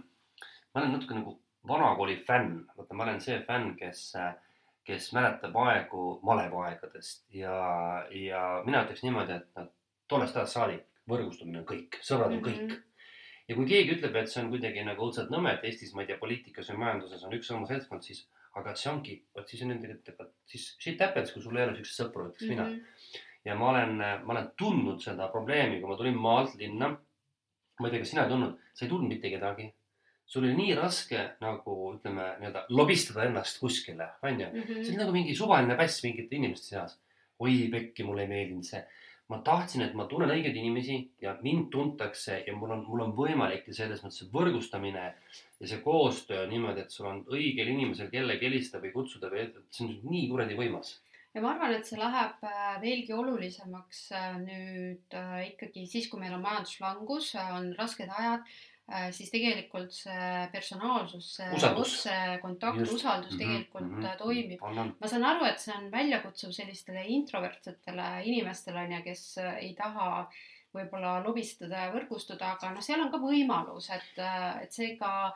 ma 0.74 0.80
olen 0.80 0.92
natuke 0.92 1.14
nagu 1.14 1.40
vanakooli 1.68 2.16
fänn, 2.26 2.64
vaata, 2.76 2.94
ma 2.94 3.06
olen 3.06 3.20
see 3.20 3.38
fänn, 3.46 3.74
kes, 3.78 4.12
kes 4.86 5.12
mäletab 5.16 5.56
aegu 5.66 6.18
malevaegadest 6.26 7.24
ja, 7.34 7.56
ja 8.10 8.42
mina 8.66 8.84
ütleks 8.86 9.02
niimoodi, 9.06 9.40
et 9.40 9.48
noh, 9.58 9.72
tollest 10.08 10.36
ajast 10.36 10.58
saadik 10.58 10.84
võrgustumine 11.10 11.62
on 11.62 11.68
kõik, 11.68 11.98
sõbrad 12.02 12.34
on 12.34 12.42
kõik 12.42 12.62
mm. 12.62 12.70
-hmm. 12.70 13.10
ja 13.48 13.58
kui 13.58 13.68
keegi 13.70 13.94
ütleb, 13.96 14.16
et 14.16 14.30
see 14.30 14.42
on 14.42 14.50
kuidagi 14.54 14.82
nagu 14.86 15.06
õudselt 15.06 15.30
nõme, 15.34 15.54
et 15.54 15.64
Eestis, 15.68 15.94
ma 15.94 16.02
ei 16.02 16.10
tea, 16.10 16.18
poliitikas 16.22 16.70
või 16.72 16.82
majanduses 16.82 17.22
on 17.26 17.36
üks 17.38 17.50
sama 17.52 17.68
seltskond, 17.70 18.02
siis 18.06 18.26
aga 18.56 18.74
see 18.74 18.90
ongi, 18.90 19.16
vot 19.36 19.48
siis 19.48 19.62
on 19.64 19.72
nendega, 19.74 19.98
et 20.00 20.30
siis 20.50 20.68
shit 20.80 21.00
happens, 21.04 21.32
kui 21.32 21.44
sul 21.44 21.58
ei 21.58 21.66
ole 21.66 21.76
siukseid 21.76 22.06
sõpru, 22.06 22.30
ütleks 22.30 22.50
mina. 22.50 22.68
Mhm. 22.70 23.24
ja 23.46 23.54
ma 23.54 23.68
olen, 23.70 23.96
ma 23.98 24.32
olen 24.34 24.48
tundnud 24.58 25.02
seda 25.02 25.28
probleemi, 25.30 25.80
kui 25.80 25.90
ma 25.90 25.96
tulin 25.98 26.16
maalt 26.18 26.54
linna. 26.58 26.96
ma 27.78 27.88
ei 27.88 27.92
tea, 27.92 28.00
kas 28.00 28.10
sina 28.14 28.22
ei 28.24 28.30
tundnud, 28.30 28.54
sa 28.72 28.84
ei 28.84 28.88
tundnud 28.88 29.12
mitte 29.12 29.30
kedagi. 29.30 29.66
Sul 30.26 30.44
oli 30.44 30.56
nii 30.58 30.74
raske 30.74 31.22
nagu 31.42 31.74
ütleme 31.94 32.28
nii-öelda 32.40 32.66
lobistada 32.74 33.26
ennast 33.28 33.60
kuskile, 33.62 34.10
onju. 34.26 34.50
Mhm. 34.52 34.82
see 34.82 34.92
oli 34.92 35.02
nagu 35.02 35.14
mingi 35.14 35.34
suvaline 35.38 35.76
päss 35.78 36.02
mingite 36.04 36.36
inimeste 36.36 36.74
seas. 36.74 36.98
oi 37.38 37.68
pekki, 37.72 38.04
mulle 38.04 38.22
ei 38.24 38.32
meeldinud 38.32 38.64
see. 38.64 38.84
ma 39.28 39.40
tahtsin, 39.42 39.82
et 39.82 39.94
ma 39.98 40.04
tunnen 40.06 40.30
õigeid 40.30 40.54
inimesi 40.54 40.96
ja 41.20 41.32
mind 41.42 41.66
tuntakse 41.70 42.44
ja 42.46 42.52
mul 42.54 42.70
on, 42.70 42.84
mul 42.86 43.00
on 43.08 43.14
võimalik 43.14 43.64
ja 43.66 43.74
selles 43.74 44.04
mõttes 44.04 44.28
võrgustamine 44.30 45.02
ja 45.60 45.66
see 45.66 45.80
koostöö 45.82 46.44
niimoodi, 46.46 46.84
et 46.84 46.94
sul 46.94 47.08
on 47.10 47.24
õigel 47.34 47.72
inimesel 47.72 48.10
kellegi 48.12 48.46
helistada 48.46 48.84
või 48.84 48.94
kutsuda 48.94 49.30
või, 49.32 49.48
see 49.70 49.88
on 49.88 49.96
nii 50.12 50.28
kuradi 50.30 50.58
võimas. 50.58 50.92
ja 51.34 51.42
ma 51.42 51.56
arvan, 51.56 51.74
et 51.74 51.90
see 51.90 51.98
läheb 51.98 52.46
äh, 52.46 52.78
veelgi 52.82 53.18
olulisemaks 53.18 54.04
äh, 54.14 54.30
nüüd 54.44 55.18
äh, 55.18 55.42
ikkagi 55.50 55.86
siis, 55.90 56.06
kui 56.10 56.22
meil 56.22 56.38
on 56.38 56.46
majanduslangus, 56.46 57.34
on 57.58 57.72
rasked 57.78 58.14
ajad, 58.18 58.46
siis 59.10 59.32
tegelikult 59.32 59.90
see 59.90 60.42
personaalsus, 60.52 61.32
see 61.36 61.70
otsekontakt, 61.70 62.84
usaldus 62.86 63.32
mm 63.32 63.38
-hmm. 63.38 63.38
tegelikult 63.38 63.88
mm 63.88 64.02
-hmm. 64.02 64.18
toimib. 64.18 64.60
ma 65.00 65.08
saan 65.08 65.24
aru, 65.24 65.44
et 65.44 65.60
see 65.60 65.74
on 65.74 65.90
väljakutsuv 65.90 66.52
sellistele 66.52 67.02
introvertsetele 67.04 68.22
inimestele 68.24 68.84
on 68.84 68.92
ju, 68.92 69.02
kes 69.02 69.38
ei 69.38 69.74
taha 69.74 70.30
võib-olla 70.76 71.18
lobistada 71.24 71.86
ja 71.86 71.92
võrgustuda, 71.92 72.52
aga 72.56 72.70
noh, 72.74 72.84
seal 72.84 73.00
on 73.00 73.10
ka 73.10 73.18
võimalus, 73.18 73.90
et, 73.90 74.18
et 74.62 74.72
seega 74.72 75.32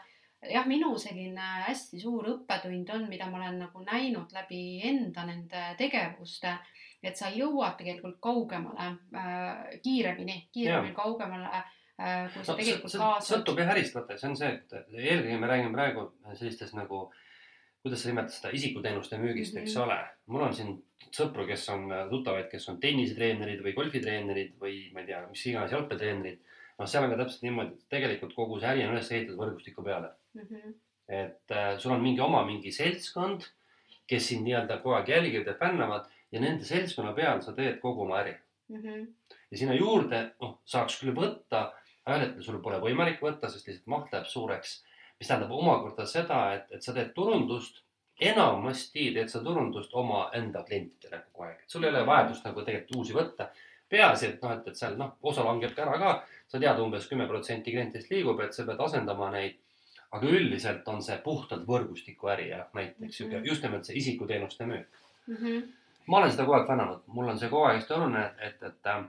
jah, 0.48 0.66
minu 0.68 0.92
selline 1.00 1.48
hästi 1.66 2.00
suur 2.00 2.28
õppetund 2.34 2.92
on, 2.94 3.08
mida 3.08 3.28
ma 3.30 3.40
olen 3.42 3.58
nagu 3.64 3.84
näinud 3.84 4.32
läbi 4.36 4.80
enda 4.88 5.24
nende 5.28 5.64
tegevuste, 5.80 6.54
et 7.02 7.16
sa 7.16 7.30
jõuad 7.32 7.76
tegelikult 7.80 8.18
kaugemale 8.20 8.88
äh, 9.16 9.76
kiiremini, 9.84 10.46
kiiremini 10.52 10.92
ja. 10.92 10.96
kaugemale 10.96 11.48
äh, 11.60 11.76
kui 12.34 12.44
sa 12.44 12.52
no, 12.52 12.58
tegelikult 12.58 12.94
kaasad. 13.02 13.26
sõltub 13.28 13.58
jah 13.60 13.72
ärist, 13.74 13.96
vaata, 13.96 14.18
see 14.20 14.30
on 14.30 14.36
see, 14.38 14.52
et 14.56 14.94
eelkõige 14.96 15.40
me 15.40 15.50
räägime 15.50 15.74
praegu 15.74 16.06
sellistest 16.32 16.76
nagu 16.78 17.08
kuidas 17.82 18.02
sa 18.02 18.10
nimetad 18.10 18.34
seda 18.34 18.52
isikuteenuste 18.56 19.18
müügist 19.20 19.54
mm, 19.54 19.58
-hmm. 19.58 19.68
eks 19.68 19.74
mhm. 19.74 19.84
ole. 19.84 19.98
mul 20.26 20.46
on 20.46 20.54
siin 20.54 20.72
sõpru, 21.16 21.46
kes 21.48 21.68
on 21.74 21.88
tuttavaid, 22.10 22.48
kes 22.50 22.68
on 22.68 22.80
tennisetreenerid 22.80 23.62
või 23.64 23.74
golfitreenerid 23.76 24.56
või 24.60 24.76
ma 24.94 25.00
ei 25.00 25.06
tea, 25.06 25.20
mis 25.30 25.46
iganes 25.46 25.72
jalgpallitreenerid 25.72 26.38
noh, 26.80 26.88
seal 26.88 27.06
on 27.06 27.14
ka 27.14 27.20
täpselt 27.22 27.46
niimoodi, 27.46 27.76
et 27.76 27.96
tegelikult 27.96 28.36
kogu 28.36 28.60
see 28.60 28.70
äri 28.72 28.84
on 28.86 28.94
üles 28.94 29.10
ehitatud 29.12 29.40
võrgustiku 29.40 29.84
peale 29.86 30.12
mm. 30.34 30.46
-hmm. 30.46 30.76
et 31.20 31.56
äh, 31.56 31.72
sul 31.78 31.96
on 31.96 32.04
mingi 32.04 32.20
oma 32.24 32.44
mingi 32.44 32.72
seltskond, 32.72 33.48
kes 34.10 34.28
sind 34.28 34.46
nii-öelda 34.46 34.80
kogu 34.82 34.96
aeg 34.98 35.12
jälgivad 35.14 35.52
ja 35.52 35.56
fännavad 35.58 36.08
ja 36.32 36.40
nende 36.40 36.64
seltskonna 36.64 37.12
peal 37.16 37.42
sa 37.42 37.52
teed 37.56 37.80
kogu 37.80 38.06
oma 38.06 38.20
äri 38.22 38.36
mm. 38.68 38.82
-hmm. 38.82 39.06
ja 39.50 39.58
sinna 39.58 39.74
juurde, 39.74 40.22
noh, 40.40 40.58
saaks 40.64 41.00
küll 41.00 41.16
võtta, 41.16 41.70
hetkel 42.06 42.42
sul 42.42 42.62
pole 42.62 42.78
võimalik 42.80 43.20
võtta, 43.22 43.48
sest 43.48 43.66
lihtsalt 43.68 43.86
maht 43.86 44.12
läheb 44.12 44.26
suureks. 44.26 44.84
mis 45.20 45.28
tähendab 45.28 45.50
omakorda 45.52 46.06
seda, 46.06 46.54
et, 46.54 46.70
et 46.72 46.82
sa 46.82 46.92
teed 46.96 47.12
turundust 47.14 47.82
enamasti 48.20 49.10
teed 49.14 49.28
sa 49.28 49.40
turundust 49.44 49.94
omaenda 49.96 50.62
klientidele 50.68 51.22
kogu 51.26 51.46
aeg, 51.46 51.62
et 51.62 51.72
sul 51.72 51.84
ei 51.84 51.90
ole 51.92 52.04
vajadust 52.06 52.44
nagu 52.44 52.64
tegelikult 52.66 52.96
uusi 53.00 53.16
võtta. 53.16 53.48
peaasi, 53.90 54.26
et 54.26 54.42
noh, 54.42 54.52
et, 54.54 54.68
et 54.70 54.76
seal 54.78 54.94
noh, 54.98 55.16
osa 55.26 55.42
langeb 55.42 55.72
ka 55.74 55.82
ära 55.82 55.96
ka, 55.98 56.10
sa 56.48 56.60
tead 56.62 56.78
umbes 56.78 57.08
kümme 57.10 57.26
protsenti 57.26 57.72
klientidest 57.74 58.12
liigub, 58.12 58.38
et 58.44 58.54
sa 58.54 58.64
pead 58.68 58.80
asendama 58.86 59.30
neid. 59.34 59.58
aga 60.10 60.26
üldiselt 60.26 60.88
on 60.90 61.02
see 61.06 61.16
puhtalt 61.22 61.66
võrgustiku 61.66 62.32
äri 62.32 62.48
ja 62.48 62.64
näiteks 62.74 63.20
mm 63.20 63.30
-hmm. 63.30 63.44
just 63.46 63.62
nimelt 63.62 63.84
see 63.84 63.96
isikuteenuste 63.96 64.66
müük 64.66 64.88
mm. 65.26 65.36
-hmm. 65.36 65.68
ma 66.06 66.16
olen 66.18 66.30
seda 66.30 66.44
kogu 66.44 66.56
aeg 66.56 66.66
fännanud, 66.66 67.02
mul 67.06 67.28
on 67.28 67.38
see 67.38 67.48
kogu 67.48 67.64
aeg 67.64 67.76
hästi 67.76 67.94
oluline, 67.94 68.24
et, 68.38 68.62
et 68.62 68.86
äh, 68.86 69.04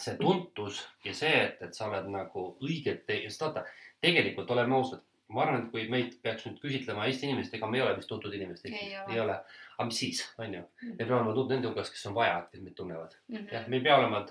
see 0.00 0.16
tuntus 0.20 0.82
ja 1.04 1.14
see, 1.16 1.34
et, 1.44 1.60
et 1.62 1.74
sa 1.74 1.88
oled 1.88 2.08
nagu 2.12 2.46
õiget, 2.64 3.06
sest 3.26 3.44
vaata, 3.46 3.64
tegelikult 4.04 4.50
oleme 4.52 4.76
ausad, 4.76 5.04
ma 5.32 5.42
arvan, 5.42 5.64
et 5.64 5.70
kui 5.72 5.86
meid 5.90 6.18
peaks 6.22 6.44
nüüd 6.46 6.58
küsitlema 6.62 7.06
Eesti 7.08 7.26
inimesed, 7.30 7.54
ega 7.58 7.70
me 7.70 7.80
ei 7.80 7.84
ole 7.86 7.96
vist 7.96 8.10
tuntud 8.10 8.34
inimesed 8.34 8.68
Eestis, 8.68 8.98
ei 9.08 9.20
ole. 9.20 9.38
aga 9.76 9.86
mis 9.88 10.02
siis, 10.02 10.20
on 10.38 10.54
ju, 10.54 10.66
me 10.82 10.98
peame 11.00 11.16
olema 11.18 11.32
tuntud 11.32 11.56
nende 11.56 11.70
hulgas, 11.70 11.90
kes 11.94 12.06
on 12.10 12.14
vaja, 12.18 12.42
et 12.52 12.62
meid 12.62 12.76
tunnevad 12.76 13.16
mm. 13.16 13.36
-hmm. 13.36 13.52
jah, 13.54 13.68
me 13.68 13.80
ei 13.80 13.86
pea 13.88 13.96
olema 13.98 14.26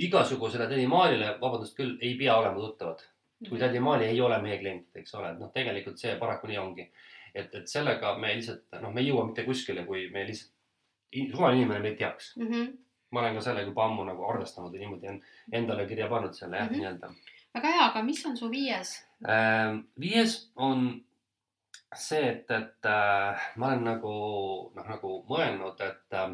igasugusele 0.00 0.68
tädi 0.68 0.86
Maalile, 0.86 1.32
vabandust 1.40 1.76
küll, 1.78 1.96
ei 2.00 2.14
pea 2.18 2.36
olema 2.36 2.60
tuttavad. 2.60 3.02
kui 3.48 3.56
mhm. 3.56 3.60
tädi 3.64 3.80
Maali 3.80 4.04
ei 4.04 4.20
ole 4.20 4.36
meie 4.42 4.58
klient, 4.60 4.96
eks 5.00 5.14
ole, 5.14 5.30
et 5.32 5.38
noh, 5.40 5.48
tegelikult 5.52 5.98
see 5.98 6.16
paraku 6.20 6.46
nii 6.46 6.58
ongi. 6.60 6.90
et, 7.34 7.54
et 7.54 7.68
sellega 7.68 8.16
me 8.18 8.34
lihtsalt 8.34 8.80
noh, 8.82 8.92
me 8.92 9.00
ei 9.00 9.08
jõua 9.08 9.24
mitte 9.26 9.44
kuskile, 9.46 9.84
kui 9.86 10.08
me 10.12 10.26
lihtsalt, 10.28 10.52
suvaline 11.32 11.62
inimene 11.62 11.80
meid 11.80 11.96
teaks 11.98 12.36
mm. 12.36 12.46
-hmm. 12.46 12.72
Ma 13.10 13.20
olen 13.20 13.34
ka 13.38 13.44
sellega 13.48 13.68
juba 13.68 13.84
ammu 13.84 14.04
nagu 14.08 14.24
arvestanud 14.30 14.74
ja 14.74 14.80
niimoodi 14.80 15.08
on 15.08 15.20
endale 15.52 15.86
kirja 15.86 16.08
pannud 16.08 16.34
selle 16.34 16.56
jah 16.56 16.66
mm 16.68 16.74
-hmm., 16.74 16.78
nii-öelda. 16.78 17.12
väga 17.54 17.76
hea, 17.76 17.86
aga 17.90 18.02
mis 18.02 18.26
on 18.26 18.36
su 18.36 18.50
viies 18.50 18.96
äh,? 19.28 19.78
viies 20.00 20.50
on 20.56 21.04
see, 21.96 22.22
et, 22.28 22.50
et 22.50 22.86
äh, 22.86 23.48
ma 23.56 23.70
olen 23.70 23.84
nagu 23.84 24.12
noh, 24.76 24.86
nagu 24.86 25.14
mõelnud, 25.30 25.80
et 25.82 26.16
äh, 26.16 26.30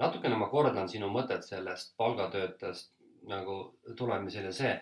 natukene 0.00 0.38
ma 0.38 0.48
kordan 0.50 0.88
sinu 0.90 1.10
mõtet 1.12 1.46
sellest 1.46 1.94
palgatöötajast 2.00 2.90
nagu 3.30 3.58
tulemisel 3.96 4.50
ja 4.50 4.54
see, 4.54 4.72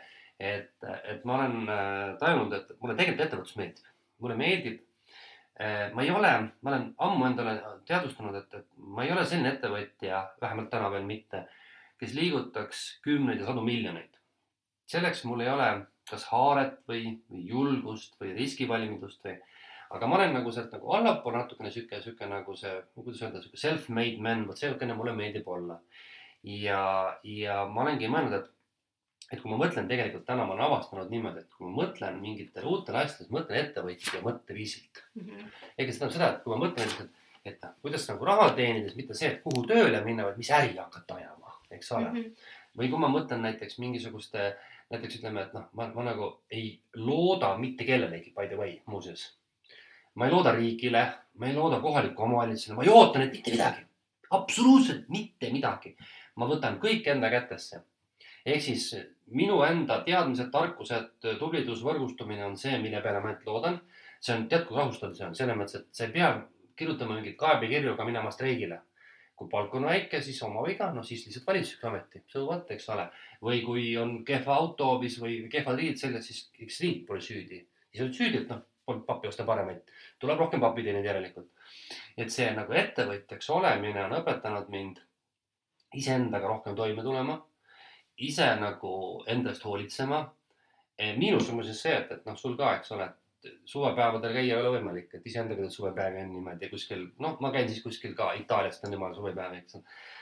et, 0.41 0.73
et 1.05 1.27
ma 1.29 1.37
olen 1.39 1.69
äh, 1.69 2.15
tajunud, 2.23 2.57
et 2.57 2.73
mulle 2.81 2.97
tegelikult 2.99 3.27
ettevõtlus 3.27 3.59
meeldib, 3.61 3.93
mulle 4.25 4.39
meeldib. 4.41 4.81
Äh, 5.63 5.93
ma 5.95 6.03
ei 6.03 6.11
ole, 6.11 6.31
ma 6.63 6.73
olen 6.73 6.89
ammu 7.07 7.27
endale 7.29 7.55
teadvustanud, 7.87 8.35
et, 8.41 8.55
et 8.59 8.67
ma 8.77 9.05
ei 9.05 9.13
ole 9.15 9.23
selline 9.29 9.53
ettevõtja, 9.55 10.23
vähemalt 10.43 10.73
täna 10.73 10.89
veel 10.91 11.07
mitte, 11.07 11.45
kes 12.01 12.17
liigutaks 12.19 12.81
kümneid 13.05 13.43
ja 13.43 13.47
sadu 13.51 13.63
miljoneid. 13.67 14.11
selleks 14.93 15.23
mul 15.25 15.41
ei 15.41 15.49
ole 15.49 15.69
kas 16.11 16.25
haaret 16.33 16.81
või, 16.89 17.05
või 17.31 17.45
julgust 17.49 18.19
või 18.21 18.33
riskivalmidust 18.37 19.23
või 19.25 19.37
aga 19.93 20.09
ma 20.09 20.17
olen 20.17 20.35
nagu 20.39 20.53
sealt 20.53 20.73
nagu 20.75 20.93
allapoole 20.97 21.39
natukene 21.43 21.71
sihuke, 21.71 22.01
sihuke 22.03 22.27
nagu 22.29 22.57
see, 22.57 22.73
kuidas 22.97 23.23
öelda, 23.23 23.43
sihuke 23.43 23.61
self-made 23.61 24.25
man, 24.25 24.47
vot 24.49 24.59
sihukene 24.59 24.97
mulle 24.99 25.15
meeldib 25.17 25.49
olla. 25.49 25.79
ja, 26.43 26.83
ja 27.23 27.63
ma 27.71 27.85
olengi 27.85 28.11
mõelnud, 28.11 28.39
et, 28.41 28.51
et 29.33 29.41
kui 29.41 29.51
ma 29.51 29.59
mõtlen 29.63 29.89
tegelikult 29.89 30.27
täna 30.29 30.45
ma 30.47 30.55
olen 30.55 30.67
avastanud 30.67 31.11
niimoodi, 31.13 31.43
et 31.43 31.57
kui 31.57 31.67
ma 31.67 31.73
mõtlen 31.83 32.21
mingitele 32.21 32.69
uutele 32.69 33.03
asjadele, 33.03 33.33
mõtlen 33.39 33.61
ettevõtja 33.63 34.23
mõtteviisilt 34.27 35.03
mm. 35.15 35.27
-hmm. 35.27 35.53
ega 35.79 35.93
see 35.93 35.99
tähendab 35.99 36.17
seda, 36.17 36.31
et 36.33 36.43
kui 36.45 36.55
ma 36.55 36.65
mõtlen 36.67 36.91
lihtsalt, 36.91 37.21
et 37.45 37.63
noh, 37.65 37.77
kuidas 37.83 38.09
nagu 38.11 38.29
raha 38.31 38.51
teenides, 38.59 38.97
mitte 38.99 39.19
see, 39.19 39.33
et 39.33 39.43
kuhu 39.43 39.65
tööle 39.67 40.05
minna, 40.05 40.29
vaid 40.29 40.39
mis 40.39 40.51
äri 40.53 40.77
hakata 40.77 41.21
ajama, 41.21 41.57
eks 41.71 41.93
ole 41.93 42.09
mm. 42.11 42.17
-hmm. 42.17 42.49
või 42.79 42.91
kui 42.95 43.05
ma 43.05 43.13
mõtlen 43.17 43.47
näiteks 43.49 43.79
mingisuguste, 43.79 44.57
näiteks 44.91 45.21
ütleme, 45.21 45.47
et 45.49 45.55
noh, 45.57 45.69
ma, 45.73 45.89
ma 45.95 46.11
nagu 46.13 46.33
ei 46.51 46.81
looda 46.95 47.57
mitte 47.59 47.89
kellelegi, 47.89 48.35
by 48.37 48.47
the 48.53 48.61
way, 48.61 48.81
muuseas 48.87 49.31
ma 50.15 50.27
ei 50.27 50.33
looda 50.33 50.53
riigile, 50.53 51.03
ma 51.41 51.49
ei 51.49 51.55
looda 51.57 51.81
kohalikule 51.81 52.29
omavalitsusele, 52.29 52.77
ma 52.77 52.85
ei 52.85 52.93
oota 52.93 53.19
neilt 53.21 53.33
mitte 53.33 53.55
midagi. 53.55 53.87
absoluutselt 54.31 55.09
mitte 55.09 55.51
midagi. 55.53 55.97
ma 56.37 56.49
võtan 56.49 56.79
kõik 56.81 57.09
enda 57.09 57.31
kätesse. 57.31 57.83
ehk 58.47 58.63
siis 58.63 58.93
minu 59.33 59.63
enda 59.67 60.01
teadmised, 60.07 60.51
tarkused, 60.53 61.11
tublidus, 61.41 61.83
võrgustumine 61.87 62.45
on 62.47 62.57
see, 62.61 62.79
mille 62.83 63.01
peale 63.03 63.21
ma 63.21 63.33
ainult 63.33 63.47
loodan. 63.47 63.81
see 64.21 64.35
on, 64.37 64.49
tead 64.49 64.67
kui 64.69 64.77
rahustav 64.79 65.15
see 65.19 65.27
on, 65.27 65.35
selles 65.35 65.57
mõttes, 65.59 65.81
et 65.81 65.97
sa 65.97 66.07
ei 66.07 66.13
pea 66.15 66.33
kirjutama 66.79 67.17
mingeid 67.19 67.37
kaebekirju 67.41 67.95
ega 67.95 68.05
minema 68.07 68.31
streigile 68.31 68.79
kui 69.43 69.51
palk 69.51 69.75
on 69.75 69.87
väike, 69.89 70.21
siis 70.23 70.41
oma 70.47 70.63
viga, 70.67 70.91
no 70.95 71.03
siis 71.07 71.25
lihtsalt 71.27 71.47
valitsuseks 71.49 71.87
ameti, 71.89 72.23
so 72.31 72.45
what, 72.47 72.71
eks 72.71 72.89
ole. 72.95 73.09
või 73.43 73.63
kui 73.67 73.87
on 73.99 74.21
kehva 74.25 74.55
autoobis 74.61 75.19
või 75.21 75.41
kehvad 75.51 75.81
riided 75.81 75.99
seljas, 75.99 76.29
siis 76.29 76.45
eks 76.63 76.81
riik 76.85 77.07
pole 77.09 77.21
süüdi. 77.21 77.63
siis 77.91 78.05
oled 78.05 78.19
süüdi, 78.19 78.43
et 78.43 78.53
noh, 78.53 78.63
polnud 78.87 79.07
pappi 79.07 79.29
osta 79.29 79.45
paremaid. 79.45 79.83
tuleb 80.19 80.39
rohkem 80.39 80.61
pappi 80.61 80.83
teenida 80.83 81.11
järelikult. 81.11 81.49
et 82.17 82.31
see 82.31 82.51
nagu 82.55 82.73
ettevõtjaks 82.73 83.51
olemine 83.51 84.05
on 84.05 84.19
õpetanud 84.21 84.69
mind 84.69 85.01
iseendaga 85.95 86.49
rohkem 86.49 86.77
toime 86.77 87.03
tulema. 87.03 87.43
Ise 88.29 88.47
nagu 88.61 88.93
endast 89.31 89.65
hoolitsema. 89.65 90.23
Eh, 90.99 91.17
miinus 91.19 91.49
on 91.51 91.59
muuseas 91.59 91.83
see, 91.83 91.93
et, 91.97 92.11
et 92.13 92.27
noh, 92.29 92.37
sul 92.39 92.57
ka, 92.59 92.77
eks 92.79 92.93
ole, 92.95 93.09
et 93.09 93.53
suvepäevadel 93.67 94.35
käia 94.37 94.55
ei 94.55 94.61
ole 94.61 94.77
võimalik, 94.77 95.09
et 95.17 95.25
iseendaga 95.27 95.65
teed 95.65 95.75
suvepäevi 95.75 96.21
on 96.23 96.35
niimoodi 96.37 96.69
kuskil, 96.71 97.09
noh, 97.25 97.39
ma 97.43 97.51
käin 97.55 97.71
siis 97.71 97.83
kuskil 97.83 98.13
ka 98.19 98.33
Itaaliast 98.39 98.85
on 98.87 98.95
jumala 98.95 99.17
suvepäev, 99.17 99.57
eks. 99.59 99.81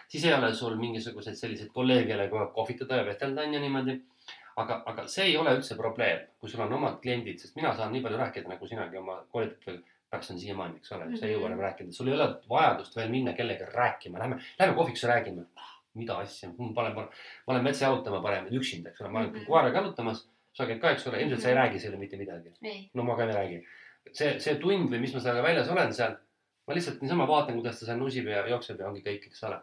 siis 0.09 0.25
ei 0.25 0.33
ole 0.35 0.55
sul 0.57 0.79
mingisuguseid 0.81 1.37
selliseid 1.37 1.75
kolleege, 1.75 2.07
kellega 2.15 2.41
aeg 2.45 2.55
kohvitada 2.57 3.03
ja 3.03 3.09
vestelda 3.11 3.45
on 3.45 3.59
ju 3.59 3.61
niimoodi 3.61 3.99
aga, 4.57 4.81
aga 4.93 5.07
see 5.11 5.31
ei 5.31 5.37
ole 5.41 5.55
üldse 5.59 5.77
probleem, 5.79 6.27
kui 6.41 6.51
sul 6.51 6.63
on 6.65 6.77
omad 6.77 7.01
kliendid, 7.03 7.41
sest 7.43 7.57
mina 7.59 7.73
saan 7.77 7.93
nii 7.95 8.05
palju 8.05 8.21
rääkida, 8.21 8.51
nagu 8.51 8.69
sinagi 8.69 9.01
oma 9.01 9.21
koolitajatel 9.33 9.81
peaks 10.11 10.33
on 10.33 10.41
siiamaani, 10.43 10.81
eks 10.81 10.95
ole 10.97 11.11
sa 11.17 11.29
ei 11.29 11.37
jõua 11.37 11.51
enam 11.51 11.63
rääkida, 11.67 11.95
sul 11.95 12.11
ei 12.11 12.17
ole 12.17 12.27
vajadust 12.51 12.97
veel 12.99 13.13
minna 13.13 13.35
kellegagi 13.39 13.77
rääkima, 13.77 14.19
lähme, 14.23 14.41
lähme 14.59 14.75
kohvikusse 14.79 15.11
räägime. 15.11 15.47
Mida 16.01 16.17
asja, 16.25 16.51
ma 16.57 16.73
panen, 16.77 16.97
ma 16.97 17.55
lähen 17.55 17.69
metsa 17.69 17.87
jalutama 17.87 18.23
parem 18.25 18.49
üksinda, 18.61 18.91
eks 18.91 19.05
ole, 19.05 19.13
ma 19.13 19.21
olen 19.21 19.31
mm 19.31 19.37
-hmm. 19.37 19.51
koeraga 19.51 19.83
jalutamas, 19.83 20.25
sa 20.57 20.67
käid 20.67 20.81
ka, 20.83 20.95
eks 20.97 21.07
ole, 21.07 21.23
ilmselt 21.23 21.43
sa 21.45 21.49
ei 21.49 21.55
mhm. 21.55 21.63
räägi 21.63 21.85
selle 21.85 22.01
mitte 22.01 22.17
midagi. 22.17 22.55
no 22.95 23.05
ma 23.05 23.17
ka 23.17 23.29
ei 23.29 23.37
räägi. 23.37 23.63
see, 24.13 24.41
see 24.41 24.55
tund 24.59 24.91
või 24.91 25.01
mis 25.01 25.15
ma 25.15 25.21
sellega 25.21 25.43
väljas 25.43 25.69
olen 25.69 25.95
seal 25.95 26.17
ma 26.71 26.75
lihtsalt 26.75 27.01
niisama 27.03 27.27
vaatan, 27.29 27.57
kuidas 27.59 27.81
ta 27.81 27.87
seal 27.87 27.99
nusib 27.99 28.29
ja 28.31 28.47
jookseb 28.47 28.79
ja 28.81 28.89
ongi 28.89 29.03
kõik, 29.03 29.27
eks 29.27 29.43
ole. 29.49 29.57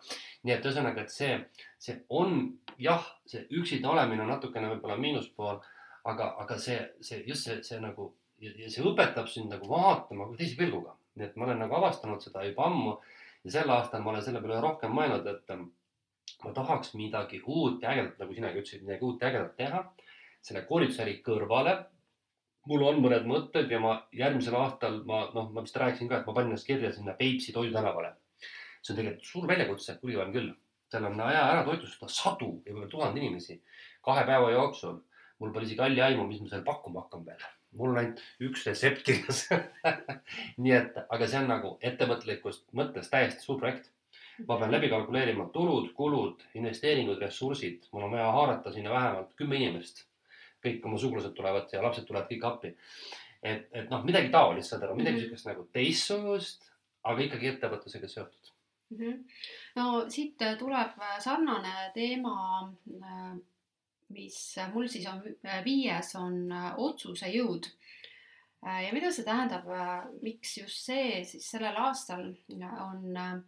nii 0.44 0.54
et 0.54 0.66
ühesõnaga, 0.66 1.06
et 1.06 1.14
see, 1.14 1.38
see 1.80 1.96
on 2.10 2.34
jah, 2.84 3.06
see 3.26 3.46
üksinda 3.60 3.92
olemine 3.94 4.26
on 4.26 4.34
natukene 4.34 4.72
võib-olla 4.74 4.98
miinuspool, 5.00 5.62
aga, 6.12 6.34
aga 6.44 6.58
see, 6.60 6.80
see 7.02 7.22
just 7.28 7.48
see, 7.48 7.62
see 7.64 7.80
nagu 7.84 8.10
ja, 8.44 8.52
ja 8.64 8.72
see 8.74 8.84
õpetab 8.86 9.30
sind 9.32 9.54
nagu 9.54 9.70
vaatama 9.72 10.28
teise 10.36 10.58
pilguga. 10.60 10.98
nii 11.18 11.26
et 11.26 11.40
ma 11.40 11.48
olen 11.48 11.64
nagu 11.64 11.74
avastanud 11.80 12.22
seda 12.22 12.44
juba 12.46 12.68
ammu 12.68 12.92
ja 13.48 13.54
sel 13.56 13.72
aastal 13.74 14.04
ma 14.04 14.12
olen 14.12 14.26
selle 14.26 14.42
peale 14.44 14.60
rohkem 14.62 14.92
mõelnud, 14.94 15.32
et 15.32 15.56
ähm, 16.38 16.48
ma 16.48 16.54
tahaks 16.54 16.94
midagi 16.94 17.42
uut 17.46 17.82
ja 17.82 17.92
ägedat, 17.92 18.20
nagu 18.20 18.34
sinagi 18.34 18.62
ütlesid, 18.62 18.84
midagi 18.86 19.06
uut 19.06 19.22
ja 19.22 19.32
ägedat 19.32 19.56
teha 19.58 19.84
selle 20.48 20.62
koolitusäri 20.70 21.20
kõrvale 21.26 21.78
mul 22.68 22.84
on 22.88 23.02
mõned 23.04 23.28
mõtted 23.28 23.72
ja 23.72 23.80
ma 23.82 23.96
järgmisel 24.16 24.56
aastal 24.60 25.02
ma 25.08 25.26
noh, 25.36 25.50
ma 25.56 25.64
vist 25.64 25.78
rääkisin 25.80 26.10
ka, 26.12 26.20
et 26.20 26.28
ma 26.28 26.36
panin 26.36 26.52
ennast 26.52 26.68
kirja 26.68 26.92
sinna 26.94 27.16
Peipsi 27.18 27.54
Toidu 27.56 27.74
tänavale. 27.76 28.16
see 28.82 28.94
on 28.94 29.00
tegelikult 29.00 29.28
suur 29.28 29.48
väljakutse, 29.48 29.98
kulivaim 30.02 30.32
küll. 30.36 30.54
seal 30.88 31.06
on 31.06 31.18
vaja 31.20 31.44
ära 31.52 31.64
toitlustada 31.68 32.12
sadu 32.12 32.62
ja 32.66 32.72
võib-olla 32.72 32.92
tuhande 32.92 33.20
inimesi 33.20 33.62
kahe 34.04 34.24
päeva 34.26 34.52
jooksul. 34.52 35.02
mul 35.40 35.54
pole 35.54 35.66
isegi 35.66 35.82
halli 35.82 36.02
aimu, 36.02 36.28
mis 36.28 36.42
ma 36.42 36.50
seal 36.50 36.64
pakkuma 36.68 37.06
hakkan 37.06 37.26
veel. 37.26 37.44
mul 37.72 37.92
on 37.92 38.02
ainult 38.02 38.24
üks 38.42 38.66
retsept 38.68 39.04
kirjas 39.08 39.48
nii 40.64 40.76
et, 40.76 40.98
aga 41.10 41.28
see 41.28 41.40
on 41.40 41.52
nagu 41.52 41.78
ettevõtlikust 41.82 42.68
mõttes 42.74 43.12
täiesti 43.14 43.44
suur 43.44 43.60
projekt 43.60 43.92
ma 44.46 44.58
pean 44.60 44.72
läbi 44.72 44.90
kalkuleerima 44.90 45.48
tulud, 45.54 45.92
kulud, 45.98 46.44
investeeringud, 46.60 47.22
ressursid, 47.22 47.88
mul 47.92 48.08
on 48.08 48.14
vaja 48.14 48.32
haarata 48.32 48.74
sinna 48.74 48.94
vähemalt 48.94 49.34
kümme 49.40 49.56
inimest. 49.62 50.06
kõik 50.66 50.86
oma 50.90 50.98
sugulased 50.98 51.36
tulevad 51.38 51.70
ja 51.72 51.84
lapsed 51.84 52.08
tulevad 52.08 52.28
kõik 52.32 52.46
appi. 52.48 52.76
et, 53.44 53.68
et 53.72 53.90
noh, 53.90 54.04
midagi 54.04 54.30
taolist, 54.34 54.70
saad 54.70 54.84
aru, 54.84 54.96
midagi 54.96 55.16
mm 55.16 55.20
-hmm. 55.20 55.26
sihukest 55.26 55.46
nagu 55.46 55.68
teistsugust, 55.74 56.72
aga 57.04 57.22
ikkagi 57.22 57.48
ettevõtlusega 57.48 58.08
seotud 58.08 58.52
mm. 58.90 58.98
-hmm. 58.98 59.24
no 59.76 60.10
siit 60.10 60.38
tuleb 60.60 60.92
sarnane 61.20 61.92
teema, 61.94 62.74
mis 64.10 64.56
mul 64.74 64.88
siis 64.88 65.08
on 65.08 65.22
viies, 65.64 66.16
on 66.16 66.52
otsuse 66.78 67.28
jõud 67.28 67.70
ja 68.66 68.94
mida 68.94 69.12
see 69.12 69.26
tähendab, 69.26 69.66
miks 70.22 70.58
just 70.58 70.86
see 70.86 71.24
siis 71.24 71.50
sellel 71.52 71.78
aastal 71.78 72.34
on 72.90 73.18
äh, 73.18 73.40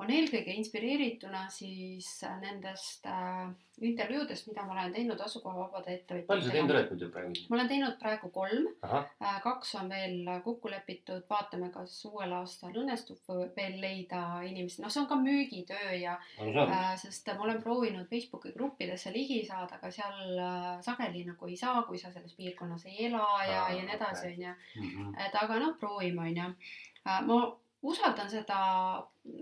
on 0.00 0.10
eelkõige 0.10 0.54
inspireerituna 0.56 1.44
siis 1.52 2.08
äh, 2.24 2.38
nendest 2.40 3.04
äh, 3.06 3.50
intervjuudest, 3.84 4.46
mida 4.48 4.64
ma 4.64 4.76
olen 4.76 4.92
teinud 4.94 5.20
asukohavabade 5.20 5.92
ettevõtjatega. 5.92 6.28
palju 6.28 6.46
sa 6.46 6.54
teinud 6.54 6.72
oled 6.74 6.90
muidu 6.92 7.08
praegu? 7.12 7.44
ma 7.50 7.58
olen 7.58 7.70
teinud 7.70 7.98
praegu 8.00 8.30
kolm. 8.32 8.68
Äh, 8.88 9.38
kaks 9.44 9.74
on 9.80 9.90
veel 9.92 10.30
kokku 10.44 10.72
lepitud, 10.72 11.24
vaatame, 11.28 11.68
kas 11.74 11.96
uuel 12.08 12.32
aastal 12.38 12.76
õnnestub 12.82 13.32
veel 13.56 13.78
leida 13.82 14.22
inimesi, 14.48 14.82
noh, 14.84 14.92
see 14.92 15.02
on 15.02 15.10
ka 15.10 15.18
müügitöö 15.20 15.96
ja 16.00 16.16
äh, 16.40 16.94
sest 17.02 17.28
ma 17.36 17.48
olen 17.48 17.60
proovinud 17.64 18.08
Facebooki 18.10 18.54
gruppidesse 18.56 19.12
ligi 19.12 19.42
saada, 19.48 19.76
aga 19.76 19.92
seal 19.92 20.38
äh, 20.38 20.70
sageli 20.84 21.26
nagu 21.28 21.50
ei 21.50 21.58
saa, 21.60 21.84
kui 21.88 22.00
sa 22.00 22.12
selles 22.14 22.32
piirkonnas 22.38 22.88
ei 22.88 23.10
ela 23.10 23.26
ja, 23.44 23.66
ja 23.76 23.82
nii 23.82 23.98
edasi, 23.98 24.32
onju. 24.32 24.56
Mhm. 24.80 25.12
et 25.26 25.36
aga 25.42 25.60
noh, 25.60 25.76
proovime, 25.80 26.30
onju. 26.30 26.54
Äh, 27.02 27.20
ma 27.26 27.42
usaldan 27.82 28.28
seda, 28.30 28.58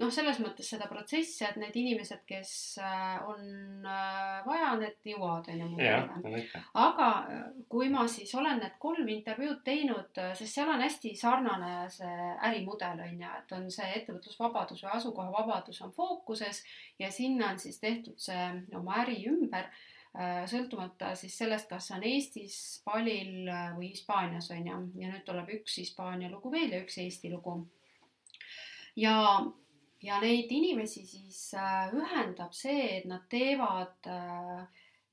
noh, 0.01 0.11
selles 0.13 0.39
mõttes 0.41 0.69
seda 0.73 0.87
protsessi, 0.89 1.43
et 1.45 1.59
need 1.61 1.75
inimesed, 1.77 2.23
kes 2.29 2.53
äh, 2.81 3.19
on 3.29 3.85
äh, 3.85 4.39
vaja, 4.47 4.71
need 4.81 4.97
jõuavad, 5.05 5.51
on 5.53 5.61
ju, 5.61 5.69
mu 5.69 5.81
juurde. 5.83 6.63
aga 6.81 7.09
äh, 7.21 7.43
kui 7.69 7.91
ma 7.93 8.07
siis 8.09 8.33
olen 8.39 8.63
need 8.63 8.79
kolm 8.81 9.09
intervjuud 9.13 9.61
teinud, 9.67 10.23
sest 10.39 10.57
seal 10.57 10.73
on 10.73 10.81
hästi 10.85 11.13
sarnane 11.21 11.75
see 11.93 12.31
ärimudel, 12.49 13.03
on 13.05 13.21
ju, 13.27 13.33
et 13.43 13.55
on 13.59 13.69
see 13.73 13.89
ettevõtlusvabadus 14.01 14.85
või 14.87 14.95
asukohavabadus 14.97 15.83
on 15.85 15.93
fookuses 15.97 16.63
ja 17.01 17.13
sinna 17.13 17.53
on 17.53 17.61
siis 17.61 17.81
tehtud 17.83 18.17
see 18.21 18.51
oma 18.77 19.03
äri 19.05 19.21
ümber 19.29 19.69
sõltumata 20.51 21.13
siis 21.15 21.37
sellest, 21.39 21.69
kas 21.71 21.93
on 21.95 22.03
Eestis, 22.03 22.81
Palil 22.83 23.47
või 23.77 23.93
Hispaanias 23.93 24.49
on 24.51 24.65
ju, 24.67 24.79
ja 24.99 25.13
nüüd 25.13 25.23
tuleb 25.29 25.53
üks 25.61 25.77
Hispaania 25.79 26.33
lugu 26.33 26.51
veel 26.51 26.73
ja 26.75 26.81
üks 26.83 26.99
Eesti 26.99 27.31
lugu 27.31 27.61
ja, 28.97 29.47
ja 30.03 30.21
neid 30.21 30.53
inimesi 30.53 31.05
siis 31.07 31.55
äh, 31.55 31.91
ühendab 31.95 32.55
see, 32.57 32.99
et 32.99 33.09
nad 33.11 33.27
teevad 33.31 34.09
äh, 34.11 34.63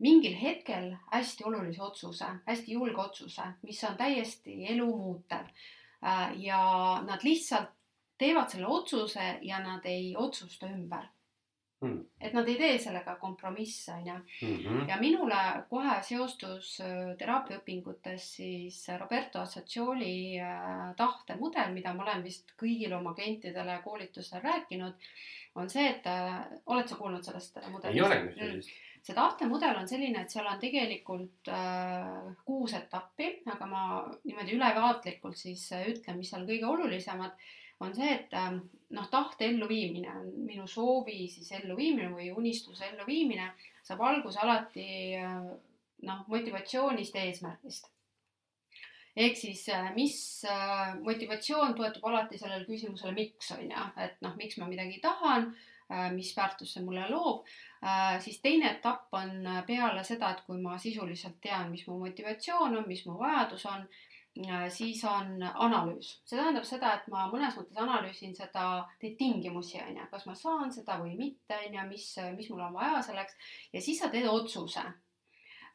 mingil 0.04 0.36
hetkel 0.38 0.94
hästi 1.12 1.48
olulise 1.50 1.82
otsuse, 1.84 2.30
hästi 2.46 2.78
julge 2.78 3.02
otsuse, 3.02 3.52
mis 3.64 3.84
on 3.84 3.98
täiesti 3.98 4.60
elu 4.74 4.88
muutev. 4.88 5.50
Äh, 6.06 6.38
ja 6.42 6.62
nad 7.06 7.24
lihtsalt 7.26 7.74
teevad 8.18 8.50
selle 8.50 8.68
otsuse 8.68 9.38
ja 9.42 9.60
nad 9.60 9.86
ei 9.86 10.16
otsusta 10.18 10.70
ümber 10.70 11.06
Hmm. 11.78 12.00
et 12.18 12.34
nad 12.34 12.48
ei 12.50 12.56
tee 12.58 12.78
sellega 12.82 13.14
kompromisse, 13.22 13.94
onju. 13.94 14.14
Mhm. 14.42 14.88
ja 14.90 14.96
minule 14.98 15.42
kohe 15.70 16.00
seostus 16.02 16.72
äh, 16.82 17.12
teraapiaõpingutes 17.20 18.24
siis 18.40 18.80
Roberto 18.98 19.44
Assagioli 19.44 20.40
äh, 20.42 20.88
tahtemudel, 20.98 21.70
mida 21.76 21.94
ma 21.94 22.08
olen 22.08 22.24
vist 22.26 22.56
kõigile 22.58 22.98
oma 22.98 23.14
klientidele 23.14 23.78
koolitustel 23.84 24.42
rääkinud, 24.42 25.06
on 25.62 25.70
see, 25.70 25.86
et 25.92 26.10
äh, 26.10 26.50
oled 26.66 26.90
sa 26.90 26.98
kuulnud 26.98 27.30
sellest 27.30 27.62
mudelist? 27.70 27.94
ei 27.94 28.02
ole 28.08 28.20
sellist 28.26 28.74
mm. 28.74 28.98
see 29.12 29.20
tahtemudel 29.22 29.78
on 29.78 29.94
selline, 29.94 30.26
et 30.26 30.34
seal 30.34 30.50
on 30.50 30.58
tegelikult 30.66 31.54
äh, 31.54 32.34
kuus 32.50 32.74
etappi, 32.74 33.36
aga 33.54 33.70
ma 33.70 33.86
niimoodi 34.24 34.58
ülevaatlikult 34.58 35.38
siis 35.38 35.70
ütlen, 35.78 36.18
mis 36.18 36.34
seal 36.34 36.50
kõige 36.50 36.74
olulisemad 36.74 37.38
on 37.80 37.94
see, 37.96 38.10
et 38.14 38.34
ähm, 38.34 38.62
noh, 38.96 39.10
tahte 39.12 39.46
elluviimine 39.46 40.14
on 40.16 40.32
minu 40.48 40.68
soovi 40.70 41.28
siis 41.32 41.52
elluviimine 41.60 42.10
või 42.14 42.32
unistuse 42.34 42.88
elluviimine 42.92 43.52
saab 43.88 44.02
alguse 44.08 44.42
alati 44.44 44.88
äh, 45.20 45.38
noh, 46.08 46.26
motivatsioonist, 46.32 47.16
eesmärgist. 47.16 47.90
ehk 49.18 49.38
siis 49.38 49.64
äh, 49.74 49.90
mis 49.96 50.18
äh, 50.50 50.94
motivatsioon 51.02 51.74
toetub 51.76 52.06
alati 52.06 52.38
sellele 52.38 52.66
küsimusele, 52.66 53.16
miks 53.18 53.52
on 53.56 53.66
ju, 53.66 53.88
et 54.04 54.22
noh, 54.22 54.36
miks 54.38 54.60
ma 54.62 54.70
midagi 54.70 55.02
tahan, 55.04 55.52
mis 56.12 56.34
väärtust 56.36 56.76
see 56.76 56.82
mulle 56.84 57.06
loob, 57.08 57.46
siis 58.20 58.42
teine 58.44 58.74
etapp 58.74 59.14
on 59.16 59.46
peale 59.64 60.02
seda, 60.04 60.34
et 60.34 60.42
kui 60.44 60.58
ma 60.60 60.74
sisuliselt 60.84 61.38
tean, 61.40 61.70
mis 61.72 61.86
mu 61.88 61.96
motivatsioon 62.02 62.76
on, 62.76 62.84
mis 62.90 63.06
mu 63.08 63.16
vajadus 63.22 63.64
on 63.72 63.86
siis 64.70 65.04
on 65.08 65.42
analüüs, 65.42 66.10
see 66.26 66.38
tähendab 66.38 66.66
seda, 66.68 66.94
et 66.98 67.08
ma 67.12 67.26
mõnes 67.32 67.56
mõttes 67.58 67.80
analüüsin 67.82 68.36
seda, 68.38 68.66
neid 69.02 69.16
tingimusi 69.20 69.80
on 69.82 69.98
ju, 69.98 70.08
kas 70.12 70.28
ma 70.30 70.36
saan 70.38 70.74
seda 70.74 71.00
või 71.02 71.16
mitte 71.20 71.58
on 71.58 71.78
ju, 71.80 71.86
mis, 71.90 72.08
mis 72.38 72.50
mul 72.52 72.66
on 72.68 72.76
vaja 72.76 73.02
selleks. 73.08 73.38
Ja 73.74 73.82
siis 73.82 74.02
sa 74.02 74.12
teed 74.14 74.28
otsuse. 74.30 74.84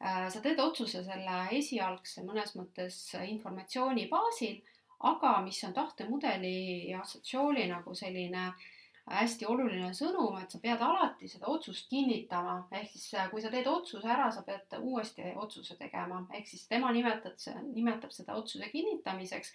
Äh, 0.03 0.27
sa 0.29 0.43
teed 0.43 0.59
otsuse 0.59 1.03
selle 1.05 1.39
esialgse 1.57 2.23
mõnes 2.27 2.55
mõttes 2.59 2.99
informatsiooni 3.23 4.07
baasil, 4.11 4.61
aga 5.09 5.37
mis 5.43 5.59
on 5.67 5.75
tahtemudeli 5.75 6.55
ja 6.91 7.01
assotsiaali 7.03 7.67
nagu 7.71 7.95
selline 7.95 8.47
äh, 8.47 8.71
hästi 9.11 9.45
oluline 9.51 9.89
sõnum, 9.95 10.37
et 10.39 10.51
sa 10.53 10.59
pead 10.63 10.81
alati 10.81 11.27
seda 11.27 11.49
otsust 11.51 11.89
kinnitama, 11.91 12.55
ehk 12.71 12.91
siis 12.93 13.09
äh, 13.19 13.29
kui 13.31 13.43
sa 13.43 13.51
teed 13.51 13.67
otsuse 13.67 14.07
ära, 14.07 14.29
sa 14.31 14.45
pead 14.47 14.77
uuesti 14.79 15.33
otsuse 15.35 15.75
tegema, 15.79 16.21
ehk 16.31 16.47
siis 16.47 16.67
tema 16.71 16.91
nimetab, 16.95 17.35
nimetab 17.73 18.13
seda 18.15 18.37
otsuse 18.39 18.69
kinnitamiseks, 18.71 19.51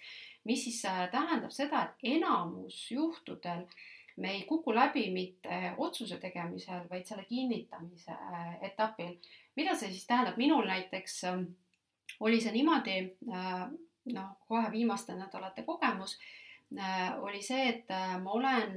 mis 0.49 0.67
siis 0.67 0.83
äh, 0.85 1.07
tähendab 1.11 1.53
seda, 1.55 1.87
et 1.87 2.11
enamus 2.15 2.83
juhtudel 2.93 3.65
me 4.19 4.35
ei 4.35 4.43
kuku 4.45 4.73
läbi 4.75 5.07
mitte 5.15 5.73
otsuse 5.77 6.19
tegemisel, 6.21 6.85
vaid 6.91 7.07
selle 7.09 7.25
kinnitamise 7.25 8.13
äh, 8.13 8.51
etapil. 8.69 9.17
mida 9.55 9.73
see 9.75 9.89
siis 9.89 10.05
tähendab, 10.07 10.37
minul 10.37 10.67
näiteks 10.69 11.23
ähm, 11.25 11.47
oli 12.19 12.37
see 12.41 12.51
niimoodi, 12.53 12.99
noh, 14.13 14.29
kohe 14.47 14.71
viimaste 14.71 15.15
nädalate 15.15 15.63
kogemus 15.63 16.17
oli 17.21 17.41
see, 17.43 17.67
et 17.69 17.91
ma 18.23 18.31
olen 18.31 18.75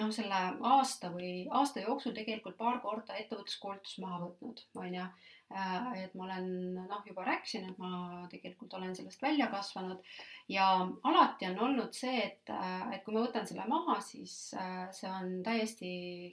noh, 0.00 0.10
selle 0.14 0.40
aasta 0.74 1.10
või 1.14 1.46
aasta 1.50 1.84
jooksul 1.84 2.16
tegelikult 2.16 2.58
paar 2.58 2.80
korda 2.82 3.16
ettevõtluskoolitust 3.20 4.02
maha 4.04 4.24
võtnud, 4.26 4.66
on 4.80 4.98
ju. 4.98 5.06
Äh, 5.54 6.04
et 6.04 6.14
ma 6.16 6.24
olen 6.24 6.46
noh, 6.74 7.02
juba 7.06 7.26
rääkisin, 7.26 7.68
et 7.68 7.78
ma 7.78 8.24
tegelikult 8.32 8.72
olen 8.74 8.94
sellest 8.96 9.22
välja 9.22 9.50
kasvanud 9.52 10.00
ja 10.48 10.88
alati 11.02 11.46
on 11.46 11.58
olnud 11.66 11.92
see, 11.96 12.16
et, 12.26 12.50
äh, 12.52 12.92
et 12.92 13.04
kui 13.04 13.14
ma 13.14 13.22
võtan 13.24 13.46
selle 13.48 13.64
maha, 13.68 13.96
siis 14.04 14.34
äh, 14.60 14.88
see 14.92 15.08
on 15.08 15.38
täiesti 15.46 15.90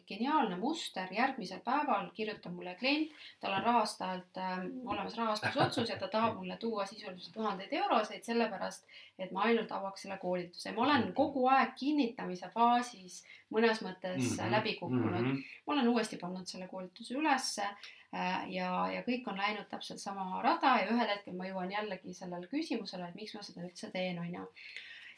geniaalne 0.08 0.58
muster, 0.60 1.12
järgmisel 1.16 1.62
päeval 1.64 2.10
kirjutab 2.16 2.56
mulle 2.56 2.76
klient, 2.80 3.14
tal 3.40 3.56
on 3.60 3.68
rahastajalt 3.68 4.42
äh, 4.42 4.58
olemas 4.86 5.16
rahastusotsus 5.20 5.94
ja 5.94 6.00
ta 6.02 6.12
tahab 6.12 6.40
mulle 6.42 6.58
tuua 6.60 6.86
sisuliselt 6.90 7.34
tuhandeid 7.36 7.72
euroseid, 7.84 8.24
sellepärast 8.28 8.88
et 9.22 9.32
ma 9.32 9.48
ainult 9.50 9.72
avaks 9.72 10.06
selle 10.06 10.18
koolituse. 10.22 10.72
ma 10.76 10.86
olen 10.88 11.14
kogu 11.14 11.48
aeg 11.48 11.74
kinnitamise 11.80 12.50
faasis 12.54 13.24
mõnes 13.52 13.82
mõttes 13.86 14.22
mm 14.22 14.38
-hmm. 14.38 14.52
läbi 14.52 14.76
kukkunud 14.80 15.22
mm. 15.22 15.32
-hmm. 15.32 15.58
ma 15.66 15.74
olen 15.74 15.90
uuesti 15.90 16.18
pannud 16.18 16.48
selle 16.48 16.68
koolituse 16.68 17.18
ülesse 17.18 17.68
Äh, 18.12 18.48
ja, 18.52 18.70
ja 18.92 19.04
kõik 19.06 19.28
on 19.32 19.38
läinud 19.40 19.70
täpselt 19.72 20.02
sama 20.04 20.42
rada 20.44 20.74
ja 20.82 20.88
ühel 20.92 21.08
hetkel 21.08 21.36
ma 21.38 21.46
jõuan 21.48 21.70
jällegi 21.72 22.12
sellele 22.12 22.50
küsimusele, 22.52 23.08
et 23.08 23.16
miks 23.16 23.38
ma 23.38 23.44
seda 23.46 23.64
üldse 23.64 23.88
teen, 23.94 24.20
on 24.20 24.34
ju. 24.36 24.48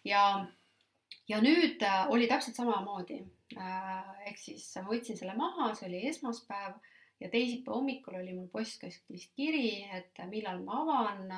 ja, 0.06 0.22
ja 1.32 1.40
nüüd 1.42 1.82
äh, 1.82 2.04
oli 2.14 2.28
täpselt 2.30 2.60
samamoodi. 2.60 3.18
Äh, 3.58 4.12
ehk 4.30 4.38
siis 4.38 4.68
ma 4.78 4.86
võtsin 4.92 5.18
selle 5.18 5.34
maha, 5.40 5.72
see 5.74 5.88
oli 5.90 6.04
esmaspäev 6.12 6.78
ja 7.24 7.32
teisipäeva 7.34 7.80
hommikul 7.80 8.20
oli 8.20 8.38
mul 8.38 8.52
postkastis 8.54 9.26
kiri, 9.34 9.88
et 9.98 10.22
millal 10.30 10.62
ma 10.62 10.84
avan 10.84 11.34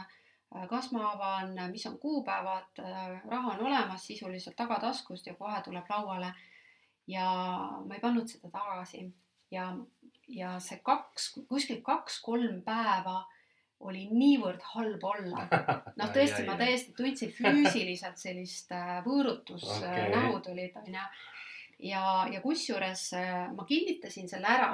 kas 0.69 0.91
ma 0.91 1.11
avan, 1.11 1.55
mis 1.71 1.85
on 1.89 1.97
kuupäevad, 1.99 2.81
raha 3.27 3.53
on 3.53 3.65
olemas 3.67 4.07
sisuliselt 4.07 4.55
tagataskust 4.55 5.27
ja 5.27 5.33
kohe 5.35 5.61
tuleb 5.63 5.89
lauale. 5.89 6.33
ja 7.07 7.25
ma 7.85 7.93
ei 7.93 8.01
pannud 8.01 8.27
seda 8.27 8.49
tagasi 8.49 9.03
ja 9.51 9.73
ja 10.27 10.55
see 10.63 10.79
kaks, 10.83 11.31
kuskil 11.49 11.81
kaks-kolm 11.85 12.61
päeva 12.65 13.23
oli 13.85 14.05
niivõrd 14.09 14.63
halb 14.73 15.03
olla. 15.03 15.45
noh, 15.99 16.11
tõesti, 16.15 16.45
ma 16.47 16.57
täiesti 16.59 16.95
tundsin 16.97 17.31
füüsiliselt 17.35 18.19
sellist 18.21 18.71
äh, 18.73 18.97
võõrutust 19.05 19.83
äh, 19.83 19.83
okay., 19.83 20.11
nähud 20.15 20.49
olid, 20.53 20.77
onju. 20.81 21.05
ja, 21.91 22.03
ja 22.31 22.41
kusjuures 22.43 23.07
äh, 23.19 23.33
ma 23.55 23.67
kinnitasin 23.67 24.31
selle 24.31 24.49
ära, 24.49 24.71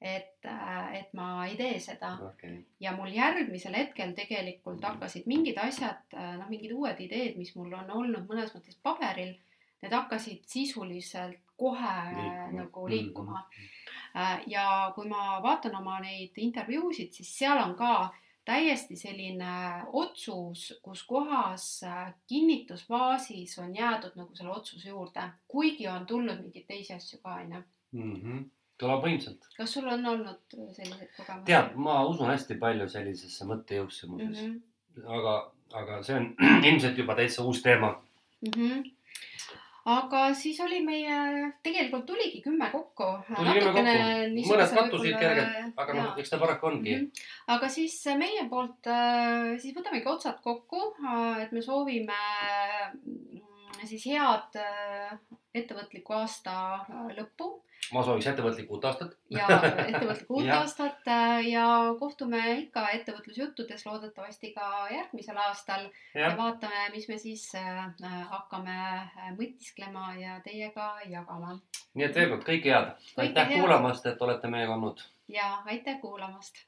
et, 0.00 0.46
et 0.94 1.10
ma 1.18 1.46
ei 1.46 1.56
tee 1.58 1.80
seda 1.82 2.12
okei, 2.28 2.60
ja 2.80 2.92
mul 2.96 3.10
järgmisel 3.14 3.74
hetkel 3.74 4.14
tegelikult 4.14 4.84
hakkasid 4.84 5.26
mingid 5.26 5.58
asjad, 5.58 6.04
noh, 6.14 6.46
mingid 6.50 6.72
uued 6.76 7.00
ideed, 7.02 7.36
mis 7.40 7.54
mul 7.56 7.74
on 7.74 7.90
olnud 7.90 8.28
mõnes 8.30 8.54
mõttes 8.54 8.78
paberil, 8.82 9.34
need 9.82 9.94
hakkasid 9.94 10.46
sisuliselt 10.46 11.42
kohe 11.58 11.96
Liikuma. 12.14 12.52
nagu 12.54 12.86
liikuma. 12.88 13.42
ja 14.46 14.92
kui 14.94 15.10
ma 15.10 15.40
vaatan 15.42 15.74
oma 15.80 15.98
neid 16.00 16.38
intervjuusid, 16.38 17.12
siis 17.12 17.34
seal 17.38 17.58
on 17.62 17.74
ka 17.78 18.10
täiesti 18.48 18.96
selline 18.96 19.54
otsus, 19.92 20.68
kus 20.82 21.02
kohas 21.06 21.82
äh, 21.84 22.14
kinnitusfaasis 22.26 23.58
on 23.58 23.74
jäädud 23.76 24.16
nagu 24.16 24.36
selle 24.36 24.54
otsuse 24.54 24.88
juurde, 24.88 25.26
kuigi 25.48 25.88
on 25.88 26.06
tulnud 26.06 26.40
mingeid 26.40 26.64
teisi 26.70 26.94
asju 26.94 27.20
ka, 27.22 27.34
onju. 27.42 27.62
Kõlab 28.80 29.04
võimsalt. 29.04 29.48
kas 29.56 29.72
sul 29.76 29.88
on 29.90 30.04
olnud 30.12 30.58
selliseid 30.74 31.10
kogemusi? 31.16 31.46
tead, 31.48 31.72
ma 31.86 32.02
usun 32.08 32.30
hästi 32.32 32.58
palju 32.60 32.88
sellisesse 32.92 33.48
mõttejõusse 33.48 34.10
muuseas 34.10 34.44
mm. 34.44 34.52
mm. 34.52 35.00
-hmm. 35.00 35.16
aga, 35.18 35.34
aga 35.82 35.98
see 36.06 36.20
on 36.20 36.30
ilmselt 36.70 37.02
juba 37.02 37.18
täitsa 37.18 37.44
uus 37.44 37.62
teema. 37.64 37.90
mm. 38.44 38.52
-hmm. 38.54 38.84
aga 39.94 40.22
siis 40.34 40.60
oli 40.60 40.78
meie, 40.84 41.18
tegelikult 41.64 42.06
tuligi 42.06 42.42
kümme 42.44 42.70
kokku. 42.72 43.08
Mõned 43.38 44.74
kattusid 44.76 45.18
kergelt, 45.18 45.74
aga 45.76 45.98
noh, 45.98 46.14
eks 46.20 46.30
ta 46.30 46.38
paraku 46.44 46.70
ongi 46.70 46.94
mm. 46.94 47.02
-hmm. 47.04 47.26
aga 47.56 47.68
siis 47.78 47.98
meie 48.22 48.46
poolt, 48.50 48.92
siis 49.58 49.74
võtamegi 49.76 50.06
otsad 50.14 50.40
kokku, 50.44 50.94
et 51.42 51.52
me 51.52 51.62
soovime 51.62 52.22
mm, 52.94 53.86
siis 53.86 54.06
head 54.06 54.58
äh, 54.62 55.18
ettevõtliku 55.54 56.14
aasta 56.18 56.54
lõppu. 57.16 57.48
Ma 57.94 58.02
sooviks 58.04 58.26
ettevõtlikku 58.26 58.74
uut 58.74 58.84
aastat. 58.84 59.12
ja 59.32 59.46
ettevõtlikku 59.90 60.40
uut 60.40 60.50
aastat 60.52 61.06
äh, 61.08 61.46
ja 61.48 61.66
kohtume 62.00 62.40
ikka 62.64 62.88
ettevõtlusjuttudes 62.98 63.86
loodetavasti 63.86 64.50
ka 64.56 64.88
järgmisel 64.92 65.38
aastal. 65.44 65.86
Ja. 66.14 66.26
Jah, 66.26 66.38
vaatame, 66.40 66.88
mis 66.94 67.08
me 67.08 67.18
siis 67.22 67.46
äh, 67.56 67.84
hakkame 68.32 68.78
äh, 68.78 69.28
mõtisklema 69.38 70.10
ja 70.20 70.40
teiega 70.44 70.90
jagama. 71.06 71.58
Nii 71.94 72.08
et 72.08 72.18
veel 72.18 72.34
kord 72.34 72.48
kõike 72.50 72.74
head. 72.74 72.90
Aitäh 73.24 73.54
kuulamast, 73.54 74.10
et 74.10 74.26
olete 74.26 74.50
meiega 74.52 74.74
olnud. 74.74 75.06
ja 75.28 75.54
aitäh 75.66 76.00
kuulamast 76.00 76.66